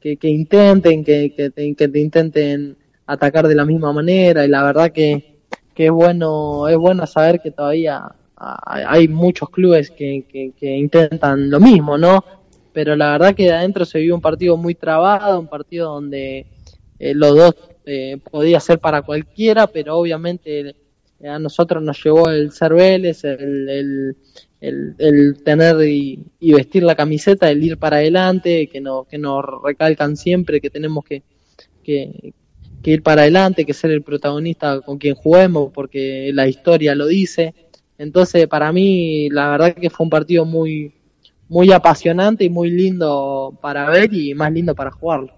que, 0.00 0.28
intenten, 0.28 1.02
que, 1.02 1.34
que, 1.34 1.50
te, 1.50 1.74
que 1.74 1.88
te 1.88 1.98
intenten 1.98 2.76
atacar 3.06 3.48
de 3.48 3.54
la 3.54 3.64
misma 3.64 3.92
manera 3.92 4.44
y 4.44 4.48
la 4.48 4.62
verdad 4.62 4.92
que, 4.92 5.38
que 5.74 5.86
es 5.86 5.90
bueno 5.90 6.68
es 6.68 6.76
bueno 6.76 7.06
saber 7.06 7.40
que 7.40 7.50
todavía 7.50 8.14
hay 8.36 9.08
muchos 9.08 9.48
clubes 9.48 9.90
que, 9.90 10.24
que, 10.28 10.76
intentan 10.76 11.48
lo 11.50 11.58
mismo, 11.58 11.96
¿no? 11.96 12.22
Pero 12.72 12.94
la 12.94 13.12
verdad 13.12 13.34
que 13.34 13.44
de 13.44 13.52
adentro 13.52 13.86
se 13.86 13.98
vio 14.00 14.14
un 14.14 14.20
partido 14.20 14.58
muy 14.58 14.74
trabado, 14.74 15.40
un 15.40 15.46
partido 15.46 15.94
donde 15.94 16.44
eh, 16.98 17.14
los 17.14 17.34
dos 17.34 17.54
eh, 17.86 18.18
podía 18.30 18.60
ser 18.60 18.78
para 18.78 19.00
cualquiera, 19.00 19.66
pero 19.66 19.96
obviamente 19.96 20.76
a 21.24 21.38
nosotros 21.38 21.82
nos 21.82 22.02
llevó 22.02 22.28
el 22.28 22.52
ser 22.52 22.74
Vélez, 22.74 23.24
el, 23.24 24.16
el, 24.60 25.42
tener 25.44 25.76
y, 25.88 26.24
vestir 26.40 26.82
la 26.82 26.94
camiseta, 26.94 27.50
el 27.50 27.62
ir 27.62 27.78
para 27.78 27.96
adelante, 27.96 28.68
que, 28.68 28.80
no, 28.80 29.04
que 29.04 29.18
nos 29.18 29.44
recalcan 29.62 30.16
siempre 30.16 30.60
que 30.60 30.70
tenemos 30.70 31.04
que, 31.04 31.22
que, 31.82 32.32
ir 32.84 33.02
para 33.02 33.22
adelante, 33.22 33.64
que 33.64 33.74
ser 33.74 33.90
el 33.90 34.02
protagonista 34.02 34.80
con 34.80 34.98
quien 34.98 35.14
juguemos, 35.14 35.72
porque 35.72 36.30
la 36.32 36.46
historia 36.46 36.94
lo 36.94 37.06
dice. 37.06 37.54
Entonces, 37.98 38.46
para 38.46 38.72
mí, 38.72 39.28
la 39.30 39.50
verdad 39.50 39.74
que 39.74 39.90
fue 39.90 40.04
un 40.04 40.10
partido 40.10 40.44
muy, 40.44 40.94
muy 41.48 41.72
apasionante 41.72 42.44
y 42.44 42.50
muy 42.50 42.70
lindo 42.70 43.58
para 43.60 43.88
ver 43.90 44.12
y 44.12 44.34
más 44.34 44.52
lindo 44.52 44.74
para 44.74 44.90
jugarlo. 44.90 45.35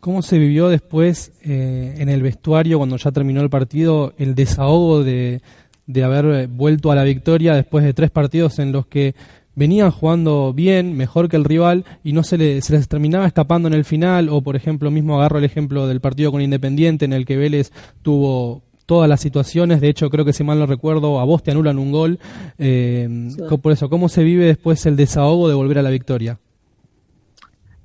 ¿Cómo 0.00 0.22
se 0.22 0.38
vivió 0.38 0.68
después 0.68 1.32
eh, 1.42 1.96
en 1.98 2.08
el 2.08 2.22
vestuario 2.22 2.78
cuando 2.78 2.96
ya 2.96 3.10
terminó 3.10 3.40
el 3.40 3.50
partido 3.50 4.14
el 4.16 4.34
desahogo 4.34 5.02
de, 5.02 5.42
de 5.86 6.04
haber 6.04 6.46
vuelto 6.46 6.92
a 6.92 6.94
la 6.94 7.02
victoria 7.02 7.54
después 7.54 7.84
de 7.84 7.94
tres 7.94 8.10
partidos 8.10 8.58
en 8.58 8.70
los 8.70 8.86
que 8.86 9.14
venían 9.58 9.90
jugando 9.90 10.52
bien, 10.54 10.96
mejor 10.96 11.28
que 11.28 11.34
el 11.34 11.44
rival 11.44 11.84
y 12.04 12.12
no 12.12 12.22
se, 12.22 12.38
les 12.38 12.88
terminaba 12.88 13.26
escapando 13.26 13.66
en 13.66 13.74
el 13.74 13.84
final 13.84 14.28
o 14.28 14.40
por 14.40 14.54
ejemplo 14.54 14.92
mismo 14.92 15.16
agarro 15.16 15.38
el 15.38 15.44
ejemplo 15.44 15.88
del 15.88 16.00
partido 16.00 16.30
con 16.30 16.40
Independiente 16.40 17.06
en 17.06 17.12
el 17.12 17.26
que 17.26 17.36
Vélez 17.36 17.72
tuvo 18.02 18.62
todas 18.86 19.08
las 19.08 19.20
situaciones, 19.20 19.80
de 19.80 19.88
hecho 19.88 20.10
creo 20.10 20.24
que 20.24 20.32
si 20.32 20.44
mal 20.44 20.60
no 20.60 20.66
recuerdo 20.66 21.18
a 21.18 21.24
vos 21.24 21.42
te 21.42 21.50
anulan 21.50 21.78
un 21.78 21.90
gol, 21.90 22.20
eh, 22.56 23.30
por 23.60 23.72
eso, 23.72 23.90
¿cómo 23.90 24.08
se 24.08 24.22
vive 24.22 24.46
después 24.46 24.86
el 24.86 24.94
desahogo 24.94 25.48
de 25.48 25.54
volver 25.54 25.78
a 25.80 25.82
la 25.82 25.90
victoria? 25.90 26.38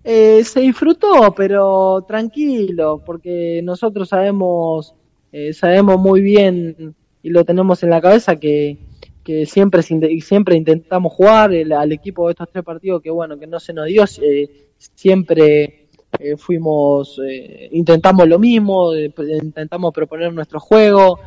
Eh, 0.03 0.43
se 0.43 0.59
disfrutó, 0.59 1.33
pero 1.35 2.03
tranquilo, 2.05 3.01
porque 3.05 3.61
nosotros 3.63 4.09
sabemos, 4.09 4.93
eh, 5.31 5.53
sabemos 5.53 5.97
muy 5.97 6.19
bien 6.19 6.93
y 7.21 7.29
lo 7.29 7.45
tenemos 7.45 7.81
en 7.83 7.89
la 7.89 8.01
cabeza 8.01 8.35
que, 8.35 8.77
que 9.23 9.45
siempre, 9.45 9.81
siempre 9.81 10.57
intentamos 10.57 11.13
jugar 11.13 11.51
al 11.53 11.91
equipo 11.93 12.27
de 12.27 12.31
estos 12.31 12.49
tres 12.51 12.65
partidos, 12.65 13.01
que 13.01 13.09
bueno, 13.11 13.39
que 13.39 13.47
no 13.47 13.61
se 13.61 13.71
nos 13.71 13.85
dio, 13.85 14.03
eh, 14.21 14.49
siempre 14.77 15.87
fuimos, 16.37 17.19
intentamos 17.71 18.27
lo 18.27 18.37
mismo, 18.37 18.93
intentamos 18.95 19.91
proponer 19.91 20.31
nuestro 20.31 20.59
juego, 20.59 21.19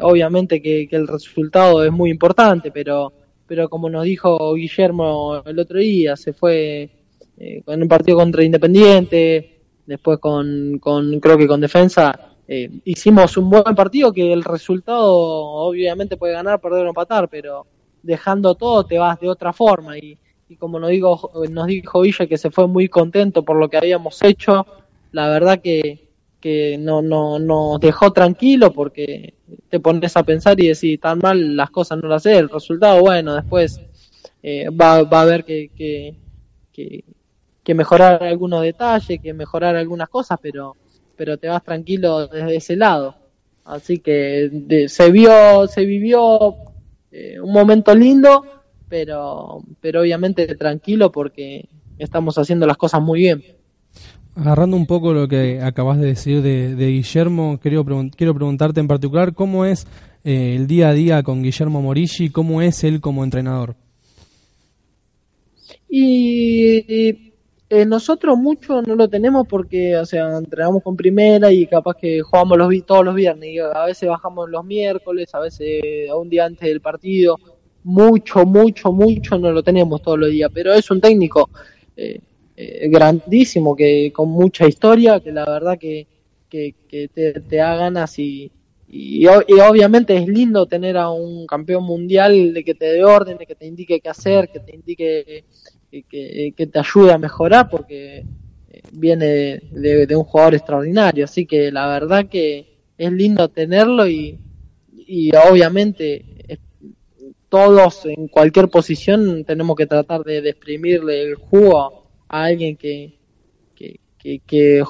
obviamente 0.00 0.62
que, 0.62 0.88
que 0.88 0.96
el 0.96 1.06
resultado 1.06 1.84
es 1.84 1.92
muy 1.92 2.08
importante, 2.08 2.70
pero, 2.70 3.12
pero 3.46 3.68
como 3.68 3.90
nos 3.90 4.04
dijo 4.04 4.54
Guillermo 4.54 5.42
el 5.44 5.58
otro 5.58 5.80
día, 5.80 6.16
se 6.16 6.32
fue 6.32 7.01
eh, 7.36 7.62
con 7.64 7.80
un 7.80 7.88
partido 7.88 8.18
contra 8.18 8.44
Independiente, 8.44 9.60
después 9.86 10.18
con, 10.18 10.78
con 10.78 11.20
creo 11.20 11.38
que 11.38 11.46
con 11.46 11.60
Defensa, 11.60 12.32
eh, 12.46 12.68
hicimos 12.84 13.36
un 13.36 13.48
buen 13.48 13.74
partido 13.74 14.12
que 14.12 14.32
el 14.32 14.44
resultado 14.44 15.08
obviamente 15.08 16.16
puede 16.16 16.34
ganar, 16.34 16.60
perder 16.60 16.86
o 16.86 16.88
empatar, 16.88 17.28
pero 17.28 17.66
dejando 18.02 18.54
todo 18.54 18.84
te 18.84 18.98
vas 18.98 19.18
de 19.20 19.28
otra 19.28 19.52
forma. 19.52 19.96
Y, 19.96 20.18
como 20.58 20.78
nos, 20.78 20.90
digo, 20.90 21.30
nos 21.50 21.66
dijo 21.66 22.02
Villa 22.02 22.26
que 22.26 22.36
se 22.36 22.50
fue 22.50 22.68
muy 22.68 22.88
contento 22.88 23.42
por 23.42 23.56
lo 23.56 23.70
que 23.70 23.78
habíamos 23.78 24.22
hecho, 24.22 24.66
la 25.10 25.28
verdad 25.28 25.62
que, 25.62 26.10
que 26.40 26.76
no, 26.78 27.00
no, 27.00 27.38
nos 27.38 27.80
dejó 27.80 28.12
tranquilo 28.12 28.70
porque 28.70 29.32
te 29.70 29.80
pones 29.80 30.14
a 30.14 30.24
pensar 30.24 30.60
y 30.60 30.68
decir, 30.68 31.00
tan 31.00 31.20
mal 31.20 31.56
las 31.56 31.70
cosas 31.70 31.98
no 32.02 32.08
las 32.08 32.24
sé, 32.24 32.36
el 32.36 32.50
resultado, 32.50 33.00
bueno, 33.00 33.34
después 33.34 33.80
eh, 34.42 34.68
va, 34.68 35.04
va 35.04 35.20
a 35.20 35.22
haber 35.22 35.44
que, 35.44 35.70
que, 35.74 37.04
que 37.62 37.74
mejorar 37.74 38.22
algunos 38.22 38.62
detalles, 38.62 39.20
que 39.20 39.32
mejorar 39.32 39.76
algunas 39.76 40.08
cosas, 40.08 40.38
pero, 40.42 40.76
pero 41.16 41.36
te 41.38 41.48
vas 41.48 41.62
tranquilo 41.62 42.26
desde 42.26 42.56
ese 42.56 42.76
lado. 42.76 43.14
Así 43.64 43.98
que 43.98 44.48
de- 44.52 44.88
se 44.88 45.10
vio, 45.12 45.66
se 45.68 45.84
vivió 45.84 46.54
eh, 47.12 47.38
un 47.40 47.52
momento 47.52 47.94
lindo, 47.94 48.44
pero, 48.88 49.62
pero 49.80 50.00
obviamente 50.00 50.46
tranquilo 50.56 51.12
porque 51.12 51.68
estamos 51.98 52.36
haciendo 52.38 52.66
las 52.66 52.76
cosas 52.76 53.00
muy 53.00 53.20
bien. 53.20 53.42
Agarrando 54.34 54.76
un 54.76 54.86
poco 54.86 55.12
lo 55.12 55.28
que 55.28 55.60
acabas 55.62 55.98
de 56.00 56.06
decir 56.06 56.42
de, 56.42 56.74
de 56.74 56.86
Guillermo, 56.88 57.58
quiero, 57.62 57.84
pregun- 57.84 58.12
quiero 58.16 58.34
preguntarte 58.34 58.80
en 58.80 58.88
particular 58.88 59.34
cómo 59.34 59.64
es 59.66 59.86
eh, 60.24 60.56
el 60.56 60.66
día 60.66 60.88
a 60.88 60.94
día 60.94 61.22
con 61.22 61.42
Guillermo 61.42 61.82
Morilli, 61.82 62.30
cómo 62.30 62.62
es 62.62 62.82
él 62.82 63.00
como 63.00 63.22
entrenador. 63.24 63.76
Y 65.88 67.31
eh, 67.74 67.86
nosotros 67.86 68.36
mucho 68.36 68.82
no 68.82 68.94
lo 68.94 69.08
tenemos 69.08 69.48
porque, 69.48 69.96
o 69.96 70.04
sea, 70.04 70.36
entrenamos 70.36 70.82
con 70.82 70.94
primera 70.94 71.50
y 71.50 71.66
capaz 71.66 71.96
que 71.96 72.20
jugamos 72.20 72.58
los 72.58 72.84
todos 72.84 73.02
los 73.02 73.14
viernes. 73.14 73.48
Y 73.48 73.58
a 73.60 73.86
veces 73.86 74.10
bajamos 74.10 74.50
los 74.50 74.62
miércoles, 74.62 75.34
a 75.34 75.40
veces 75.40 75.80
un 76.14 76.28
día 76.28 76.44
antes 76.44 76.68
del 76.68 76.82
partido. 76.82 77.38
Mucho, 77.84 78.44
mucho, 78.44 78.92
mucho 78.92 79.38
no 79.38 79.50
lo 79.50 79.62
tenemos 79.62 80.02
todos 80.02 80.18
los 80.18 80.30
días. 80.30 80.50
Pero 80.52 80.74
es 80.74 80.90
un 80.90 81.00
técnico 81.00 81.48
eh, 81.96 82.20
eh, 82.58 82.88
grandísimo, 82.90 83.74
que 83.74 84.12
con 84.12 84.28
mucha 84.28 84.68
historia, 84.68 85.20
que 85.20 85.32
la 85.32 85.46
verdad 85.46 85.78
que, 85.78 86.06
que, 86.50 86.74
te, 86.90 87.08
te 87.08 87.56
da 87.56 87.74
ganas 87.76 88.18
y, 88.18 88.52
y, 88.86 89.22
y 89.22 89.26
obviamente 89.26 90.14
es 90.14 90.28
lindo 90.28 90.66
tener 90.66 90.98
a 90.98 91.08
un 91.08 91.46
campeón 91.46 91.84
mundial 91.84 92.52
de 92.52 92.64
que 92.64 92.74
te 92.74 92.84
dé 92.84 93.02
orden, 93.02 93.38
de 93.38 93.46
que 93.46 93.54
te 93.54 93.64
indique 93.64 93.98
qué 93.98 94.10
hacer, 94.10 94.50
que 94.50 94.60
te 94.60 94.74
indique 94.74 95.46
que, 96.00 96.68
te 96.72 96.78
ayude 96.78 97.12
a 97.12 97.18
mejorar 97.18 97.68
porque 97.68 98.24
eh, 98.70 98.82
viene 98.92 99.60
de, 99.70 100.16
un 100.16 100.24
jugador 100.24 100.54
extraordinario. 100.54 101.24
Así 101.24 101.46
que 101.46 101.70
la 101.70 101.86
verdad 101.86 102.28
que 102.28 102.78
es 102.96 103.12
lindo 103.12 103.48
tenerlo 103.48 104.08
y, 104.08 104.38
y 104.94 105.30
obviamente 105.36 106.24
eh, 106.48 106.58
todos 107.48 108.06
en 108.06 108.28
cualquier 108.28 108.68
posición 108.68 109.44
tenemos 109.44 109.76
que 109.76 109.86
tratar 109.86 110.24
de, 110.24 110.40
de 110.40 110.50
exprimirle 110.50 111.22
el 111.22 111.34
jugo 111.34 112.06
a 112.28 112.44
alguien 112.44 112.76
que, 112.76 113.18
que, 113.74 113.98
que, 114.46 114.82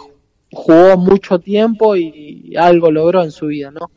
jugó 0.55 0.99
mucho 0.99 1.39
tiempo 1.39 1.97
y 1.97 2.55
algo 2.59 2.91
logró 2.91 3.23
en 3.23 3.31
su 3.31 3.47
vida, 3.47 3.71
¿no? 3.71 3.91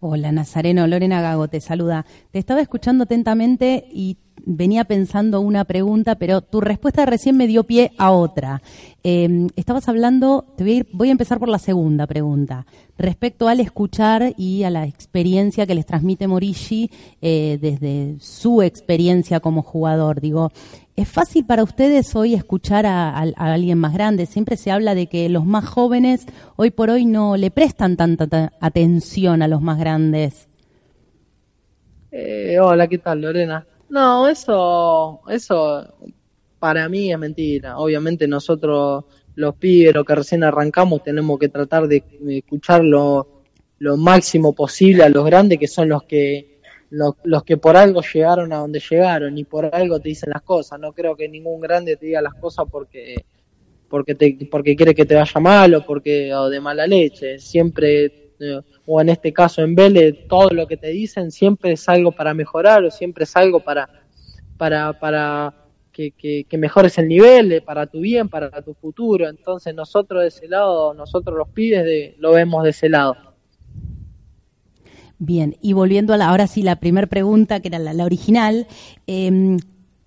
Hola 0.00 0.30
Nazareno, 0.30 0.86
Lorena 0.86 1.22
Gago 1.22 1.48
te 1.48 1.60
saluda. 1.60 2.04
Te 2.30 2.38
estaba 2.38 2.60
escuchando 2.60 3.04
atentamente 3.04 3.86
y 3.90 4.18
venía 4.46 4.84
pensando 4.84 5.40
una 5.40 5.64
pregunta, 5.64 6.14
pero 6.14 6.40
tu 6.40 6.60
respuesta 6.60 7.04
recién 7.04 7.36
me 7.36 7.46
dio 7.48 7.64
pie 7.64 7.90
a 7.98 8.12
otra. 8.12 8.62
Eh, 9.04 9.48
estabas 9.56 9.88
hablando, 9.88 10.44
te 10.56 10.64
voy 10.64 10.72
a, 10.72 10.76
ir- 10.76 10.88
voy 10.92 11.08
a 11.08 11.12
empezar 11.12 11.38
por 11.38 11.48
la 11.48 11.58
segunda 11.58 12.06
pregunta, 12.06 12.64
respecto 12.96 13.48
al 13.48 13.60
escuchar 13.60 14.32
y 14.38 14.62
a 14.62 14.70
la 14.70 14.86
experiencia 14.86 15.66
que 15.66 15.74
les 15.74 15.84
transmite 15.84 16.26
Morishi 16.28 16.90
eh, 17.20 17.58
desde 17.60 18.16
su 18.20 18.62
experiencia 18.62 19.40
como 19.40 19.62
jugador. 19.62 20.20
Digo, 20.20 20.50
¿es 20.94 21.08
fácil 21.08 21.44
para 21.44 21.62
ustedes 21.62 22.14
hoy 22.16 22.34
escuchar 22.34 22.86
a, 22.86 23.18
alguien 23.18 23.78
más 23.78 23.92
grande? 23.92 24.26
Siempre 24.26 24.56
se 24.56 24.70
habla 24.70 24.94
de 24.94 25.08
que 25.08 25.28
los 25.28 25.44
más 25.44 25.64
jóvenes 25.66 26.24
hoy 26.56 26.70
por 26.70 26.88
hoy 26.90 27.04
no 27.04 27.36
le 27.36 27.50
prestan 27.50 27.96
tanta 27.96 28.26
ta- 28.28 28.52
atención 28.60 29.42
a 29.42 29.48
los 29.48 29.60
más 29.60 29.78
grandes. 29.78 30.48
Eh, 32.10 32.58
hola, 32.60 32.86
¿qué 32.88 32.98
tal, 32.98 33.20
Lorena? 33.20 33.66
No, 33.88 34.28
eso, 34.28 35.20
eso 35.28 35.94
para 36.58 36.88
mí 36.88 37.12
es 37.12 37.18
mentira. 37.18 37.78
Obviamente 37.78 38.26
nosotros, 38.26 39.04
los 39.34 39.54
pibes, 39.56 39.94
los 39.94 40.04
que 40.04 40.14
recién 40.14 40.44
arrancamos, 40.44 41.02
tenemos 41.02 41.38
que 41.38 41.48
tratar 41.48 41.86
de, 41.86 42.02
escuchar 42.28 42.84
lo, 42.84 43.42
lo 43.78 43.96
máximo 43.96 44.52
posible 44.52 45.04
a 45.04 45.08
los 45.08 45.24
grandes, 45.24 45.58
que 45.58 45.68
son 45.68 45.88
los 45.88 46.02
que 46.04 46.56
los, 46.90 47.14
los 47.24 47.42
que 47.44 47.56
por 47.56 47.76
algo 47.76 48.00
llegaron 48.00 48.52
a 48.52 48.58
donde 48.58 48.80
llegaron 48.80 49.36
y 49.36 49.44
por 49.44 49.74
algo 49.74 50.00
te 50.00 50.08
dicen 50.08 50.30
las 50.32 50.42
cosas. 50.42 50.78
No 50.80 50.92
creo 50.92 51.16
que 51.16 51.28
ningún 51.28 51.60
grande 51.60 51.96
te 51.96 52.06
diga 52.06 52.22
las 52.22 52.34
cosas 52.34 52.66
porque 52.70 53.24
porque 53.88 54.14
te, 54.16 54.36
porque 54.50 54.74
quiere 54.74 54.94
que 54.94 55.04
te 55.04 55.14
vaya 55.14 55.40
mal 55.40 55.74
o 55.74 55.86
porque 55.86 56.34
o 56.34 56.48
de 56.48 56.60
mala 56.60 56.86
leche. 56.86 57.38
Siempre 57.38 58.25
o 58.86 59.00
en 59.00 59.08
este 59.08 59.32
caso 59.32 59.62
en 59.62 59.74
Vélez 59.74 60.26
todo 60.28 60.50
lo 60.50 60.66
que 60.66 60.76
te 60.76 60.88
dicen 60.88 61.30
siempre 61.30 61.72
es 61.72 61.88
algo 61.88 62.12
para 62.12 62.34
mejorar 62.34 62.84
o 62.84 62.90
siempre 62.90 63.24
es 63.24 63.36
algo 63.36 63.60
para 63.60 63.88
para 64.56 64.98
para 64.98 65.54
que, 65.92 66.10
que, 66.10 66.44
que 66.44 66.58
mejores 66.58 66.98
el 66.98 67.08
nivel 67.08 67.52
eh, 67.52 67.62
para 67.62 67.86
tu 67.86 68.00
bien, 68.00 68.28
para 68.28 68.50
tu 68.60 68.74
futuro. 68.74 69.26
Entonces 69.30 69.74
nosotros 69.74 70.20
de 70.20 70.28
ese 70.28 70.46
lado, 70.46 70.92
nosotros 70.92 71.38
los 71.38 71.48
pibes 71.48 71.84
de, 71.84 72.14
lo 72.18 72.32
vemos 72.32 72.64
de 72.64 72.70
ese 72.70 72.90
lado. 72.90 73.16
Bien, 75.18 75.56
y 75.62 75.72
volviendo 75.72 76.12
a 76.12 76.18
la, 76.18 76.28
ahora 76.28 76.46
sí, 76.46 76.62
la 76.62 76.76
primera 76.76 77.06
pregunta, 77.06 77.60
que 77.60 77.68
era 77.68 77.78
la, 77.78 77.94
la 77.94 78.04
original, 78.04 78.66
eh, 79.06 79.56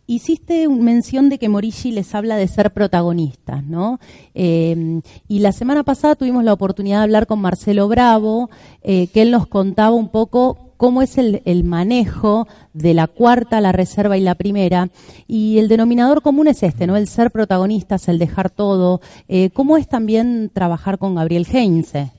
hiciste 0.10 0.68
mención 0.68 1.30
de 1.30 1.38
que 1.38 1.50
Morishi 1.50 1.92
les 1.92 2.16
habla 2.16 2.36
de 2.36 2.48
ser 2.48 2.72
protagonistas, 2.72 3.64
¿no? 3.64 4.00
Eh, 4.34 5.02
y 5.28 5.40
la 5.40 5.52
semana 5.52 5.84
pasada 5.84 6.16
tuvimos 6.16 6.44
la 6.44 6.54
oportunidad 6.54 6.98
de 6.98 7.04
hablar 7.04 7.28
con 7.28 7.40
Marcelo 7.40 7.88
Bravo, 7.88 8.50
eh, 8.82 9.08
que 9.08 9.22
él 9.22 9.30
nos 9.30 9.46
contaba 9.46 9.96
un 9.96 10.10
poco 10.10 10.74
cómo 10.78 11.04
es 11.04 11.20
el, 11.20 11.44
el 11.46 11.64
manejo 11.64 12.48
de 12.74 12.96
la 12.96 13.06
cuarta, 13.06 13.62
la 13.62 13.72
reserva 13.72 14.18
y 14.18 14.22
la 14.22 14.34
primera. 14.34 14.90
Y 15.28 15.60
el 15.60 15.68
denominador 15.68 16.24
común 16.24 16.48
es 16.48 16.64
este, 16.64 16.88
¿no? 16.88 16.98
El 16.98 17.08
ser 17.08 17.30
protagonistas, 17.30 18.08
el 18.08 18.18
dejar 18.18 18.50
todo. 18.50 19.02
Eh, 19.28 19.52
¿Cómo 19.52 19.78
es 19.78 19.88
también 19.88 20.50
trabajar 20.52 20.98
con 20.98 21.14
Gabriel 21.14 21.46
Heinze? 21.52 22.19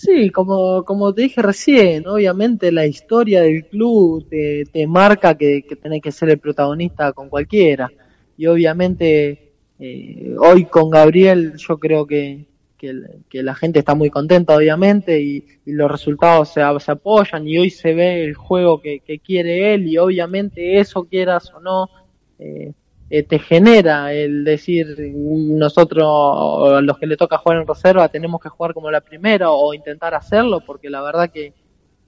Sí, 0.00 0.30
como, 0.30 0.84
como 0.84 1.12
te 1.12 1.22
dije 1.22 1.42
recién, 1.42 2.06
obviamente 2.06 2.70
la 2.70 2.86
historia 2.86 3.42
del 3.42 3.66
club 3.66 4.28
te, 4.28 4.64
te 4.66 4.86
marca 4.86 5.36
que, 5.36 5.64
que 5.68 5.74
tenés 5.74 6.00
que 6.00 6.12
ser 6.12 6.30
el 6.30 6.38
protagonista 6.38 7.12
con 7.12 7.28
cualquiera. 7.28 7.90
Y 8.36 8.46
obviamente 8.46 9.54
eh, 9.80 10.36
hoy 10.38 10.66
con 10.66 10.88
Gabriel 10.88 11.54
yo 11.56 11.78
creo 11.80 12.06
que, 12.06 12.46
que, 12.78 13.42
la 13.42 13.56
gente 13.56 13.80
está 13.80 13.96
muy 13.96 14.08
contenta, 14.08 14.54
obviamente, 14.54 15.20
y, 15.20 15.44
y 15.66 15.72
los 15.72 15.90
resultados 15.90 16.50
se, 16.50 16.60
se 16.78 16.92
apoyan 16.92 17.48
y 17.48 17.58
hoy 17.58 17.70
se 17.70 17.92
ve 17.92 18.22
el 18.24 18.34
juego 18.34 18.80
que, 18.80 19.00
que 19.00 19.18
quiere 19.18 19.74
él 19.74 19.88
y 19.88 19.98
obviamente 19.98 20.78
eso 20.78 21.06
quieras 21.06 21.52
o 21.52 21.58
no, 21.58 21.90
eh, 22.38 22.72
eh, 23.10 23.22
te 23.22 23.38
genera 23.38 24.12
el 24.12 24.44
decir 24.44 24.98
nosotros 25.14 26.82
los 26.82 26.98
que 26.98 27.06
le 27.06 27.16
toca 27.16 27.38
jugar 27.38 27.58
en 27.62 27.66
reserva 27.66 28.08
tenemos 28.10 28.38
que 28.40 28.50
jugar 28.50 28.74
como 28.74 28.90
la 28.90 29.00
primera 29.00 29.50
o 29.50 29.72
intentar 29.72 30.14
hacerlo 30.14 30.60
porque 30.60 30.90
la 30.90 31.00
verdad 31.00 31.30
que, 31.30 31.54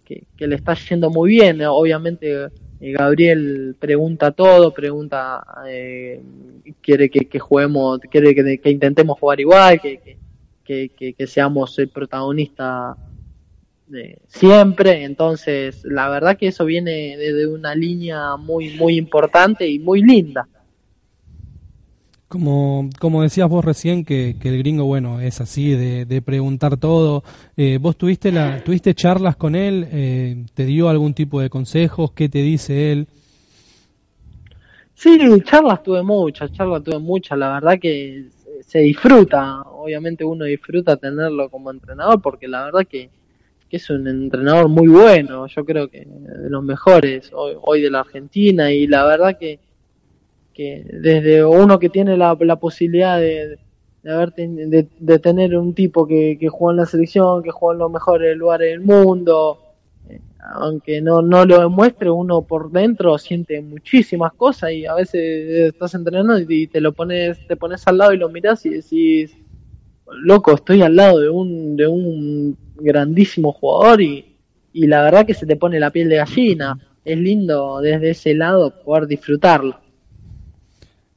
que, 0.05 0.47
le 0.47 0.57
está 0.57 0.75
yendo 0.75 1.09
muy 1.09 1.31
bien. 1.31 1.63
Obviamente 1.63 2.49
eh, 2.81 2.93
Gabriel 2.93 3.77
pregunta 3.79 4.33
todo 4.33 4.75
pregunta 4.75 5.43
eh, 5.67 6.21
quiere 6.83 7.09
que, 7.09 7.21
que 7.21 7.39
juguemos 7.39 8.01
quiere 8.11 8.35
que, 8.35 8.71
intentemos 8.71 9.19
jugar 9.19 9.41
igual 9.41 9.81
que- 9.81 10.19
que 10.65 11.27
seamos 11.27 11.77
el 11.81 11.89
protagonista 11.89 12.97
de 13.87 14.21
siempre. 14.29 15.03
Entonces 15.05 15.83
la 15.85 16.11
verdad 16.11 16.37
que 16.37 16.49
eso 16.49 16.65
viene 16.67 17.17
desde 17.17 17.47
una 17.47 17.75
línea 17.75 18.37
muy 18.37 18.77
muy 18.77 18.97
importante 18.99 19.67
y 19.67 19.79
muy 19.79 20.03
linda 20.03 20.47
Como, 22.31 22.89
como 23.01 23.23
decías 23.23 23.49
vos 23.49 23.65
recién, 23.65 24.05
que, 24.05 24.37
que 24.41 24.51
el 24.51 24.59
gringo, 24.59 24.85
bueno, 24.85 25.21
es 25.21 25.41
así, 25.41 25.73
de, 25.73 26.05
de 26.05 26.23
preguntar 26.23 26.77
todo. 26.77 27.25
Eh, 27.57 27.79
¿Vos 27.81 27.97
tuviste, 27.97 28.31
la, 28.31 28.63
tuviste 28.63 28.95
charlas 28.95 29.35
con 29.35 29.57
él? 29.57 29.89
Eh, 29.91 30.45
¿Te 30.55 30.65
dio 30.65 30.89
algún 30.89 31.13
tipo 31.13 31.41
de 31.41 31.51
consejos? 31.51 32.13
¿Qué 32.13 32.29
te 32.29 32.39
dice 32.39 32.93
él? 32.93 33.09
Sí, 34.95 35.19
charlas 35.43 35.83
tuve 35.83 36.05
muchas, 36.05 36.53
charlas 36.53 36.85
tuve 36.85 37.01
muchas, 37.01 37.37
la 37.37 37.55
verdad 37.55 37.81
que 37.81 38.27
se 38.65 38.79
disfruta, 38.79 39.63
obviamente 39.63 40.25
uno 40.25 40.45
disfruta 40.45 40.97
tenerlo 40.97 41.49
como 41.49 41.73
entrenador 41.73 42.23
porque 42.23 42.47
la 42.47 42.67
verdad 42.67 42.87
que, 42.87 43.11
que 43.69 43.77
es 43.77 43.91
un 43.91 44.07
entrenador 44.07 44.69
muy 44.69 44.87
bueno, 44.87 45.49
yo 45.49 45.65
creo 45.65 45.89
que 45.89 46.07
de 46.07 46.49
los 46.49 46.63
mejores 46.63 47.33
hoy, 47.33 47.55
hoy 47.61 47.81
de 47.83 47.91
la 47.91 48.01
Argentina 48.01 48.71
y 48.71 48.87
la 48.87 49.05
verdad 49.05 49.37
que, 49.37 49.59
que 50.61 50.85
desde 50.93 51.43
uno 51.43 51.79
que 51.79 51.89
tiene 51.89 52.19
la, 52.19 52.37
posibilidad 52.57 53.19
de, 53.19 53.57
de, 54.03 54.89
de, 54.99 55.19
tener 55.19 55.57
un 55.57 55.73
tipo 55.73 56.07
que, 56.07 56.37
que 56.39 56.51
jugó 56.51 56.73
en 56.73 56.77
la 56.77 56.85
selección, 56.85 57.43
que 57.43 57.51
jugó 57.51 57.73
en 57.73 57.79
los 57.79 57.91
mejores 57.91 58.37
lugares 58.37 58.69
del 58.69 58.83
mundo, 58.83 59.59
eh, 60.11 60.21
aunque 60.53 61.01
no, 61.01 61.23
no 61.23 61.47
lo 61.47 61.61
demuestre, 61.61 62.11
uno 62.11 62.43
por 62.43 62.71
dentro 62.71 63.17
siente 63.17 63.63
muchísimas 63.63 64.35
cosas 64.35 64.73
y 64.73 64.85
a 64.85 64.93
veces 64.93 65.73
estás 65.73 65.95
entrenando 65.95 66.39
y 66.39 66.67
te 66.67 66.83
lo 66.83 66.93
pones, 66.93 67.39
te 67.47 67.57
pones 67.57 67.89
al 67.89 67.97
lado 67.97 68.13
y 68.13 68.19
lo 68.19 68.29
miras 68.29 68.67
y 68.67 68.69
decís, 68.69 69.35
loco, 70.13 70.53
estoy 70.53 70.83
al 70.83 70.95
lado 70.95 71.21
de 71.21 71.31
un, 71.31 71.75
de 71.75 71.87
un 71.87 72.55
grandísimo 72.75 73.53
jugador 73.53 74.03
y, 74.03 74.37
y 74.75 74.87
la 74.89 75.05
verdad 75.05 75.25
que 75.25 75.33
se 75.33 75.47
te 75.47 75.57
pone 75.57 75.81
la 75.81 75.91
piel 75.91 76.11
de 76.11 76.17
gallina. 76.17 76.79
Es 77.03 77.17
lindo 77.17 77.81
desde 77.81 78.11
ese 78.11 78.35
lado 78.35 78.75
poder 78.85 79.07
disfrutarlo. 79.07 79.81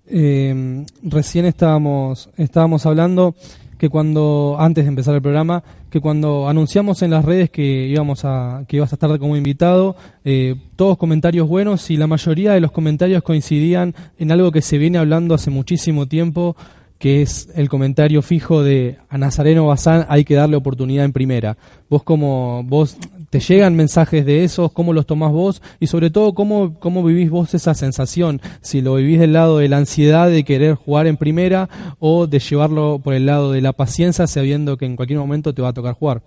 Eh, 0.08 0.86
recién 1.04 1.45
estábamos, 1.45 2.30
estábamos 2.38 2.86
hablando 2.86 3.36
que 3.84 3.89
cuando, 3.89 4.56
antes 4.60 4.86
de 4.86 4.89
empezar 4.89 5.14
el 5.14 5.22
programa, 5.22 5.62
que 5.89 5.99
cuando 5.99 6.47
anunciamos 6.47 7.01
en 7.01 7.12
las 7.12 7.26
redes 7.26 7.49
que 7.49 7.88
íbamos 7.88 8.24
a, 8.24 8.64
que 8.66 8.78
ibas 8.78 8.93
a 8.93 8.95
estar 8.95 9.20
como 9.20 9.36
invitado, 9.36 9.97
eh, 10.24 10.56
todos 10.78 10.97
comentarios 10.97 11.49
buenos 11.49 11.91
y 11.91 11.97
la 11.97 12.08
mayoría 12.08 12.54
de 12.54 12.62
los 12.62 12.72
comentarios 12.72 13.24
coincidían 13.24 13.93
en 14.18 14.32
algo 14.32 14.54
que 14.54 14.62
se 14.62 14.78
viene 14.78 14.99
hablando 14.99 15.36
hace 15.36 15.49
muchísimo 15.49 16.08
tiempo, 16.08 16.56
que 16.97 17.22
es 17.22 17.49
el 17.56 17.68
comentario 17.68 18.22
fijo 18.22 18.64
de 18.64 18.97
a 19.10 19.18
Nazareno 19.18 19.68
Bazán 19.68 20.06
hay 20.08 20.24
que 20.24 20.36
darle 20.36 20.56
oportunidad 20.56 21.04
en 21.04 21.12
primera. 21.12 21.58
Vos 21.89 22.04
como 22.04 22.64
vos 22.64 22.95
te 23.34 23.40
llegan 23.40 23.76
mensajes 23.76 24.28
de 24.28 24.44
esos, 24.44 24.72
cómo 24.72 24.94
los 24.94 25.08
tomás 25.08 25.32
vos 25.32 25.64
y 25.80 25.88
sobre 25.88 26.12
todo 26.12 26.36
cómo, 26.36 26.78
cómo 26.80 27.04
vivís 27.04 27.32
vos 27.32 27.56
esa 27.56 27.74
sensación, 27.74 28.40
si 28.62 28.84
lo 28.84 28.94
vivís 28.94 29.20
del 29.20 29.34
lado 29.34 29.58
de 29.58 29.68
la 29.70 29.78
ansiedad 29.78 30.30
de 30.30 30.44
querer 30.44 30.76
jugar 30.76 31.08
en 31.08 31.18
primera 31.18 31.68
o 31.98 32.28
de 32.28 32.38
llevarlo 32.38 33.02
por 33.04 33.16
el 33.16 33.26
lado 33.26 33.52
de 33.52 33.62
la 33.62 33.74
paciencia 33.74 34.28
sabiendo 34.28 34.78
que 34.78 34.86
en 34.86 34.96
cualquier 34.96 35.18
momento 35.18 35.52
te 35.52 35.64
va 35.64 35.70
a 35.70 35.74
tocar 35.74 35.96
jugar. 35.96 36.22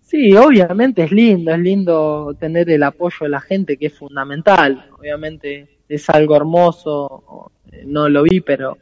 Sí, 0.00 0.34
obviamente 0.34 1.04
es 1.04 1.12
lindo, 1.12 1.52
es 1.52 1.60
lindo 1.60 2.36
tener 2.40 2.68
el 2.68 2.82
apoyo 2.82 3.18
de 3.20 3.28
la 3.28 3.40
gente 3.40 3.76
que 3.76 3.86
es 3.86 3.96
fundamental, 3.96 4.86
obviamente 4.98 5.78
es 5.88 6.10
algo 6.10 6.34
hermoso 6.34 7.52
no 7.86 8.08
lo 8.08 8.24
vi, 8.24 8.40
pero 8.40 8.78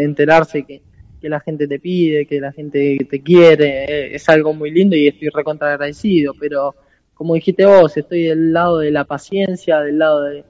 enterarse 0.00 0.62
que, 0.62 0.80
que 1.26 1.30
la 1.30 1.40
gente 1.40 1.66
te 1.66 1.80
pide, 1.80 2.24
que 2.24 2.40
la 2.40 2.52
gente 2.52 3.04
te 3.10 3.20
quiere, 3.20 3.84
eh, 3.84 4.14
es 4.14 4.28
algo 4.28 4.54
muy 4.54 4.70
lindo 4.70 4.94
y 4.94 5.08
estoy 5.08 5.28
recontra 5.30 5.72
agradecido, 5.72 6.32
pero 6.38 6.76
como 7.14 7.34
dijiste 7.34 7.66
vos, 7.66 7.96
estoy 7.96 8.26
del 8.26 8.52
lado 8.52 8.78
de 8.78 8.92
la 8.92 9.02
paciencia, 9.02 9.80
del 9.80 9.98
lado 9.98 10.22
de, 10.22 10.44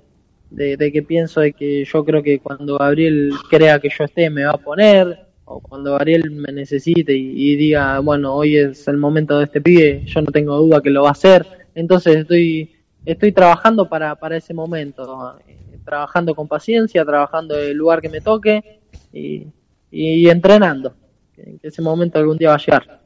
de, 0.77 0.93
que 0.93 1.03
pienso 1.03 1.41
de 1.41 1.55
que 1.55 1.83
yo 1.87 2.05
creo 2.05 2.23
que 2.23 2.41
cuando 2.41 2.77
Gabriel 2.77 3.31
crea 3.49 3.81
que 3.81 3.89
yo 3.89 4.05
esté 4.05 4.29
me 4.29 4.45
va 4.45 4.51
a 4.51 4.59
poner, 4.59 5.19
o 5.47 5.61
cuando 5.61 5.93
Gabriel 5.93 6.31
me 6.31 6.53
necesite 6.53 7.15
y, 7.15 7.57
diga, 7.57 8.01
bueno, 8.01 8.35
hoy 8.35 8.59
es 8.59 8.87
el 8.87 8.99
momento 8.99 9.39
de 9.39 9.45
este 9.45 9.63
pibe, 9.63 10.03
yo 10.05 10.21
no 10.21 10.31
tengo 10.31 10.59
duda 10.59 10.83
que 10.83 10.91
lo 10.91 11.05
va 11.05 11.09
a 11.09 11.13
hacer, 11.13 11.47
entonces 11.75 12.17
estoy, 12.17 12.77
estoy 13.07 13.33
trabajando 13.33 13.89
para, 13.89 14.15
para 14.17 14.37
ese 14.37 14.53
momento 14.53 15.39
trabajando 15.87 16.35
con 16.35 16.49
paciencia, 16.49 17.03
trabajando 17.03 17.59
el 17.59 17.79
lugar 17.79 18.03
que 18.03 18.11
me 18.11 18.21
toque 18.21 18.81
y, 19.11 19.47
entrenando. 19.91 20.95
Que, 21.35 21.59
ese 21.63 21.83
momento 21.83 22.19
algún 22.19 22.39
día 22.39 22.51
va 22.51 22.55
a 22.55 22.59
llegar. 22.59 23.03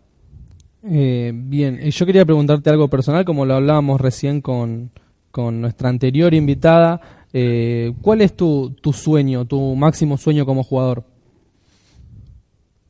Eh, 0.82 1.32
bien, 1.34 1.78
yo 1.90 2.06
quería 2.06 2.24
preguntarte 2.24 2.70
algo 2.70 2.88
personal, 2.88 3.24
como 3.24 3.44
lo 3.44 3.54
hablábamos 3.54 4.00
recién 4.00 4.40
con, 4.40 4.90
con 5.30 5.60
nuestra 5.60 5.88
anterior 5.88 6.32
invitada. 6.34 7.00
Eh, 7.32 7.92
¿Cuál 8.00 8.22
es 8.22 8.34
tu, 8.34 8.74
tu 8.80 8.92
sueño, 8.92 9.44
tu 9.44 9.74
máximo 9.76 10.16
sueño 10.16 10.46
como 10.46 10.64
jugador? 10.64 11.04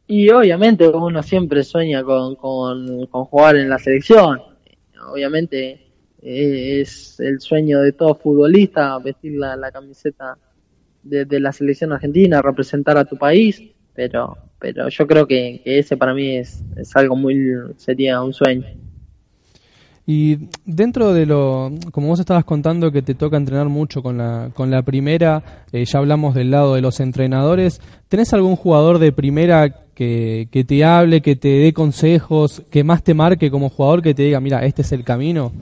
Y 0.06 0.28
obviamente 0.30 0.88
uno 0.88 1.22
siempre 1.22 1.62
sueña 1.62 2.02
con, 2.02 2.34
con, 2.34 3.06
con 3.06 3.24
jugar 3.26 3.56
en 3.56 3.68
la 3.68 3.78
selección. 3.78 4.40
Obviamente 5.08 5.90
es 6.22 7.18
el 7.20 7.40
sueño 7.40 7.80
de 7.80 7.92
todo 7.92 8.14
futbolista 8.14 8.98
vestir 8.98 9.38
la, 9.38 9.70
camiseta 9.72 10.36
de, 11.02 11.40
la 11.40 11.52
selección 11.52 11.92
argentina, 11.92 12.42
representar 12.42 12.98
a 12.98 13.04
tu 13.04 13.16
país, 13.16 13.62
pero 14.00 14.34
pero 14.58 14.88
yo 14.88 15.06
creo 15.06 15.26
que, 15.26 15.60
ese 15.64 15.96
para 15.96 16.14
mí 16.14 16.36
es, 16.36 16.62
es 16.76 16.94
algo 16.96 17.16
muy 17.16 17.38
sería 17.76 18.22
un 18.22 18.32
sueño. 18.32 18.64
Y 20.06 20.48
dentro 20.64 21.12
de 21.12 21.26
lo, 21.26 21.70
como 21.92 22.08
vos 22.08 22.20
estabas 22.20 22.44
contando 22.44 22.90
que 22.90 23.02
te 23.02 23.14
toca 23.14 23.36
entrenar 23.36 23.68
mucho 23.68 24.02
con 24.02 24.18
la, 24.18 24.50
con 24.54 24.70
la 24.70 24.82
primera, 24.82 25.66
eh, 25.72 25.84
ya 25.84 25.98
hablamos 25.98 26.34
del 26.34 26.50
lado 26.50 26.74
de 26.74 26.80
los 26.80 26.98
entrenadores, 27.00 27.80
¿tenés 28.08 28.32
algún 28.32 28.56
jugador 28.56 28.98
de 28.98 29.12
primera 29.12 29.86
que, 29.94 30.48
que 30.50 30.64
te 30.64 30.82
hable, 30.84 31.20
que 31.20 31.36
te 31.36 31.48
dé 31.48 31.72
consejos, 31.72 32.62
que 32.70 32.82
más 32.84 33.02
te 33.02 33.14
marque 33.14 33.50
como 33.50 33.68
jugador, 33.68 34.02
que 34.02 34.14
te 34.14 34.24
diga, 34.24 34.40
mira, 34.40 34.64
este 34.64 34.82
es 34.82 34.92
el 34.92 35.04
camino? 35.04 35.52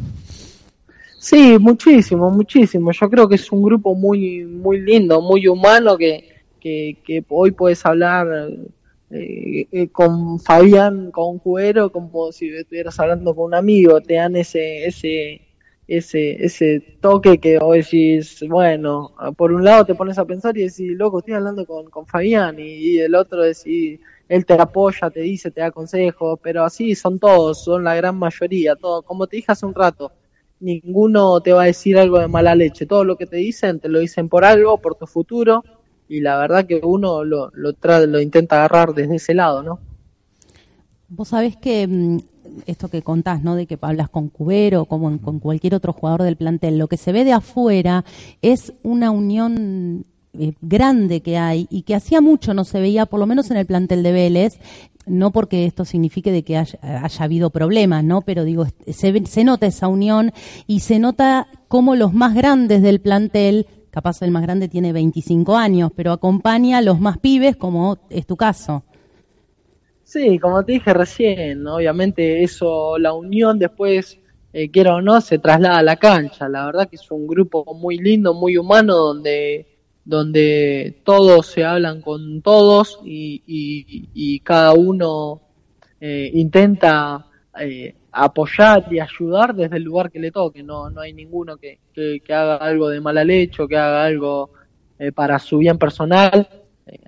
Sí, 1.18 1.57
muchísimo, 1.59 2.30
muchísimo. 2.30 2.93
Yo 2.93 3.11
creo 3.11 3.28
que 3.28 3.34
es 3.34 3.53
un 3.53 3.62
grupo 3.62 3.95
muy, 3.95 4.45
muy 4.45 4.80
lindo, 4.80 5.20
muy 5.20 5.47
humano 5.47 5.99
que, 5.99 6.38
que, 6.61 6.99
que 7.05 7.25
hoy 7.29 7.53
puedes 7.53 7.85
hablar 7.87 8.27
eh, 9.11 9.67
eh, 9.73 9.89
con 9.89 10.39
Fabián, 10.41 11.11
con 11.11 11.39
Cuero, 11.39 11.91
como 11.91 12.31
si 12.33 12.49
estuvieras 12.51 12.99
hablando 13.01 13.35
con 13.35 13.47
un 13.47 13.55
amigo. 13.55 14.01
Te 14.01 14.15
dan 14.15 14.37
ese, 14.37 14.87
ese, 14.87 15.41
ese, 15.87 16.45
ese 16.45 16.81
toque 17.01 17.39
que 17.39 17.59
hoy 17.59 17.79
decís, 17.79 18.45
bueno, 18.49 19.13
por 19.37 19.53
un 19.53 19.65
lado 19.65 19.87
te 19.87 19.95
pones 19.95 20.19
a 20.19 20.25
pensar 20.25 20.57
y 20.59 20.63
decís, 20.63 20.93
loco, 20.93 21.21
estoy 21.21 21.35
hablando 21.35 21.65
con, 21.67 21.91
con 21.91 22.07
Fabián, 22.07 22.59
y, 22.59 22.65
y 22.65 22.99
el 22.99 23.15
otro 23.15 23.43
decís, 23.43 24.01
él 24.29 24.45
te 24.45 24.55
apoya, 24.55 25.11
te 25.11 25.21
dice, 25.21 25.51
te 25.51 25.63
da 25.63 25.71
consejos, 25.71 26.39
pero 26.43 26.65
así 26.65 26.95
son 26.95 27.19
todos, 27.19 27.65
son 27.65 27.85
la 27.85 27.95
gran 27.95 28.19
mayoría, 28.19 28.77
todo. 28.77 29.03
Como 29.03 29.27
te 29.27 29.37
dije 29.37 29.53
hace 29.53 29.65
un 29.65 29.75
rato, 29.75 30.13
ninguno 30.61 31.41
te 31.41 31.53
va 31.53 31.63
a 31.63 31.67
decir 31.67 31.99
algo 31.99 32.19
de 32.19 32.29
mala 32.29 32.55
leche. 32.55 32.87
Todo 32.87 33.05
lo 33.05 33.17
que 33.17 33.27
te 33.27 33.37
dicen, 33.37 33.81
te 33.81 33.89
lo 33.89 34.01
dicen 34.01 34.29
por 34.29 34.45
algo, 34.45 34.79
por 34.79 34.97
tu 34.97 35.07
futuro, 35.07 35.65
y 36.09 36.21
la 36.21 36.39
verdad 36.39 36.67
que 36.67 36.81
uno 36.83 37.25
lo, 37.25 37.51
lo, 37.53 37.73
lo 38.07 38.21
intenta 38.21 38.57
agarrar 38.57 38.95
desde 38.95 39.17
ese 39.17 39.35
lado, 39.35 39.63
¿no? 39.63 39.79
Vos 41.09 41.29
sabés 41.29 41.57
que 41.57 41.87
mm, 41.87 42.19
esto 42.67 42.89
que 42.89 43.03
contás, 43.03 43.43
¿no? 43.43 43.55
De 43.55 43.67
que 43.67 43.79
hablas 43.81 44.09
con 44.09 44.29
Cubero, 44.29 44.85
como 44.87 45.17
con 45.21 45.39
cualquier 45.39 45.75
otro 45.75 45.93
jugador 45.93 46.23
del 46.23 46.37
plantel, 46.37 46.79
lo 46.79 46.89
que 46.89 46.97
se 46.97 47.13
ve 47.13 47.25
de 47.25 47.33
afuera 47.33 48.05
es 48.43 48.73
una 48.83 49.11
unión 49.11 50.07
eh, 50.35 50.53
grande 50.61 51.21
que 51.21 51.39
hay 51.39 51.67
y 51.71 51.83
que 51.83 51.95
hacía 51.95 52.21
mucho 52.21 52.55
no 52.55 52.65
se 52.65 52.81
veía, 52.81 53.07
por 53.07 53.21
lo 53.21 53.27
menos 53.27 53.51
en 53.51 53.57
el 53.57 53.67
plantel 53.67 54.03
de 54.03 54.13
Vélez, 54.13 54.59
no 55.07 55.31
porque 55.31 55.65
esto 55.65 55.85
signifique 55.85 56.31
de 56.31 56.43
que 56.43 56.59
haya, 56.59 56.79
habido 57.19 57.51
problemas, 57.51 58.05
¿no? 58.05 58.21
Pero 58.21 58.45
digo, 58.45 58.67
se, 58.87 59.27
se 59.27 59.45
nota 59.45 59.67
esa 59.67 59.89
unión 59.89 60.33
y 60.67 60.81
se 60.81 60.99
nota 60.99 61.49
cómo 61.69 61.97
los 61.97 62.13
más 62.13 62.35
grandes 62.35 62.83
del 62.83 63.01
plantel 63.01 63.67
capaz 63.99 64.22
el 64.22 64.30
más 64.30 64.44
grande 64.44 64.68
tiene 64.68 64.92
25 64.92 65.57
años, 65.57 65.90
pero 65.92 66.12
acompaña 66.12 66.78
a 66.78 66.82
los 66.82 67.01
más 67.01 67.18
pibes, 67.18 67.57
como 67.57 67.99
es 68.11 68.28
tu 68.28 68.36
caso. 68.36 68.84
Sí, 70.05 70.38
como 70.38 70.64
te 70.64 70.74
dije 70.74 70.94
recién, 70.94 71.66
obviamente 71.66 72.44
eso, 72.44 72.96
la 72.96 73.12
unión 73.12 73.59
después, 73.59 74.16
eh, 74.53 74.70
quiera 74.70 74.94
o 74.94 75.01
no, 75.01 75.20
se 75.20 75.40
traslada 75.40 75.78
a 75.78 75.82
la 75.82 75.96
cancha. 75.96 76.49
La 76.49 76.66
verdad 76.66 76.88
que 76.88 76.94
es 76.94 77.11
un 77.11 77.26
grupo 77.26 77.74
muy 77.74 77.99
lindo, 77.99 78.34
muy 78.34 78.57
humano, 78.57 78.94
donde 78.94 79.66
donde 80.05 81.03
todos 81.05 81.49
se 81.49 81.64
hablan 81.64 82.01
con 82.01 82.40
todos 82.40 83.01
y, 83.05 83.42
y, 84.14 84.40
cada 84.40 84.74
uno 84.74 85.42
eh, 86.01 86.30
intenta 86.34 87.26
eh, 87.61 87.96
apoyar 88.25 88.87
y 88.91 89.01
ayudar 89.01 89.55
desde 89.55 89.77
el 89.77 89.85
lugar 89.85 90.11
que 90.11 90.19
le 90.19 90.31
toque. 90.31 90.62
No, 90.62 90.91
no 90.91 91.01
hay 91.01 91.12
ninguno 91.12 91.57
que, 91.57 91.79
que, 91.95 92.21
haga 92.33 92.57
algo 92.57 92.89
de 92.89 93.01
mala 93.01 93.25
leche 93.25 93.62
o 93.62 93.69
que 93.69 93.77
haga 93.77 94.05
algo 94.05 94.51
eh, 94.99 95.12
para 95.12 95.39
su 95.39 95.59
bien 95.59 95.79
personal. 95.79 96.49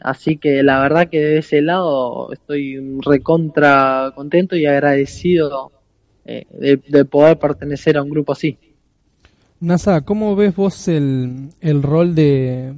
Así 0.02 0.36
que 0.36 0.62
la 0.62 0.80
verdad 0.80 1.08
que 1.08 1.20
de 1.20 1.38
ese 1.38 1.62
lado 1.62 2.32
estoy 2.32 2.98
recontra 3.00 4.12
contento 4.14 4.54
y 4.56 4.66
agradecido 4.66 5.72
de, 6.24 6.80
de 6.86 7.04
poder 7.06 7.38
pertenecer 7.38 7.96
a 7.96 8.02
un 8.02 8.10
grupo 8.10 8.32
así. 8.32 8.58
Nasa, 9.60 10.00
¿cómo 10.00 10.36
ves 10.36 10.56
vos 10.56 10.88
el, 10.88 11.50
el 11.60 11.82
rol 11.82 12.14
de, 12.14 12.72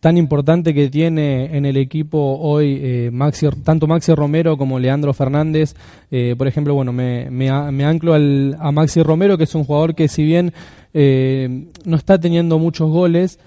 tan 0.00 0.16
importante 0.16 0.74
que 0.74 0.88
tiene 0.88 1.56
en 1.56 1.66
el 1.66 1.76
equipo 1.76 2.38
hoy 2.40 2.78
eh, 2.80 3.10
Maxi, 3.12 3.48
tanto 3.64 3.86
Maxi 3.86 4.14
Romero 4.14 4.56
como 4.56 4.78
Leandro 4.78 5.12
Fernández. 5.12 5.74
Eh, 6.10 6.34
por 6.38 6.46
ejemplo, 6.46 6.74
bueno, 6.74 6.92
me, 6.92 7.30
me, 7.30 7.50
anclo 7.50 8.14
al, 8.14 8.56
a 8.60 8.70
Maxi 8.70 9.02
Romero, 9.02 9.36
que 9.36 9.44
es 9.44 9.54
un 9.54 9.64
jugador 9.64 9.94
que 9.94 10.08
si 10.08 10.22
bien 10.22 10.52
eh, 10.94 11.66
no 11.84 11.96
está 11.96 12.18
teniendo 12.18 12.58
muchos 12.60 12.90
goles, 12.90 13.40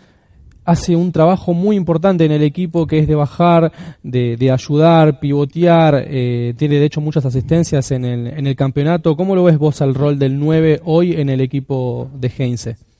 hace 0.65 0.95
un 0.95 1.11
trabajo 1.11 1.53
muy 1.53 1.75
importante 1.75 2.25
en 2.25 2.31
el 2.31 2.43
equipo 2.43 2.85
que 2.85 2.99
es 2.99 3.07
de 3.07 3.15
bajar, 3.15 3.71
de, 4.03 4.51
ayudar, 4.51 5.19
pivotear, 5.19 6.05
tiene 6.05 6.75
de 6.75 6.85
hecho 6.85 7.01
muchas 7.01 7.25
asistencias 7.25 7.91
en 7.91 8.05
el, 8.05 8.27
en 8.27 8.45
el 8.45 8.55
campeonato. 8.55 9.15
¿Cómo 9.15 9.35
lo 9.35 9.45
ves 9.45 9.57
vos 9.57 9.81
al 9.81 9.95
rol 9.95 10.19
del 10.19 10.37
9 10.37 10.81
hoy 10.83 11.13
en 11.13 11.29
el 11.29 11.41
equipo 11.41 12.11
de 12.13 12.31
Heinze? 12.37 12.90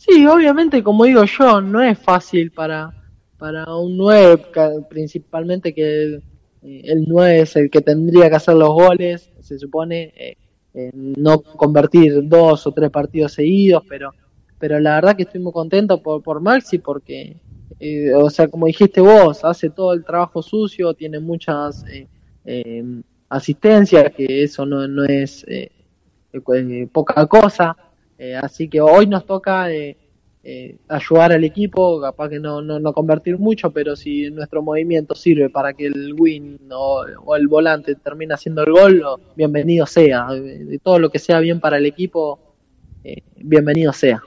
Sí, 0.00 0.26
obviamente, 0.26 0.82
como 0.82 1.04
digo 1.04 1.24
yo, 1.24 1.60
no 1.60 1.82
es 1.82 1.98
fácil 1.98 2.52
para, 2.52 2.90
para 3.36 3.76
un 3.76 3.98
9, 3.98 4.46
principalmente 4.88 5.74
que 5.74 6.14
eh, 6.14 6.82
el 6.84 7.04
9 7.06 7.40
es 7.40 7.54
el 7.56 7.70
que 7.70 7.82
tendría 7.82 8.30
que 8.30 8.36
hacer 8.36 8.54
los 8.54 8.70
goles, 8.70 9.30
se 9.40 9.58
supone, 9.58 10.10
eh, 10.16 10.90
no 10.94 11.42
convertir 11.42 12.26
dos 12.26 12.66
o 12.66 12.72
tres 12.72 12.88
partidos 12.88 13.34
seguidos, 13.34 13.82
pero, 13.86 14.14
pero 14.58 14.80
la 14.80 14.94
verdad 14.94 15.16
que 15.16 15.24
estoy 15.24 15.42
muy 15.42 15.52
contento 15.52 16.02
por, 16.02 16.22
por 16.22 16.40
Maxi 16.40 16.78
porque 16.78 17.36
eh, 17.78 18.14
o 18.14 18.30
sea, 18.30 18.48
como 18.48 18.68
dijiste 18.68 19.02
vos, 19.02 19.44
hace 19.44 19.68
todo 19.68 19.92
el 19.92 20.02
trabajo 20.02 20.40
sucio, 20.40 20.94
tiene 20.94 21.20
muchas 21.20 21.84
eh, 22.46 23.02
asistencias, 23.28 24.14
que 24.14 24.44
eso 24.44 24.64
no, 24.64 24.88
no 24.88 25.04
es 25.04 25.44
poca 26.90 27.26
cosa. 27.26 27.76
Eh, 28.22 28.36
así 28.36 28.68
que 28.68 28.82
hoy 28.82 29.06
nos 29.06 29.24
toca 29.24 29.72
eh, 29.72 29.96
eh, 30.44 30.76
ayudar 30.88 31.32
al 31.32 31.42
equipo, 31.42 31.98
capaz 32.02 32.28
que 32.28 32.38
no, 32.38 32.60
no, 32.60 32.78
no 32.78 32.92
convertir 32.92 33.38
mucho, 33.38 33.70
pero 33.70 33.96
si 33.96 34.30
nuestro 34.30 34.60
movimiento 34.60 35.14
sirve 35.14 35.48
para 35.48 35.72
que 35.72 35.86
el 35.86 36.12
win 36.12 36.58
o, 36.70 37.34
el 37.34 37.48
volante 37.48 37.94
termine 37.94 38.34
haciendo 38.34 38.62
el 38.62 38.72
gol, 38.72 39.02
bienvenido 39.36 39.86
sea. 39.86 40.26
De, 40.32 40.78
todo 40.82 40.98
lo 40.98 41.08
que 41.08 41.18
sea 41.18 41.40
bien 41.40 41.60
para 41.60 41.78
el 41.78 41.86
equipo, 41.86 42.38
eh, 43.04 43.22
bienvenido 43.38 43.90
sea. 43.94 44.22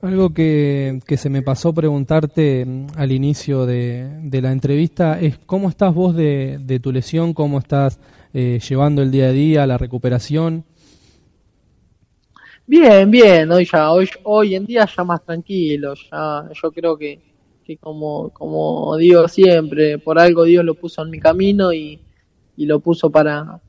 Algo 0.00 0.32
que, 0.32 1.00
que 1.08 1.16
se 1.16 1.28
me 1.28 1.42
pasó 1.42 1.72
preguntarte 1.72 2.64
mm, 2.64 2.86
al 2.94 3.10
inicio 3.10 3.66
de, 3.66 4.20
de 4.22 4.40
la 4.40 4.52
entrevista 4.52 5.18
es 5.20 5.38
cómo 5.38 5.70
estás 5.70 5.92
vos 5.92 6.14
de, 6.14 6.60
de 6.60 6.78
tu 6.78 6.92
lesión, 6.92 7.34
cómo 7.34 7.58
estás 7.58 7.98
llevando 8.32 9.00
el 9.00 9.10
día 9.10 9.28
a 9.28 9.32
día, 9.32 9.66
la 9.66 9.78
recuperación. 9.78 10.64
Bien, 12.68 13.08
bien, 13.08 13.50
hoy 13.52 13.64
ya, 13.64 13.92
hoy, 13.92 14.08
hoy 14.24 14.56
en 14.56 14.66
día 14.66 14.86
ya 14.86 15.04
más 15.04 15.24
tranquilo, 15.24 15.94
ya, 15.94 16.48
yo 16.52 16.72
creo 16.72 16.98
que, 16.98 17.20
que 17.64 17.76
como, 17.76 18.30
como 18.30 18.96
digo 18.96 19.28
siempre, 19.28 19.98
por 19.98 20.18
algo 20.18 20.42
Dios 20.42 20.64
lo 20.64 20.74
puso 20.74 21.02
en 21.02 21.10
mi 21.10 21.20
camino 21.20 21.72
y, 21.72 22.00
y 22.56 22.66
lo 22.66 22.80
puso 22.80 23.08
para, 23.08 23.60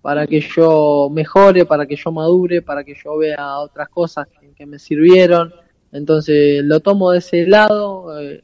para 0.00 0.26
que 0.26 0.40
yo 0.40 1.08
mejore, 1.12 1.66
para 1.66 1.86
que 1.86 1.94
yo 1.94 2.10
madure, 2.10 2.62
para 2.62 2.82
que 2.82 2.96
yo 3.04 3.16
vea 3.16 3.58
otras 3.58 3.88
cosas 3.88 4.26
que, 4.56 4.66
me 4.66 4.78
sirvieron. 4.78 5.52
Entonces 5.92 6.64
lo 6.64 6.80
tomo 6.80 7.12
de 7.12 7.18
ese 7.18 7.46
lado, 7.46 8.20
eh, 8.20 8.42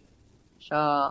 ya, 0.61 1.11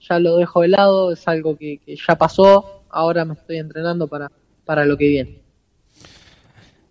ya 0.00 0.18
lo 0.18 0.36
dejo 0.36 0.62
de 0.62 0.68
lado, 0.68 1.12
es 1.12 1.28
algo 1.28 1.56
que, 1.56 1.78
que 1.84 1.96
ya 1.96 2.16
pasó, 2.16 2.84
ahora 2.88 3.26
me 3.26 3.34
estoy 3.34 3.58
entrenando 3.58 4.08
para, 4.08 4.30
para 4.64 4.86
lo 4.86 4.96
que 4.96 5.08
viene. 5.08 5.45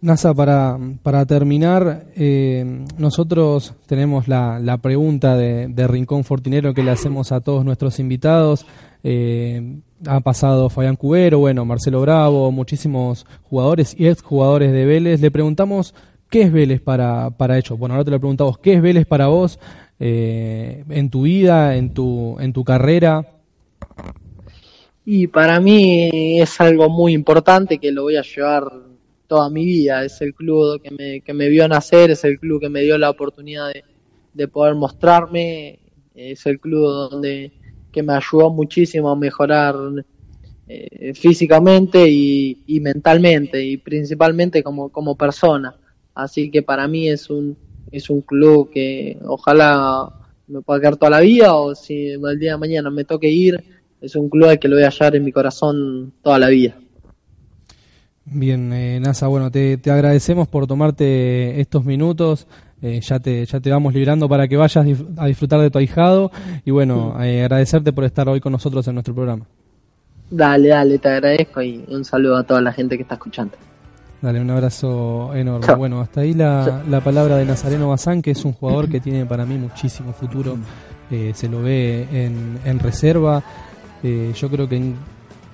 NASA, 0.05 0.35
para, 0.35 0.77
para 1.01 1.25
terminar, 1.25 2.05
eh, 2.15 2.85
nosotros 2.99 3.73
tenemos 3.87 4.27
la, 4.27 4.59
la 4.59 4.77
pregunta 4.77 5.35
de, 5.35 5.67
de 5.67 5.87
Rincón 5.87 6.23
Fortinero 6.23 6.75
que 6.75 6.83
le 6.83 6.91
hacemos 6.91 7.31
a 7.31 7.41
todos 7.41 7.65
nuestros 7.65 7.99
invitados. 7.99 8.67
Eh, 9.03 9.79
ha 10.05 10.19
pasado 10.19 10.69
Fabián 10.69 10.95
Cubero, 10.95 11.39
bueno, 11.39 11.65
Marcelo 11.65 12.01
Bravo, 12.01 12.51
muchísimos 12.51 13.25
jugadores 13.49 13.95
y 13.97 14.05
exjugadores 14.05 14.71
de 14.73 14.85
Vélez. 14.85 15.21
Le 15.21 15.31
preguntamos 15.31 15.95
qué 16.29 16.43
es 16.43 16.51
Vélez 16.51 16.81
para, 16.81 17.31
para 17.31 17.57
ellos. 17.57 17.77
Bueno, 17.79 17.95
ahora 17.95 18.05
te 18.05 18.11
lo 18.11 18.19
preguntamos, 18.19 18.59
¿qué 18.59 18.73
es 18.75 18.83
Vélez 18.83 19.07
para 19.07 19.25
vos 19.25 19.59
eh, 19.99 20.83
en 20.87 21.09
tu 21.09 21.23
vida, 21.23 21.75
en 21.77 21.95
tu, 21.95 22.37
en 22.39 22.53
tu 22.53 22.63
carrera? 22.63 23.25
Y 25.03 25.25
para 25.25 25.59
mí 25.59 26.39
es 26.39 26.61
algo 26.61 26.89
muy 26.89 27.13
importante 27.13 27.79
que 27.79 27.91
lo 27.91 28.03
voy 28.03 28.17
a 28.17 28.21
llevar 28.21 28.71
toda 29.35 29.49
mi 29.49 29.65
vida. 29.65 30.05
Es 30.05 30.21
el 30.21 30.33
club 30.33 30.81
que 30.81 30.91
me, 30.91 31.19
que 31.19 31.33
me 31.33 31.49
vio 31.49 31.67
nacer, 31.67 32.11
es 32.11 32.23
el 32.23 32.39
club 32.39 32.61
que 32.61 32.69
me 32.69 32.81
dio 32.81 32.97
la 32.97 33.09
oportunidad 33.09 33.67
de, 33.73 33.83
de 34.33 34.47
poder 34.47 34.75
mostrarme, 34.75 35.79
es 36.13 36.45
el 36.45 36.57
club 36.59 37.09
donde 37.11 37.51
que 37.91 38.01
me 38.01 38.13
ayudó 38.13 38.49
muchísimo 38.49 39.09
a 39.09 39.15
mejorar 39.15 39.75
eh, 40.67 41.13
físicamente 41.13 42.07
y, 42.09 42.63
y 42.65 42.79
mentalmente 42.79 43.61
y 43.61 43.77
principalmente 43.77 44.63
como, 44.63 44.89
como 44.89 45.15
persona. 45.15 45.75
Así 46.13 46.49
que 46.49 46.61
para 46.61 46.87
mí 46.87 47.09
es 47.09 47.29
un, 47.29 47.57
es 47.91 48.09
un 48.09 48.21
club 48.21 48.69
que 48.71 49.17
ojalá 49.25 50.09
me 50.47 50.61
pueda 50.61 50.79
quedar 50.79 50.95
toda 50.95 51.11
la 51.11 51.19
vida 51.19 51.55
o 51.55 51.75
si 51.75 52.07
el 52.07 52.39
día 52.39 52.53
de 52.53 52.57
mañana 52.57 52.89
me 52.89 53.03
toque 53.03 53.29
ir, 53.29 53.61
es 53.99 54.15
un 54.15 54.29
club 54.29 54.47
al 54.49 54.59
que 54.59 54.69
lo 54.69 54.77
voy 54.77 54.85
a 54.85 54.89
hallar 54.89 55.15
en 55.17 55.25
mi 55.25 55.33
corazón 55.33 56.13
toda 56.21 56.39
la 56.39 56.47
vida. 56.47 56.77
Bien, 58.25 58.73
eh, 58.73 58.99
NASA, 58.99 59.27
bueno, 59.27 59.51
te, 59.51 59.77
te 59.77 59.91
agradecemos 59.91 60.47
por 60.47 60.65
tomarte 60.67 61.59
estos 61.61 61.85
minutos. 61.85 62.47
Eh, 62.81 62.99
ya 63.01 63.19
te 63.19 63.45
ya 63.45 63.59
te 63.59 63.69
vamos 63.71 63.93
librando 63.93 64.27
para 64.27 64.47
que 64.47 64.57
vayas 64.57 64.85
a 65.17 65.25
disfrutar 65.27 65.61
de 65.61 65.71
tu 65.71 65.77
ahijado 65.79 66.29
y 66.65 66.71
bueno, 66.71 67.15
eh, 67.23 67.41
agradecerte 67.41 67.93
por 67.93 68.03
estar 68.03 68.27
hoy 68.27 68.39
con 68.41 68.51
nosotros 68.51 68.87
en 68.87 68.95
nuestro 68.95 69.13
programa. 69.15 69.45
Dale, 70.29 70.69
dale, 70.69 70.97
te 70.99 71.07
agradezco 71.09 71.61
y 71.61 71.85
un 71.87 72.03
saludo 72.03 72.37
a 72.37 72.43
toda 72.43 72.61
la 72.61 72.73
gente 72.73 72.95
que 72.97 73.03
está 73.03 73.15
escuchando. 73.15 73.53
Dale, 74.21 74.41
un 74.41 74.49
abrazo 74.49 75.33
enorme. 75.35 75.65
Chao. 75.65 75.77
Bueno, 75.77 76.01
hasta 76.01 76.21
ahí 76.21 76.33
la, 76.33 76.83
la 76.89 77.01
palabra 77.01 77.37
de 77.37 77.45
Nazareno 77.45 77.89
Bazán, 77.89 78.21
que 78.21 78.31
es 78.31 78.43
un 78.43 78.53
jugador 78.53 78.89
que 78.89 78.99
tiene 78.99 79.25
para 79.25 79.45
mí 79.45 79.55
muchísimo 79.57 80.13
futuro. 80.13 80.57
Eh, 81.11 81.31
se 81.35 81.47
lo 81.47 81.61
ve 81.61 82.07
en, 82.11 82.59
en 82.65 82.79
reserva. 82.79 83.43
Yo 84.03 84.49
creo 84.49 84.67
que 84.69 84.75
en- 84.77 84.95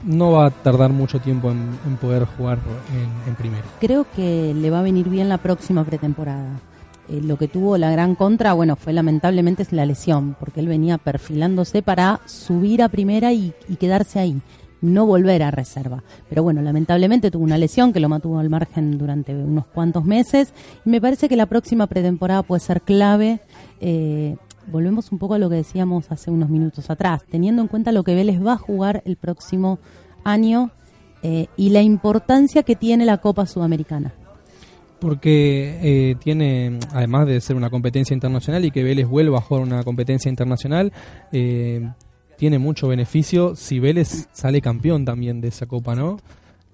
no 0.04 0.32
va 0.32 0.48
a 0.48 0.50
tardar 0.50 0.92
mucho 0.92 1.20
tiempo 1.20 1.52
en, 1.52 1.98
poder 2.00 2.26
jugar 2.26 2.60
en, 3.28 3.36
primera. 3.36 3.64
Creo 3.80 4.06
que 4.16 4.54
le 4.54 4.70
va 4.70 4.80
a 4.80 4.84
venir 4.84 5.10
bien 5.10 5.30
la 5.30 5.38
próxima 5.38 5.84
pretemporada. 5.84 6.60
Eh, 7.10 7.22
lo 7.22 7.38
que 7.38 7.48
tuvo 7.48 7.78
la 7.78 7.92
gran 7.92 8.16
contra, 8.16 8.54
bueno, 8.54 8.76
fue 8.76 8.94
lamentablemente 8.94 9.66
la 9.72 9.86
lesión, 9.86 10.36
porque 10.40 10.60
él 10.60 10.68
venía 10.68 10.98
perfilándose 10.98 11.82
para 11.82 12.22
subir 12.26 12.82
a 12.84 12.90
primera 12.90 13.34
y, 13.34 13.54
y 13.68 13.76
quedarse 13.76 14.20
ahí, 14.20 14.42
no 14.82 15.06
volver 15.06 15.44
a 15.44 15.52
reserva. 15.52 16.04
Pero 16.30 16.44
bueno, 16.44 16.62
lamentablemente 16.62 17.32
tuvo 17.32 17.44
una 17.44 17.58
lesión 17.58 17.94
que 17.94 18.00
lo 18.00 18.10
mantuvo 18.10 18.40
al 18.40 18.50
margen 18.50 18.98
durante 18.98 19.34
unos 19.34 19.66
cuantos 19.68 20.06
meses 20.06 20.54
y 20.86 20.90
me 20.90 21.02
parece 21.02 21.30
que 21.30 21.36
la 21.36 21.46
próxima 21.46 21.88
pretemporada 21.88 22.44
puede 22.44 22.62
ser 22.62 22.82
clave. 22.82 23.40
Eh, 23.80 24.36
volvemos 24.68 25.12
un 25.12 25.18
poco 25.18 25.36
a 25.36 25.38
lo 25.40 25.50
que 25.50 25.56
decíamos 25.56 26.12
hace 26.12 26.32
unos 26.32 26.50
minutos 26.50 26.90
atrás, 26.90 27.24
teniendo 27.30 27.62
en 27.62 27.68
cuenta 27.68 27.92
lo 27.92 28.04
que 28.04 28.16
Vélez 28.16 28.44
va 28.44 28.54
a 28.54 28.58
jugar 28.58 29.02
el 29.06 29.18
próximo 29.18 29.80
año 30.24 30.72
eh, 31.24 31.48
y 31.58 31.70
la 31.70 31.82
importancia 31.82 32.64
que 32.64 32.76
tiene 32.76 33.06
la 33.06 33.20
Copa 33.20 33.46
Sudamericana. 33.46 34.14
Porque 35.00 35.80
eh, 35.82 36.16
tiene, 36.20 36.80
además 36.94 37.26
de 37.28 37.42
ser 37.42 37.56
una 37.56 37.70
competencia 37.70 38.14
internacional 38.14 38.64
y 38.66 38.72
que 38.72 38.84
Vélez 38.84 39.08
vuelva 39.08 39.40
a 39.40 39.42
jugar 39.42 39.64
una 39.64 39.84
competencia 39.84 40.30
internacional, 40.30 40.94
eh, 41.32 41.90
tiene 42.38 42.60
mucho 42.60 42.88
beneficio 42.88 43.56
si 43.56 43.80
Vélez 43.80 44.28
sale 44.32 44.62
campeón 44.62 45.06
también 45.06 45.42
de 45.42 45.48
esa 45.48 45.66
copa, 45.66 45.96
¿no? 45.96 46.18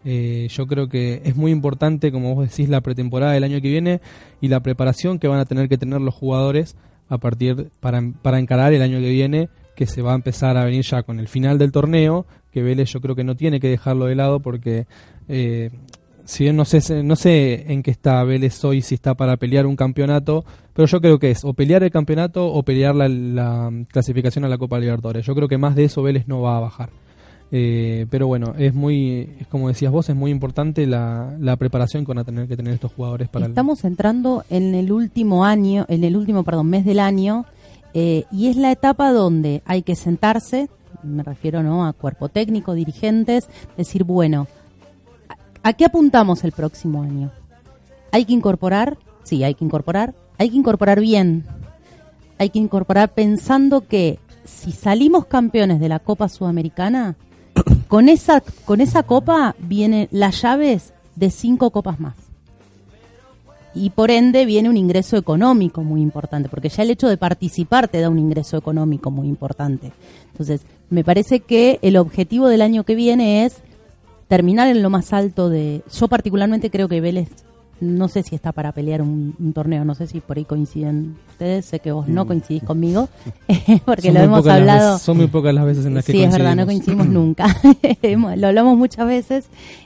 Eh, 0.06 0.48
yo 0.50 0.68
creo 0.68 0.88
que 0.88 1.22
es 1.26 1.36
muy 1.36 1.52
importante, 1.52 2.14
como 2.14 2.34
vos 2.34 2.50
decís, 2.50 2.70
la 2.70 2.80
pretemporada 2.80 3.34
del 3.34 3.44
año 3.44 3.60
que 3.60 3.70
viene 3.70 4.00
y 4.40 4.48
la 4.48 4.62
preparación 4.62 5.20
que 5.20 5.28
van 5.28 5.40
a 5.40 5.46
tener 5.46 5.68
que 5.68 5.78
tener 5.78 6.00
los 6.00 6.16
jugadores 6.16 6.78
a 7.10 7.18
partir 7.18 7.70
para, 7.80 8.01
para 8.22 8.39
encarar 8.39 8.74
el 8.74 8.82
año 8.82 8.99
que 8.99 9.10
viene, 9.10 9.49
que 9.76 9.86
se 9.86 10.01
va 10.01 10.14
a 10.14 10.16
empezar 10.16 10.58
a 10.58 10.66
venir 10.66 10.84
ya 10.84 11.03
con 11.03 11.20
el 11.20 11.28
final 11.28 11.58
del 11.58 11.72
torneo, 11.72 12.26
que 12.51 12.64
Vélez 12.64 12.91
yo 12.91 13.01
creo 13.01 13.16
que 13.16 13.24
no 13.24 13.36
tiene 13.36 13.60
que 13.60 13.70
dejarlo 13.70 14.05
de 14.05 14.16
lado 14.16 14.39
porque 14.39 14.88
eh, 15.28 15.70
si 16.26 16.43
bien 16.43 16.55
no 16.55 16.66
sé, 16.66 17.03
no 17.03 17.16
sé 17.16 17.72
en 17.72 17.84
qué 17.84 17.91
está 17.91 18.24
Vélez 18.24 18.64
hoy, 18.66 18.82
si 18.82 18.95
está 18.95 19.16
para 19.16 19.38
pelear 19.38 19.66
un 19.66 19.76
campeonato, 19.76 20.43
pero 20.74 20.86
yo 20.86 20.99
creo 20.99 21.20
que 21.20 21.32
es 21.32 21.45
o 21.45 21.53
pelear 21.53 21.84
el 21.84 21.91
campeonato 21.91 22.45
o 22.47 22.64
pelear 22.64 22.95
la, 22.95 23.08
la 23.08 23.72
clasificación 23.89 24.43
a 24.43 24.49
la 24.49 24.58
Copa 24.58 24.80
Libertadores. 24.80 25.26
Yo 25.26 25.34
creo 25.36 25.47
que 25.47 25.58
más 25.58 25.76
de 25.76 25.86
eso 25.86 26.03
Vélez 26.03 26.28
no 26.28 26.41
va 26.41 26.58
a 26.58 26.62
bajar. 26.62 26.89
Eh, 27.52 28.06
pero 28.10 28.28
bueno, 28.28 28.54
es 28.58 28.74
muy, 28.74 29.30
es 29.39 29.48
como 29.48 29.70
decías 29.70 29.91
vos, 29.91 30.10
es 30.10 30.16
muy 30.16 30.32
importante 30.32 30.86
la, 30.86 31.34
la 31.39 31.56
preparación 31.56 32.04
que 32.04 32.10
van 32.10 32.18
a 32.20 32.24
tener 32.26 32.48
que 32.48 32.58
tener 32.58 32.74
estos 32.74 32.91
jugadores 32.91 33.30
para 33.30 33.45
el- 33.45 33.52
Estamos 33.52 33.86
entrando 33.86 34.43
en 34.50 34.76
el 34.76 34.91
último 34.91 35.45
año, 35.45 35.86
en 35.88 36.04
el 36.04 36.18
último, 36.18 36.43
perdón, 36.43 36.68
mes 36.70 36.84
del 36.84 37.00
año, 37.00 37.45
eh, 37.93 38.26
y 38.34 38.48
es 38.48 38.58
la 38.58 38.72
etapa 38.72 39.12
donde 39.14 39.62
hay 39.66 39.82
que 39.82 39.95
sentarse, 39.95 40.70
me 41.04 41.24
refiero 41.24 41.64
no 41.64 41.86
a 41.86 41.93
cuerpo 41.93 42.28
técnico, 42.28 42.74
dirigentes, 42.74 43.48
decir, 43.78 44.04
bueno, 44.04 44.48
¿a, 45.64 45.70
a 45.70 45.74
qué 45.74 45.86
apuntamos 45.86 46.43
el 46.43 46.52
próximo 46.52 47.02
año? 47.02 47.32
¿Hay 48.12 48.26
que 48.26 48.34
incorporar? 48.34 48.98
Sí, 49.24 49.43
hay 49.45 49.54
que 49.56 49.64
incorporar. 49.64 50.14
Hay 50.38 50.50
que 50.50 50.58
incorporar 50.58 51.00
bien. 51.00 51.45
Hay 52.39 52.50
que 52.50 52.60
incorporar 52.60 53.14
pensando 53.14 53.88
que 53.88 54.20
si 54.43 54.72
salimos 54.72 55.26
campeones 55.26 55.80
de 55.80 55.89
la 55.89 56.00
Copa 56.00 56.30
Sudamericana, 56.30 57.16
con 57.88 58.10
esa, 58.10 58.42
con 58.66 58.82
esa 58.82 59.04
copa 59.04 59.56
vienen 59.60 60.08
las 60.12 60.42
llaves 60.42 60.94
de 61.16 61.32
cinco 61.32 61.72
copas 61.72 62.00
más 62.00 62.16
y 63.78 63.92
por 63.92 64.10
ende 64.10 64.46
viene 64.46 64.70
un 64.70 64.78
ingreso 64.78 65.18
económico 65.18 65.84
muy 65.84 66.02
importante, 66.02 66.50
porque 66.50 66.70
ya 66.70 66.84
el 66.84 66.90
hecho 66.90 67.08
de 67.08 67.18
participar 67.18 67.88
te 67.88 68.02
da 68.02 68.10
un 68.10 68.18
ingreso 68.18 68.58
económico 68.58 69.12
muy 69.12 69.28
importante. 69.28 69.92
Entonces, 70.32 70.62
me 70.90 71.04
parece 71.04 71.42
que 71.42 71.78
el 71.84 71.98
objetivo 71.98 72.48
del 72.48 72.64
año 72.64 72.84
que 72.84 72.96
viene 72.96 73.46
es 73.46 73.58
terminar 74.28 74.68
en 74.68 74.82
lo 74.82 74.90
más 74.90 75.14
alto 75.14 75.50
de... 75.50 75.84
Yo 75.94 76.08
particularmente 76.08 76.72
creo 76.72 76.88
que 76.88 77.02
Vélez, 77.02 77.30
no 77.80 78.08
sé 78.08 78.24
si 78.24 78.34
está 78.36 78.52
para 78.52 78.72
pelear 78.72 79.02
un, 79.02 79.36
un 79.40 79.54
torneo, 79.54 79.86
no 79.86 79.94
sé 79.96 80.08
si 80.08 80.20
por 80.20 80.38
ahí 80.38 80.46
coinciden 80.46 81.16
ustedes, 81.30 81.66
sé 81.66 81.80
que 81.80 81.92
vos 81.92 82.08
no 82.08 82.26
coincidís 82.26 82.64
conmigo, 82.64 83.08
porque 83.86 84.04
Son 84.08 84.14
lo 84.16 84.20
hemos 84.22 84.48
hablado... 84.48 84.94
veces- 84.94 85.06
son 85.06 85.18
muy 85.18 85.28
pocas 85.28 85.54
las 85.54 85.66
veces 85.66 85.86
en 85.86 85.94
las 85.94 86.04
que 86.06 86.12
Sí, 86.14 86.24
es 86.24 86.32
verdad, 86.32 86.56
no 86.56 86.66
coincidimos. 86.66 87.08
nunca. 87.10 87.48
Lo 88.38 88.48
hablamos 88.48 88.78
muchas 88.78 89.06
veces. 89.08 89.46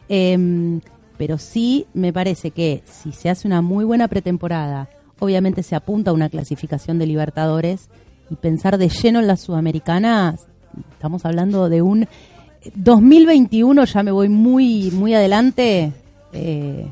em, 0.09 0.79
pero 1.17 1.37
sí 1.37 1.85
me 1.93 2.11
parece 2.13 2.49
que 2.51 2.81
si 2.85 3.11
se 3.11 3.29
hace 3.29 3.47
una 3.47 3.61
muy 3.61 3.85
buena 3.85 4.07
pretemporada, 4.07 4.89
obviamente 5.19 5.61
se 5.61 5.75
apunta 5.75 6.09
a 6.11 6.13
una 6.15 6.29
clasificación 6.29 6.97
de 6.97 7.05
Libertadores 7.05 7.89
y 8.31 8.35
pensar 8.35 8.77
de 8.79 8.89
lleno 8.89 9.19
en 9.19 9.27
la 9.27 9.37
Sudamericana, 9.37 10.35
estamos 10.93 11.23
hablando 11.25 11.69
de 11.69 11.81
un 11.83 12.07
2021, 12.75 13.85
ya 13.85 14.03
me 14.03 14.11
voy 14.11 14.29
muy, 14.29 14.91
muy 14.91 15.13
adelante, 15.13 15.91
eh, 16.33 16.87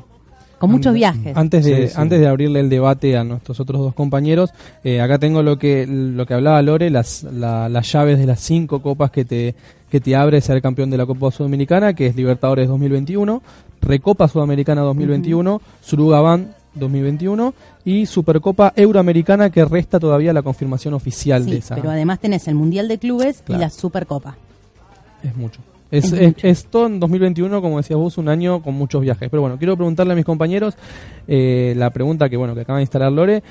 con 0.60 0.70
muchos 0.70 0.94
viajes. 0.94 1.36
Antes 1.36 1.64
de, 1.64 1.88
Sí, 1.88 1.88
sí. 1.88 1.94
antes 1.96 2.20
de 2.20 2.28
abrirle 2.28 2.60
el 2.60 2.68
debate 2.68 3.16
a 3.16 3.24
nuestros 3.24 3.58
otros 3.58 3.80
dos 3.80 3.94
compañeros, 3.94 4.50
eh, 4.84 5.00
acá 5.00 5.18
tengo 5.18 5.42
lo 5.42 5.58
que 5.58 5.86
lo 5.88 6.24
que 6.26 6.34
hablaba 6.34 6.62
Lore, 6.62 6.90
las, 6.90 7.24
la- 7.24 7.68
las 7.68 7.90
llaves 7.90 8.18
de 8.18 8.26
las 8.26 8.40
cinco 8.40 8.80
copas 8.80 9.10
que 9.10 9.24
te 9.24 9.54
que 9.90 9.98
te 10.00 10.14
abre 10.14 10.40
ser 10.40 10.62
campeón 10.62 10.88
de 10.90 10.96
la 10.96 11.04
Copa 11.06 11.32
Sudamericana, 11.32 11.94
que 11.94 12.06
es 12.06 12.14
Libertadores 12.14 12.68
2021, 12.68 13.42
Recopa 13.82 14.28
Sudamericana 14.28 14.82
2021, 14.82 15.60
Surugaban 15.80 16.54
2021 16.74 17.54
y 17.84 18.06
Supercopa 18.06 18.72
Euroamericana 18.76 19.50
que 19.50 19.64
resta 19.64 19.98
todavía 19.98 20.32
la 20.32 20.42
confirmación 20.42 20.94
oficial 20.94 21.44
de 21.46 21.52
Sí, 21.52 21.58
esa. 21.58 21.74
pero 21.74 21.90
además 21.90 22.20
tenés 22.20 22.46
el 22.46 22.54
Mundial 22.54 22.86
de 22.86 22.98
Clubes 22.98 23.42
Claro. 23.44 23.60
y 23.60 23.64
la 23.64 23.70
Supercopa. 23.70 24.36
Es 25.24 25.34
mucho. 25.36 25.60
Es, 25.90 26.12
Es 26.12 26.34
esto 26.42 26.86
en 26.86 27.00
2021, 27.00 27.60
como 27.60 27.78
decías 27.78 27.98
vos, 27.98 28.18
un 28.18 28.28
año 28.28 28.62
con 28.62 28.74
muchos 28.74 29.02
viajes. 29.02 29.28
Pero 29.28 29.40
bueno, 29.42 29.58
quiero 29.58 29.76
preguntarle 29.76 30.12
a 30.12 30.16
mis 30.16 30.24
compañeros 30.24 30.76
eh, 31.26 31.74
la 31.76 31.90
pregunta 31.90 32.28
que 32.28 32.36
bueno 32.36 32.54
que 32.54 32.60
acaba 32.60 32.78
de 32.78 32.84
instalar 32.84 33.12
Lore. 33.12 33.42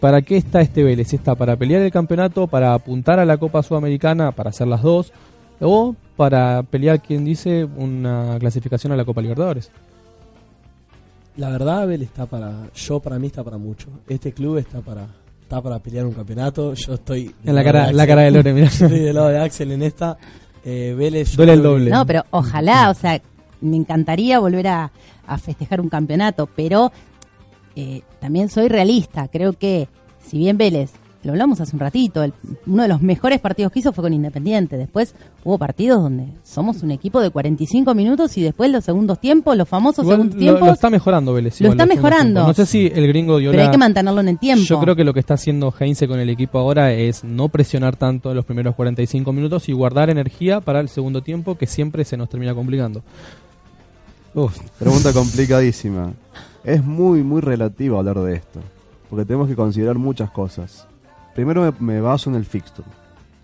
¿Para 0.00 0.22
qué 0.22 0.36
está 0.36 0.60
este 0.60 0.84
Vélez? 0.84 1.12
¿Está 1.12 1.34
para 1.34 1.56
pelear 1.56 1.82
el 1.82 1.90
campeonato, 1.90 2.46
para 2.46 2.72
apuntar 2.72 3.18
a 3.18 3.24
la 3.24 3.36
Copa 3.36 3.62
Sudamericana, 3.62 4.30
para 4.30 4.50
hacer 4.50 4.68
las 4.68 4.82
dos? 4.82 5.12
¿O 5.60 5.96
para 6.16 6.62
pelear, 6.62 7.02
quien 7.02 7.24
dice, 7.24 7.64
una 7.64 8.36
clasificación 8.38 8.92
a 8.92 8.96
la 8.96 9.04
Copa 9.04 9.22
Libertadores? 9.22 9.72
La 11.36 11.50
verdad, 11.50 11.82
Abel 11.82 12.02
está 12.02 12.26
para. 12.26 12.52
Yo, 12.74 13.00
para 13.00 13.18
mí, 13.18 13.28
está 13.28 13.42
para 13.42 13.58
mucho. 13.58 13.88
Este 14.08 14.32
club 14.32 14.58
está 14.58 14.80
para 14.80 15.06
está 15.48 15.62
para 15.62 15.78
pelear 15.78 16.04
un 16.04 16.12
campeonato. 16.12 16.74
Yo 16.74 16.94
estoy. 16.94 17.34
En 17.44 17.54
la 17.54 17.64
cara, 17.64 17.86
de 17.86 17.94
la 17.94 18.06
cara 18.06 18.22
de 18.22 18.30
Lore, 18.30 18.52
mirá. 18.52 18.66
Estoy 18.68 19.00
del 19.00 19.14
lado 19.14 19.28
de 19.28 19.38
Axel 19.38 19.72
en 19.72 19.82
esta. 19.82 20.18
Eh, 20.64 20.94
Vélez. 20.96 21.30
yo 21.32 21.36
Duele 21.38 21.52
el 21.54 21.62
doble. 21.62 21.90
No, 21.90 22.04
pero 22.06 22.24
ojalá, 22.30 22.90
o 22.90 22.94
sea, 22.94 23.20
me 23.60 23.76
encantaría 23.76 24.38
volver 24.38 24.68
a, 24.68 24.92
a 25.26 25.38
festejar 25.38 25.80
un 25.80 25.88
campeonato, 25.88 26.46
pero 26.46 26.92
eh, 27.76 28.02
también 28.20 28.48
soy 28.48 28.68
realista. 28.68 29.28
Creo 29.28 29.52
que, 29.52 29.88
si 30.26 30.38
bien 30.38 30.58
Vélez, 30.58 30.90
lo 31.28 31.32
hablamos 31.34 31.60
hace 31.60 31.76
un 31.76 31.80
ratito, 31.80 32.22
el- 32.22 32.32
uno 32.66 32.82
de 32.82 32.88
los 32.88 33.00
mejores 33.02 33.38
partidos 33.40 33.70
que 33.70 33.78
hizo 33.80 33.92
fue 33.92 34.02
con 34.02 34.12
Independiente. 34.12 34.76
Después 34.76 35.14
hubo 35.44 35.58
partidos 35.58 36.02
donde 36.02 36.24
somos 36.42 36.82
un 36.82 36.90
equipo 36.90 37.20
de 37.20 37.30
45 37.30 37.94
minutos 37.94 38.36
y 38.38 38.42
después 38.42 38.70
los 38.72 38.84
segundos 38.84 39.20
tiempos, 39.20 39.56
los 39.56 39.68
famosos 39.68 40.02
Igual 40.04 40.16
segundos 40.16 40.34
lo, 40.36 40.40
tiempos, 40.40 40.66
lo 40.68 40.72
está 40.74 40.90
mejorando 40.90 41.32
Vélez. 41.34 41.60
Lo 41.60 41.70
está 41.70 41.84
mejorando. 41.86 42.46
No 42.46 42.54
sé 42.54 42.64
si 42.66 42.86
el 42.86 43.06
gringo 43.08 43.38
dio 43.38 43.50
pero 43.50 43.62
hay 43.62 43.70
que 43.70 43.78
mantenerlo 43.78 44.20
en 44.20 44.28
el 44.28 44.38
tiempo. 44.38 44.64
Yo 44.64 44.80
creo 44.80 44.96
que 44.96 45.04
lo 45.04 45.12
que 45.14 45.20
está 45.20 45.34
haciendo 45.34 45.72
Heinze 45.78 46.08
con 46.08 46.18
el 46.18 46.30
equipo 46.30 46.58
ahora 46.58 46.92
es 46.92 47.22
no 47.24 47.48
presionar 47.50 47.96
tanto 47.96 48.30
en 48.30 48.36
los 48.36 48.44
primeros 48.46 48.74
45 48.74 49.32
minutos 49.32 49.68
y 49.68 49.72
guardar 49.72 50.08
energía 50.10 50.60
para 50.60 50.80
el 50.80 50.88
segundo 50.88 51.22
tiempo 51.22 51.56
que 51.58 51.66
siempre 51.66 52.04
se 52.04 52.16
nos 52.16 52.28
termina 52.28 52.54
complicando. 52.54 53.02
Uf, 54.34 54.56
pregunta 54.78 55.12
complicadísima. 55.12 56.12
Es 56.64 56.84
muy, 56.84 57.22
muy 57.22 57.40
relativo 57.40 57.98
hablar 57.98 58.20
de 58.20 58.34
esto. 58.36 58.60
Porque 59.08 59.24
tenemos 59.24 59.48
que 59.48 59.56
considerar 59.56 59.96
muchas 59.96 60.30
cosas. 60.30 60.86
Primero 61.38 61.62
me, 61.78 61.94
me 61.94 62.00
baso 62.00 62.28
en 62.30 62.34
el 62.34 62.44
fixture. 62.44 62.88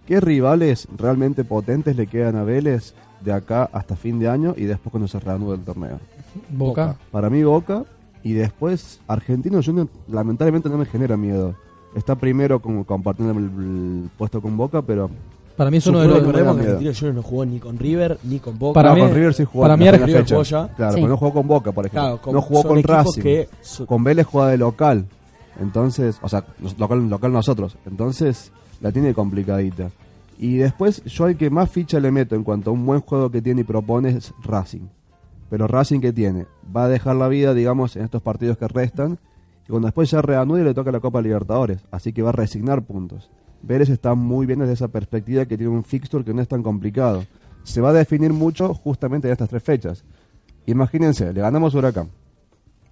¿Qué 0.05 0.18
rivales 0.20 0.88
realmente 0.99 1.45
potentes 1.45 1.95
le 1.95 2.09
quedan 2.09 2.34
a 2.34 2.42
Vélez 2.42 2.92
de 3.20 3.32
acá 3.32 3.70
hasta 3.72 3.95
fin 3.95 4.18
de 4.18 4.28
año 4.28 4.53
y 4.57 4.64
después 4.64 4.90
cuando 4.90 5.07
se 5.07 5.20
reanude 5.20 5.55
el 5.55 5.61
torneo? 5.62 6.01
Boca. 6.51 6.97
Para 7.12 7.30
mí 7.30 7.45
Boca 7.45 7.84
y 8.24 8.32
después 8.32 8.99
Argentino 9.07 9.61
Junior 9.64 9.86
lamentablemente 10.09 10.68
no 10.68 10.76
me 10.76 10.86
genera 10.86 11.16
miedo. 11.16 11.55
Está 11.95 12.16
primero 12.16 12.59
como 12.59 12.82
compartiendo 12.84 13.38
el, 13.38 13.45
el 13.45 14.11
puesto 14.18 14.42
con 14.42 14.57
Boca, 14.57 14.82
pero 14.82 15.09
Para 15.57 15.70
mí 15.70 15.76
es 15.76 15.86
uno 15.86 16.01
de 16.01 16.09
los... 16.09 16.16
no 16.16 16.20
me 16.22 16.26
da 16.26 16.32
Recordemos 16.32 16.57
que 16.57 16.62
miedo. 16.62 16.72
Argentino 16.78 16.95
Juniors 16.99 17.14
no 17.16 17.22
jugó 17.22 17.47
ni 17.47 17.59
con 17.61 17.78
River 17.78 18.18
ni 18.24 18.38
con 18.40 18.59
Boca. 18.59 18.74
Para 18.74 18.88
No, 18.88 18.95
mí- 18.97 19.01
con 19.03 19.14
River 19.14 19.34
sí 19.34 19.45
jugó 19.45 19.62
para 19.62 19.76
mí 19.76 19.88
River 19.88 20.26
jugó 20.28 20.42
ya. 20.42 20.66
Claro, 20.74 20.92
Sí. 20.95 20.97
pero 21.01 21.09
no 21.09 21.16
jugó 21.16 21.32
con 21.32 21.47
Boca, 21.47 21.70
por 21.70 21.86
ejemplo. 21.86 22.03
Claro, 22.03 22.20
con- 22.20 22.34
no 22.34 22.42
jugó 22.42 22.64
con 22.64 22.82
Racing. 22.82 23.22
que 23.22 23.49
Con 23.86 24.03
Vélez 24.03 24.26
juega 24.26 24.49
de 24.49 24.59
local. 24.59 25.07
Entonces, 25.61 26.19
o 26.23 26.29
sea, 26.29 26.45
local, 26.79 27.33
nosotros. 27.33 27.77
Entonces, 27.87 28.53
la 28.81 28.93
tiene 28.93 29.15
complicadita. 29.15 29.91
Y 30.39 30.57
después, 30.57 31.03
yo 31.05 31.27
al 31.27 31.37
que 31.37 31.51
más 31.51 31.71
ficha 31.71 32.01
le 32.01 32.11
meto 32.11 32.35
en 32.35 32.43
cuanto 32.43 32.71
a 32.71 32.73
un 32.73 32.85
buen 32.85 33.01
juego 33.01 33.31
que 33.31 33.41
tiene 33.41 33.61
y 33.63 33.65
propone 33.65 34.11
es 34.11 34.35
Racing. 34.43 34.89
Pero 35.49 35.67
Racing 35.67 36.01
que 36.01 36.13
tiene, 36.13 36.47
va 36.75 36.85
a 36.85 36.89
dejar 36.89 37.17
la 37.17 37.29
vida, 37.29 37.55
digamos, 37.55 37.97
en 37.97 38.05
estos 38.05 38.23
partidos 38.23 38.59
que 38.59 38.67
restan. 38.67 39.19
Y 39.67 39.71
cuando 39.71 39.87
después 39.87 40.11
ya 40.11 40.21
reanude 40.21 40.65
le 40.65 40.75
toca 40.75 40.91
la 40.91 41.01
Copa 41.01 41.23
Libertadores. 41.23 41.85
Así 41.91 42.13
que 42.13 42.23
va 42.23 42.31
a 42.31 42.33
resignar 42.33 42.83
puntos. 42.83 43.31
Vélez 43.63 43.89
está 43.89 44.15
muy 44.15 44.47
bien 44.47 44.59
desde 44.59 44.75
esa 44.75 44.89
perspectiva 44.89 45.47
que 45.47 45.57
tiene 45.57 45.73
un 45.73 45.85
fixture 45.85 46.25
que 46.25 46.35
no 46.35 46.43
es 46.43 46.49
tan 46.49 46.63
complicado. 46.63 47.25
Se 47.63 47.81
va 47.81 47.91
a 47.91 47.95
definir 47.95 48.33
mucho 48.33 48.75
justamente 48.75 49.29
en 49.29 49.33
estas 49.33 49.49
tres 49.49 49.63
fechas. 49.63 50.05
Imagínense, 50.67 51.33
le 51.33 51.41
ganamos 51.41 51.75
Huracán. 51.75 52.11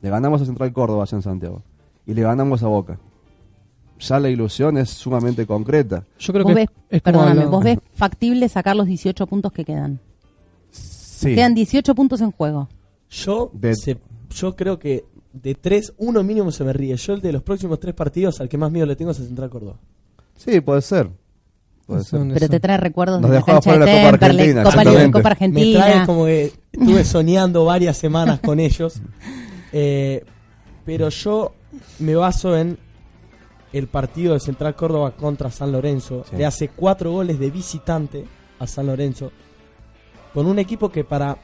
Le 0.00 0.10
ganamos 0.10 0.40
a 0.40 0.46
Central 0.46 0.72
Córdoba 0.72 1.04
en 1.10 1.22
Santiago. 1.22 1.62
Y 2.06 2.14
le 2.14 2.22
ganamos 2.22 2.62
a 2.62 2.68
Boca. 2.68 2.98
Ya 4.00 4.18
la 4.18 4.28
ilusión 4.28 4.76
es 4.78 4.90
sumamente 4.90 5.46
concreta. 5.46 6.04
Yo 6.18 6.32
creo 6.32 6.44
Vos 6.44 6.50
que 6.52 6.60
ves, 6.62 6.68
es 6.90 7.02
como 7.02 7.18
perdóname, 7.20 7.46
vos 7.46 7.62
ves 7.62 7.78
factible 7.94 8.48
sacar 8.48 8.74
los 8.74 8.86
18 8.86 9.26
puntos 9.28 9.52
que 9.52 9.64
quedan. 9.64 10.00
Sí. 10.70 11.34
Quedan 11.36 11.54
18 11.54 11.94
puntos 11.94 12.20
en 12.20 12.32
juego. 12.32 12.68
Yo, 13.10 13.50
De- 13.54 13.76
se- 13.76 13.98
yo 14.30 14.56
creo 14.56 14.78
que 14.78 15.04
de 15.32 15.54
tres, 15.54 15.92
uno 15.98 16.22
mínimo 16.24 16.50
se 16.50 16.64
me 16.64 16.72
ríe. 16.72 16.96
Yo 16.96 17.12
el 17.14 17.20
de 17.20 17.32
los 17.32 17.42
próximos 17.42 17.78
tres 17.78 17.94
partidos, 17.94 18.40
al 18.40 18.48
que 18.48 18.58
más 18.58 18.72
miedo 18.72 18.86
le 18.86 18.96
tengo 18.96 19.12
es 19.12 19.20
a 19.20 19.24
Central 19.24 19.50
Córdoba. 19.50 19.76
Sí, 20.36 20.60
puede 20.60 20.82
ser. 20.82 21.08
Puede 21.86 22.00
ser. 22.02 22.18
Son- 22.18 22.30
Pero 22.34 22.48
te 22.48 22.58
trae 22.58 22.78
recuerdos 22.78 23.20
Nos 23.20 23.30
de 23.30 23.34
la 23.36 23.44
dejó 23.44 23.52
cancha 23.60 23.72
de 23.72 23.78
la 23.78 23.84
Copa 23.86 24.26
Argentina, 24.26 24.62
Copa. 24.64 24.84
Copa 25.12 25.22
Me 25.22 25.30
Argentina. 25.30 25.84
trae 25.84 26.06
como 26.06 26.24
que 26.24 26.52
estuve 26.72 27.04
soñando 27.04 27.64
varias 27.64 27.96
semanas 27.96 28.40
con 28.40 28.58
ellos. 28.58 29.00
Eh, 29.74 30.22
pero 30.84 31.08
yo 31.08 31.54
me 31.98 32.14
baso 32.14 32.56
en 32.56 32.78
el 33.72 33.86
partido 33.86 34.34
de 34.34 34.40
Central 34.40 34.74
Córdoba 34.76 35.12
contra 35.12 35.50
San 35.50 35.72
Lorenzo. 35.72 36.24
Sí. 36.28 36.36
Le 36.36 36.46
hace 36.46 36.68
cuatro 36.68 37.12
goles 37.12 37.38
de 37.38 37.50
visitante 37.50 38.24
a 38.58 38.66
San 38.66 38.86
Lorenzo. 38.86 39.32
Con 40.34 40.46
un 40.46 40.58
equipo 40.58 40.90
que 40.90 41.04
para 41.04 41.38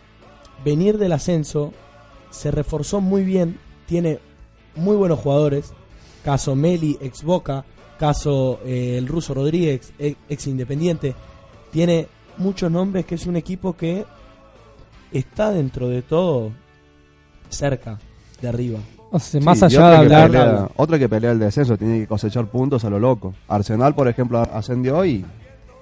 venir 0.65 0.99
del 0.99 1.13
ascenso 1.13 1.73
se 2.31 2.51
reforzó 2.51 3.01
muy 3.01 3.25
bien. 3.25 3.59
Tiene 3.87 4.19
muy 4.75 4.97
buenos 4.97 5.19
jugadores. 5.21 5.73
Caso 6.25 6.55
Meli, 6.55 6.99
ex 7.01 7.23
Boca. 7.23 7.65
Caso 7.99 8.61
eh, 8.65 8.97
el 8.97 9.09
ruso 9.09 9.35
Rodríguez, 9.35 9.93
ex, 9.99 10.19
ex 10.29 10.47
Independiente. 10.47 11.15
Tiene 11.73 12.09
muchos 12.37 12.71
nombres 12.71 13.05
que 13.07 13.17
es 13.17 13.27
un 13.27 13.37
equipo 13.37 13.77
que 13.77 14.05
está 15.13 15.51
dentro 15.51 15.89
de 15.89 16.03
todo 16.03 16.53
cerca 17.49 17.99
de 18.41 18.49
arriba. 18.49 18.79
O 19.11 19.19
sea, 19.19 19.41
Sí, 19.41 19.45
más 19.45 19.63
allá 19.63 19.91
de 19.91 20.09
que 20.09 20.15
hablar... 20.15 20.31
pelea- 20.31 20.69
otra 20.77 20.99
que 20.99 21.09
pelea 21.09 21.33
el 21.33 21.39
descenso, 21.39 21.77
tiene 21.77 22.01
que 22.01 22.07
cosechar 22.07 22.47
puntos 22.47 22.85
a 22.85 22.91
lo 22.91 22.99
loco. 22.99 23.35
Arsenal, 23.49 23.95
por 23.95 24.09
ejemplo, 24.09 24.39
ascendió 24.41 25.05
y 25.05 25.25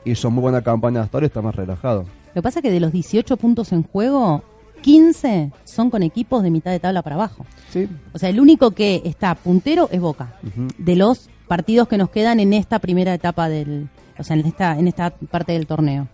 hizo 0.05 0.31
muy 0.31 0.43
buena 0.43 0.63
campaña 0.63 1.03
hasta 1.03 1.17
ahora 1.19 1.27
y 1.27 1.29
está 1.29 1.43
más 1.43 1.55
relajado. 1.55 2.03
Lo 2.03 2.35
que 2.35 2.43
pasa 2.43 2.59
es 2.61 2.63
que 2.63 2.71
de 2.71 2.81
los 2.81 2.93
18 2.93 3.37
puntos 3.37 3.73
en 3.73 3.83
juego, 3.83 4.43
15 4.83 5.51
son 5.65 5.91
con 5.91 6.03
equipos 6.03 6.43
de 6.43 6.51
mitad 6.51 6.71
de 6.71 6.79
tabla 6.81 7.03
para 7.03 7.17
abajo. 7.17 7.45
Sí. 7.71 7.89
O 8.13 8.19
sea, 8.19 8.29
el 8.29 8.39
único 8.41 8.71
que 8.73 9.03
está 9.05 9.35
puntero 9.35 9.89
es 9.91 10.01
Boca. 10.01 10.35
De 10.79 10.97
los 10.97 11.29
partidos 11.49 11.89
que 11.89 11.97
nos 11.99 12.11
quedan 12.11 12.41
en 12.41 12.53
esta 12.53 12.79
primera 12.79 13.15
etapa 13.15 13.49
del... 13.49 13.89
O 14.19 14.23
sea, 14.25 14.37
en 14.37 14.47
esta, 14.47 14.79
en 14.79 14.89
esta 14.89 15.11
parte 15.11 15.53
del 15.53 15.67
torneo. 15.67 16.09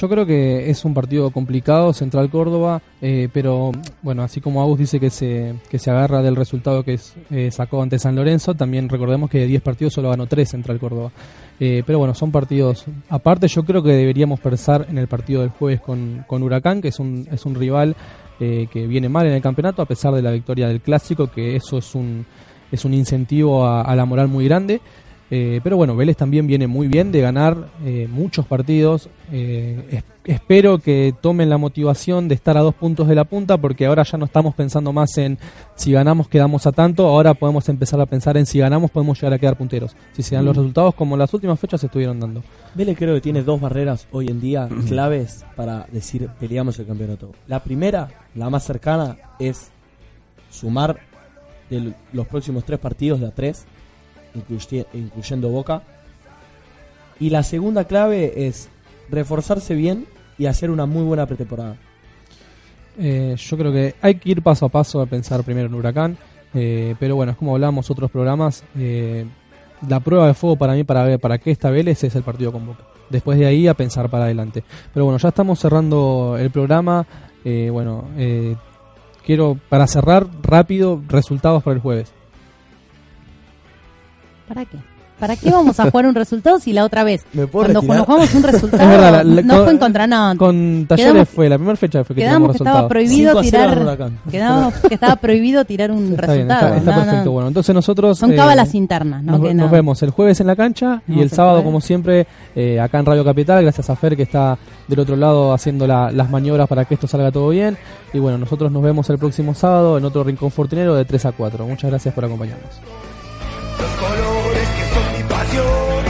Yo 0.00 0.08
creo 0.08 0.24
que 0.26 0.70
es 0.70 0.84
un 0.84 0.94
partido 0.94 1.32
complicado, 1.32 1.92
Central 1.92 2.30
Córdoba, 2.30 2.80
eh, 3.02 3.28
pero 3.32 3.72
bueno, 4.00 4.22
así 4.22 4.40
como 4.40 4.62
Agus 4.62 4.78
dice 4.78 5.00
que 5.00 5.10
se, 5.10 5.56
que 5.68 5.80
se 5.80 5.90
agarra 5.90 6.22
del 6.22 6.36
resultado 6.36 6.84
que 6.84 7.00
eh, 7.32 7.50
sacó 7.50 7.82
ante 7.82 7.98
San 7.98 8.14
Lorenzo, 8.14 8.54
también 8.54 8.88
recordemos 8.88 9.28
que 9.28 9.40
de 9.40 9.48
10 9.48 9.60
partidos 9.60 9.94
solo 9.94 10.10
ganó 10.10 10.28
3 10.28 10.48
Central 10.48 10.78
Córdoba. 10.78 11.10
Eh, 11.58 11.82
pero 11.84 11.98
bueno, 11.98 12.14
son 12.14 12.30
partidos 12.30 12.84
aparte, 13.08 13.48
yo 13.48 13.64
creo 13.64 13.82
que 13.82 13.90
deberíamos 13.90 14.38
pensar 14.38 14.86
en 14.88 14.98
el 14.98 15.08
partido 15.08 15.40
del 15.40 15.50
jueves 15.50 15.80
con, 15.80 16.24
con 16.28 16.44
Huracán, 16.44 16.80
que 16.80 16.88
es 16.88 17.00
un, 17.00 17.26
es 17.32 17.44
un 17.44 17.56
rival 17.56 17.96
eh, 18.38 18.68
que 18.70 18.86
viene 18.86 19.08
mal 19.08 19.26
en 19.26 19.32
el 19.32 19.42
campeonato, 19.42 19.82
a 19.82 19.86
pesar 19.86 20.14
de 20.14 20.22
la 20.22 20.30
victoria 20.30 20.68
del 20.68 20.80
Clásico, 20.80 21.26
que 21.26 21.56
eso 21.56 21.78
es 21.78 21.96
un, 21.96 22.24
es 22.70 22.84
un 22.84 22.94
incentivo 22.94 23.66
a 23.66 23.96
la 23.96 24.04
moral 24.04 24.28
muy 24.28 24.44
grande. 24.44 24.80
Eh, 25.30 25.60
pero 25.62 25.76
bueno, 25.76 25.94
Vélez 25.94 26.16
también 26.16 26.46
viene 26.46 26.66
muy 26.66 26.88
bien 26.88 27.12
de 27.12 27.20
ganar 27.20 27.68
eh, 27.84 28.08
muchos 28.10 28.46
partidos. 28.46 29.10
Eh, 29.30 29.86
es- 29.90 30.04
espero 30.24 30.78
que 30.78 31.14
tomen 31.20 31.50
la 31.50 31.58
motivación 31.58 32.28
de 32.28 32.34
estar 32.34 32.56
a 32.56 32.60
dos 32.60 32.74
puntos 32.74 33.08
de 33.08 33.14
la 33.14 33.24
punta, 33.24 33.58
porque 33.58 33.84
ahora 33.86 34.04
ya 34.04 34.16
no 34.16 34.24
estamos 34.24 34.54
pensando 34.54 34.92
más 34.92 35.16
en 35.18 35.38
si 35.74 35.92
ganamos 35.92 36.28
quedamos 36.28 36.66
a 36.66 36.72
tanto, 36.72 37.06
ahora 37.06 37.34
podemos 37.34 37.68
empezar 37.68 38.00
a 38.00 38.06
pensar 38.06 38.36
en 38.38 38.46
si 38.46 38.58
ganamos 38.58 38.90
podemos 38.90 39.18
llegar 39.20 39.34
a 39.34 39.38
quedar 39.38 39.56
punteros. 39.58 39.94
Si 40.12 40.22
se 40.22 40.34
dan 40.34 40.44
los 40.46 40.56
resultados 40.56 40.94
como 40.94 41.16
las 41.16 41.32
últimas 41.34 41.60
fechas 41.60 41.80
se 41.80 41.86
estuvieron 41.86 42.20
dando. 42.20 42.42
Vélez 42.74 42.96
creo 42.96 43.14
que 43.14 43.20
tiene 43.20 43.42
dos 43.42 43.60
barreras 43.60 44.06
hoy 44.12 44.28
en 44.28 44.40
día 44.40 44.68
claves 44.86 45.44
para 45.56 45.86
decir 45.92 46.28
peleamos 46.40 46.78
el 46.78 46.86
campeonato. 46.86 47.32
La 47.46 47.62
primera, 47.62 48.08
la 48.34 48.48
más 48.48 48.64
cercana, 48.64 49.16
es 49.38 49.70
sumar 50.50 50.98
de 51.68 51.92
los 52.14 52.26
próximos 52.26 52.64
tres 52.64 52.78
partidos 52.78 53.20
de 53.20 53.26
a 53.26 53.30
tres, 53.30 53.66
incluyendo 54.92 55.48
Boca. 55.48 55.82
Y 57.20 57.30
la 57.30 57.42
segunda 57.42 57.84
clave 57.84 58.46
es 58.46 58.68
reforzarse 59.10 59.74
bien 59.74 60.06
y 60.38 60.46
hacer 60.46 60.70
una 60.70 60.86
muy 60.86 61.02
buena 61.02 61.26
pretemporada. 61.26 61.76
Eh, 62.98 63.36
yo 63.36 63.56
creo 63.56 63.72
que 63.72 63.94
hay 64.00 64.16
que 64.16 64.30
ir 64.30 64.42
paso 64.42 64.66
a 64.66 64.68
paso 64.68 65.00
a 65.00 65.06
pensar 65.06 65.44
primero 65.44 65.68
en 65.68 65.74
Huracán, 65.74 66.16
eh, 66.54 66.96
pero 66.98 67.14
bueno, 67.16 67.32
es 67.32 67.38
como 67.38 67.54
hablamos 67.54 67.90
otros 67.90 68.10
programas, 68.10 68.64
eh, 68.76 69.24
la 69.88 70.00
prueba 70.00 70.26
de 70.26 70.34
fuego 70.34 70.56
para 70.56 70.74
mí 70.74 70.82
para 70.82 71.04
ver 71.04 71.20
para 71.20 71.38
qué 71.38 71.52
está 71.52 71.70
Vélez 71.70 72.02
es 72.02 72.14
el 72.16 72.22
partido 72.22 72.50
con 72.50 72.66
Boca. 72.66 72.84
Después 73.08 73.38
de 73.38 73.46
ahí 73.46 73.68
a 73.68 73.74
pensar 73.74 74.10
para 74.10 74.24
adelante. 74.24 74.64
Pero 74.92 75.06
bueno, 75.06 75.18
ya 75.18 75.28
estamos 75.30 75.58
cerrando 75.58 76.36
el 76.38 76.50
programa. 76.50 77.06
Bueno, 77.42 78.04
quiero 79.24 79.56
para 79.70 79.86
cerrar 79.86 80.26
rápido 80.42 81.00
resultados 81.08 81.62
para 81.62 81.76
el 81.76 81.80
jueves. 81.80 82.12
¿Para 84.48 84.64
qué? 84.64 84.78
¿Para 85.18 85.34
qué 85.34 85.50
vamos 85.50 85.80
a 85.80 85.90
jugar 85.90 86.06
un 86.06 86.14
resultado 86.14 86.60
si 86.60 86.72
la 86.72 86.84
otra 86.84 87.02
vez, 87.02 87.24
¿Me 87.32 87.48
puedo 87.48 87.64
cuando 87.64 87.80
retirar? 87.80 88.04
jugamos 88.06 88.34
un 88.36 88.42
resultado, 88.44 88.82
Es 88.84 88.88
verdad, 88.88 89.10
la- 89.10 89.24
la- 89.24 89.42
no 89.42 89.54
con- 89.54 89.62
fue 89.64 89.72
en 89.72 89.78
contra, 89.78 90.06
no. 90.06 90.34
Con 90.38 90.86
Talleres 90.88 91.12
Quedamos- 91.12 91.28
fue 91.30 91.48
la 91.48 91.56
primera 91.58 91.76
fecha 91.76 92.04
fue 92.04 92.14
que 92.14 92.22
Quedamos 92.22 92.50
que 92.52 92.56
estaba 92.58 92.82
resultados. 92.82 92.88
prohibido 92.88 93.30
5 93.32 93.38
a 93.40 93.42
0 93.42 93.80
tirar, 93.82 94.10
quedamos 94.30 94.74
que 94.88 94.94
estaba 94.94 95.16
prohibido 95.16 95.64
tirar 95.64 95.90
un 95.90 96.12
Está 96.12 96.26
bien, 96.34 96.46
resultado. 96.48 96.66
está, 96.68 96.76
está 96.78 96.90
No, 96.92 96.96
no. 96.98 97.04
perfecto. 97.04 97.30
Bueno, 97.32 97.48
entonces 97.48 97.74
nosotros 97.74 98.16
Son 98.16 98.32
eh, 98.32 98.36
cábalas 98.36 98.74
internas, 98.76 99.24
¿no? 99.24 99.32
Nos, 99.32 99.40
que 99.48 99.54
nos 99.54 99.66
no. 99.66 99.72
vemos 99.72 100.00
el 100.04 100.10
jueves 100.10 100.38
en 100.40 100.46
la 100.46 100.54
cancha 100.54 101.02
y 101.08 101.20
el 101.20 101.30
sábado, 101.30 101.64
como 101.64 101.80
siempre, 101.80 102.28
eh, 102.54 102.78
acá 102.78 103.00
en 103.00 103.06
Radio 103.06 103.24
Capital, 103.24 103.60
gracias 103.64 103.90
a 103.90 103.96
Fer 103.96 104.16
que 104.16 104.22
está 104.22 104.56
del 104.86 105.00
otro 105.00 105.16
lado 105.16 105.52
haciendo 105.52 105.84
la- 105.88 106.12
las 106.12 106.30
maniobras 106.30 106.68
para 106.68 106.84
que 106.84 106.94
esto 106.94 107.08
salga 107.08 107.32
todo 107.32 107.48
bien. 107.48 107.76
Y 108.12 108.20
bueno, 108.20 108.38
nosotros 108.38 108.70
nos 108.70 108.84
vemos 108.84 109.10
el 109.10 109.18
próximo 109.18 109.52
sábado 109.52 109.98
en 109.98 110.04
otro 110.04 110.22
Rincón 110.22 110.52
Fortinero 110.52 110.94
de 110.94 111.04
3 111.04 111.26
a 111.26 111.32
4. 111.32 111.66
Muchas 111.66 111.90
gracias 111.90 112.14
por 112.14 112.24
acompañarnos. 112.24 112.70
Pasión, 115.48 116.04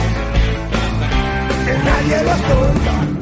que 1.65 1.73
nadie 1.77 2.23
los 2.23 2.41
toca. 2.41 3.18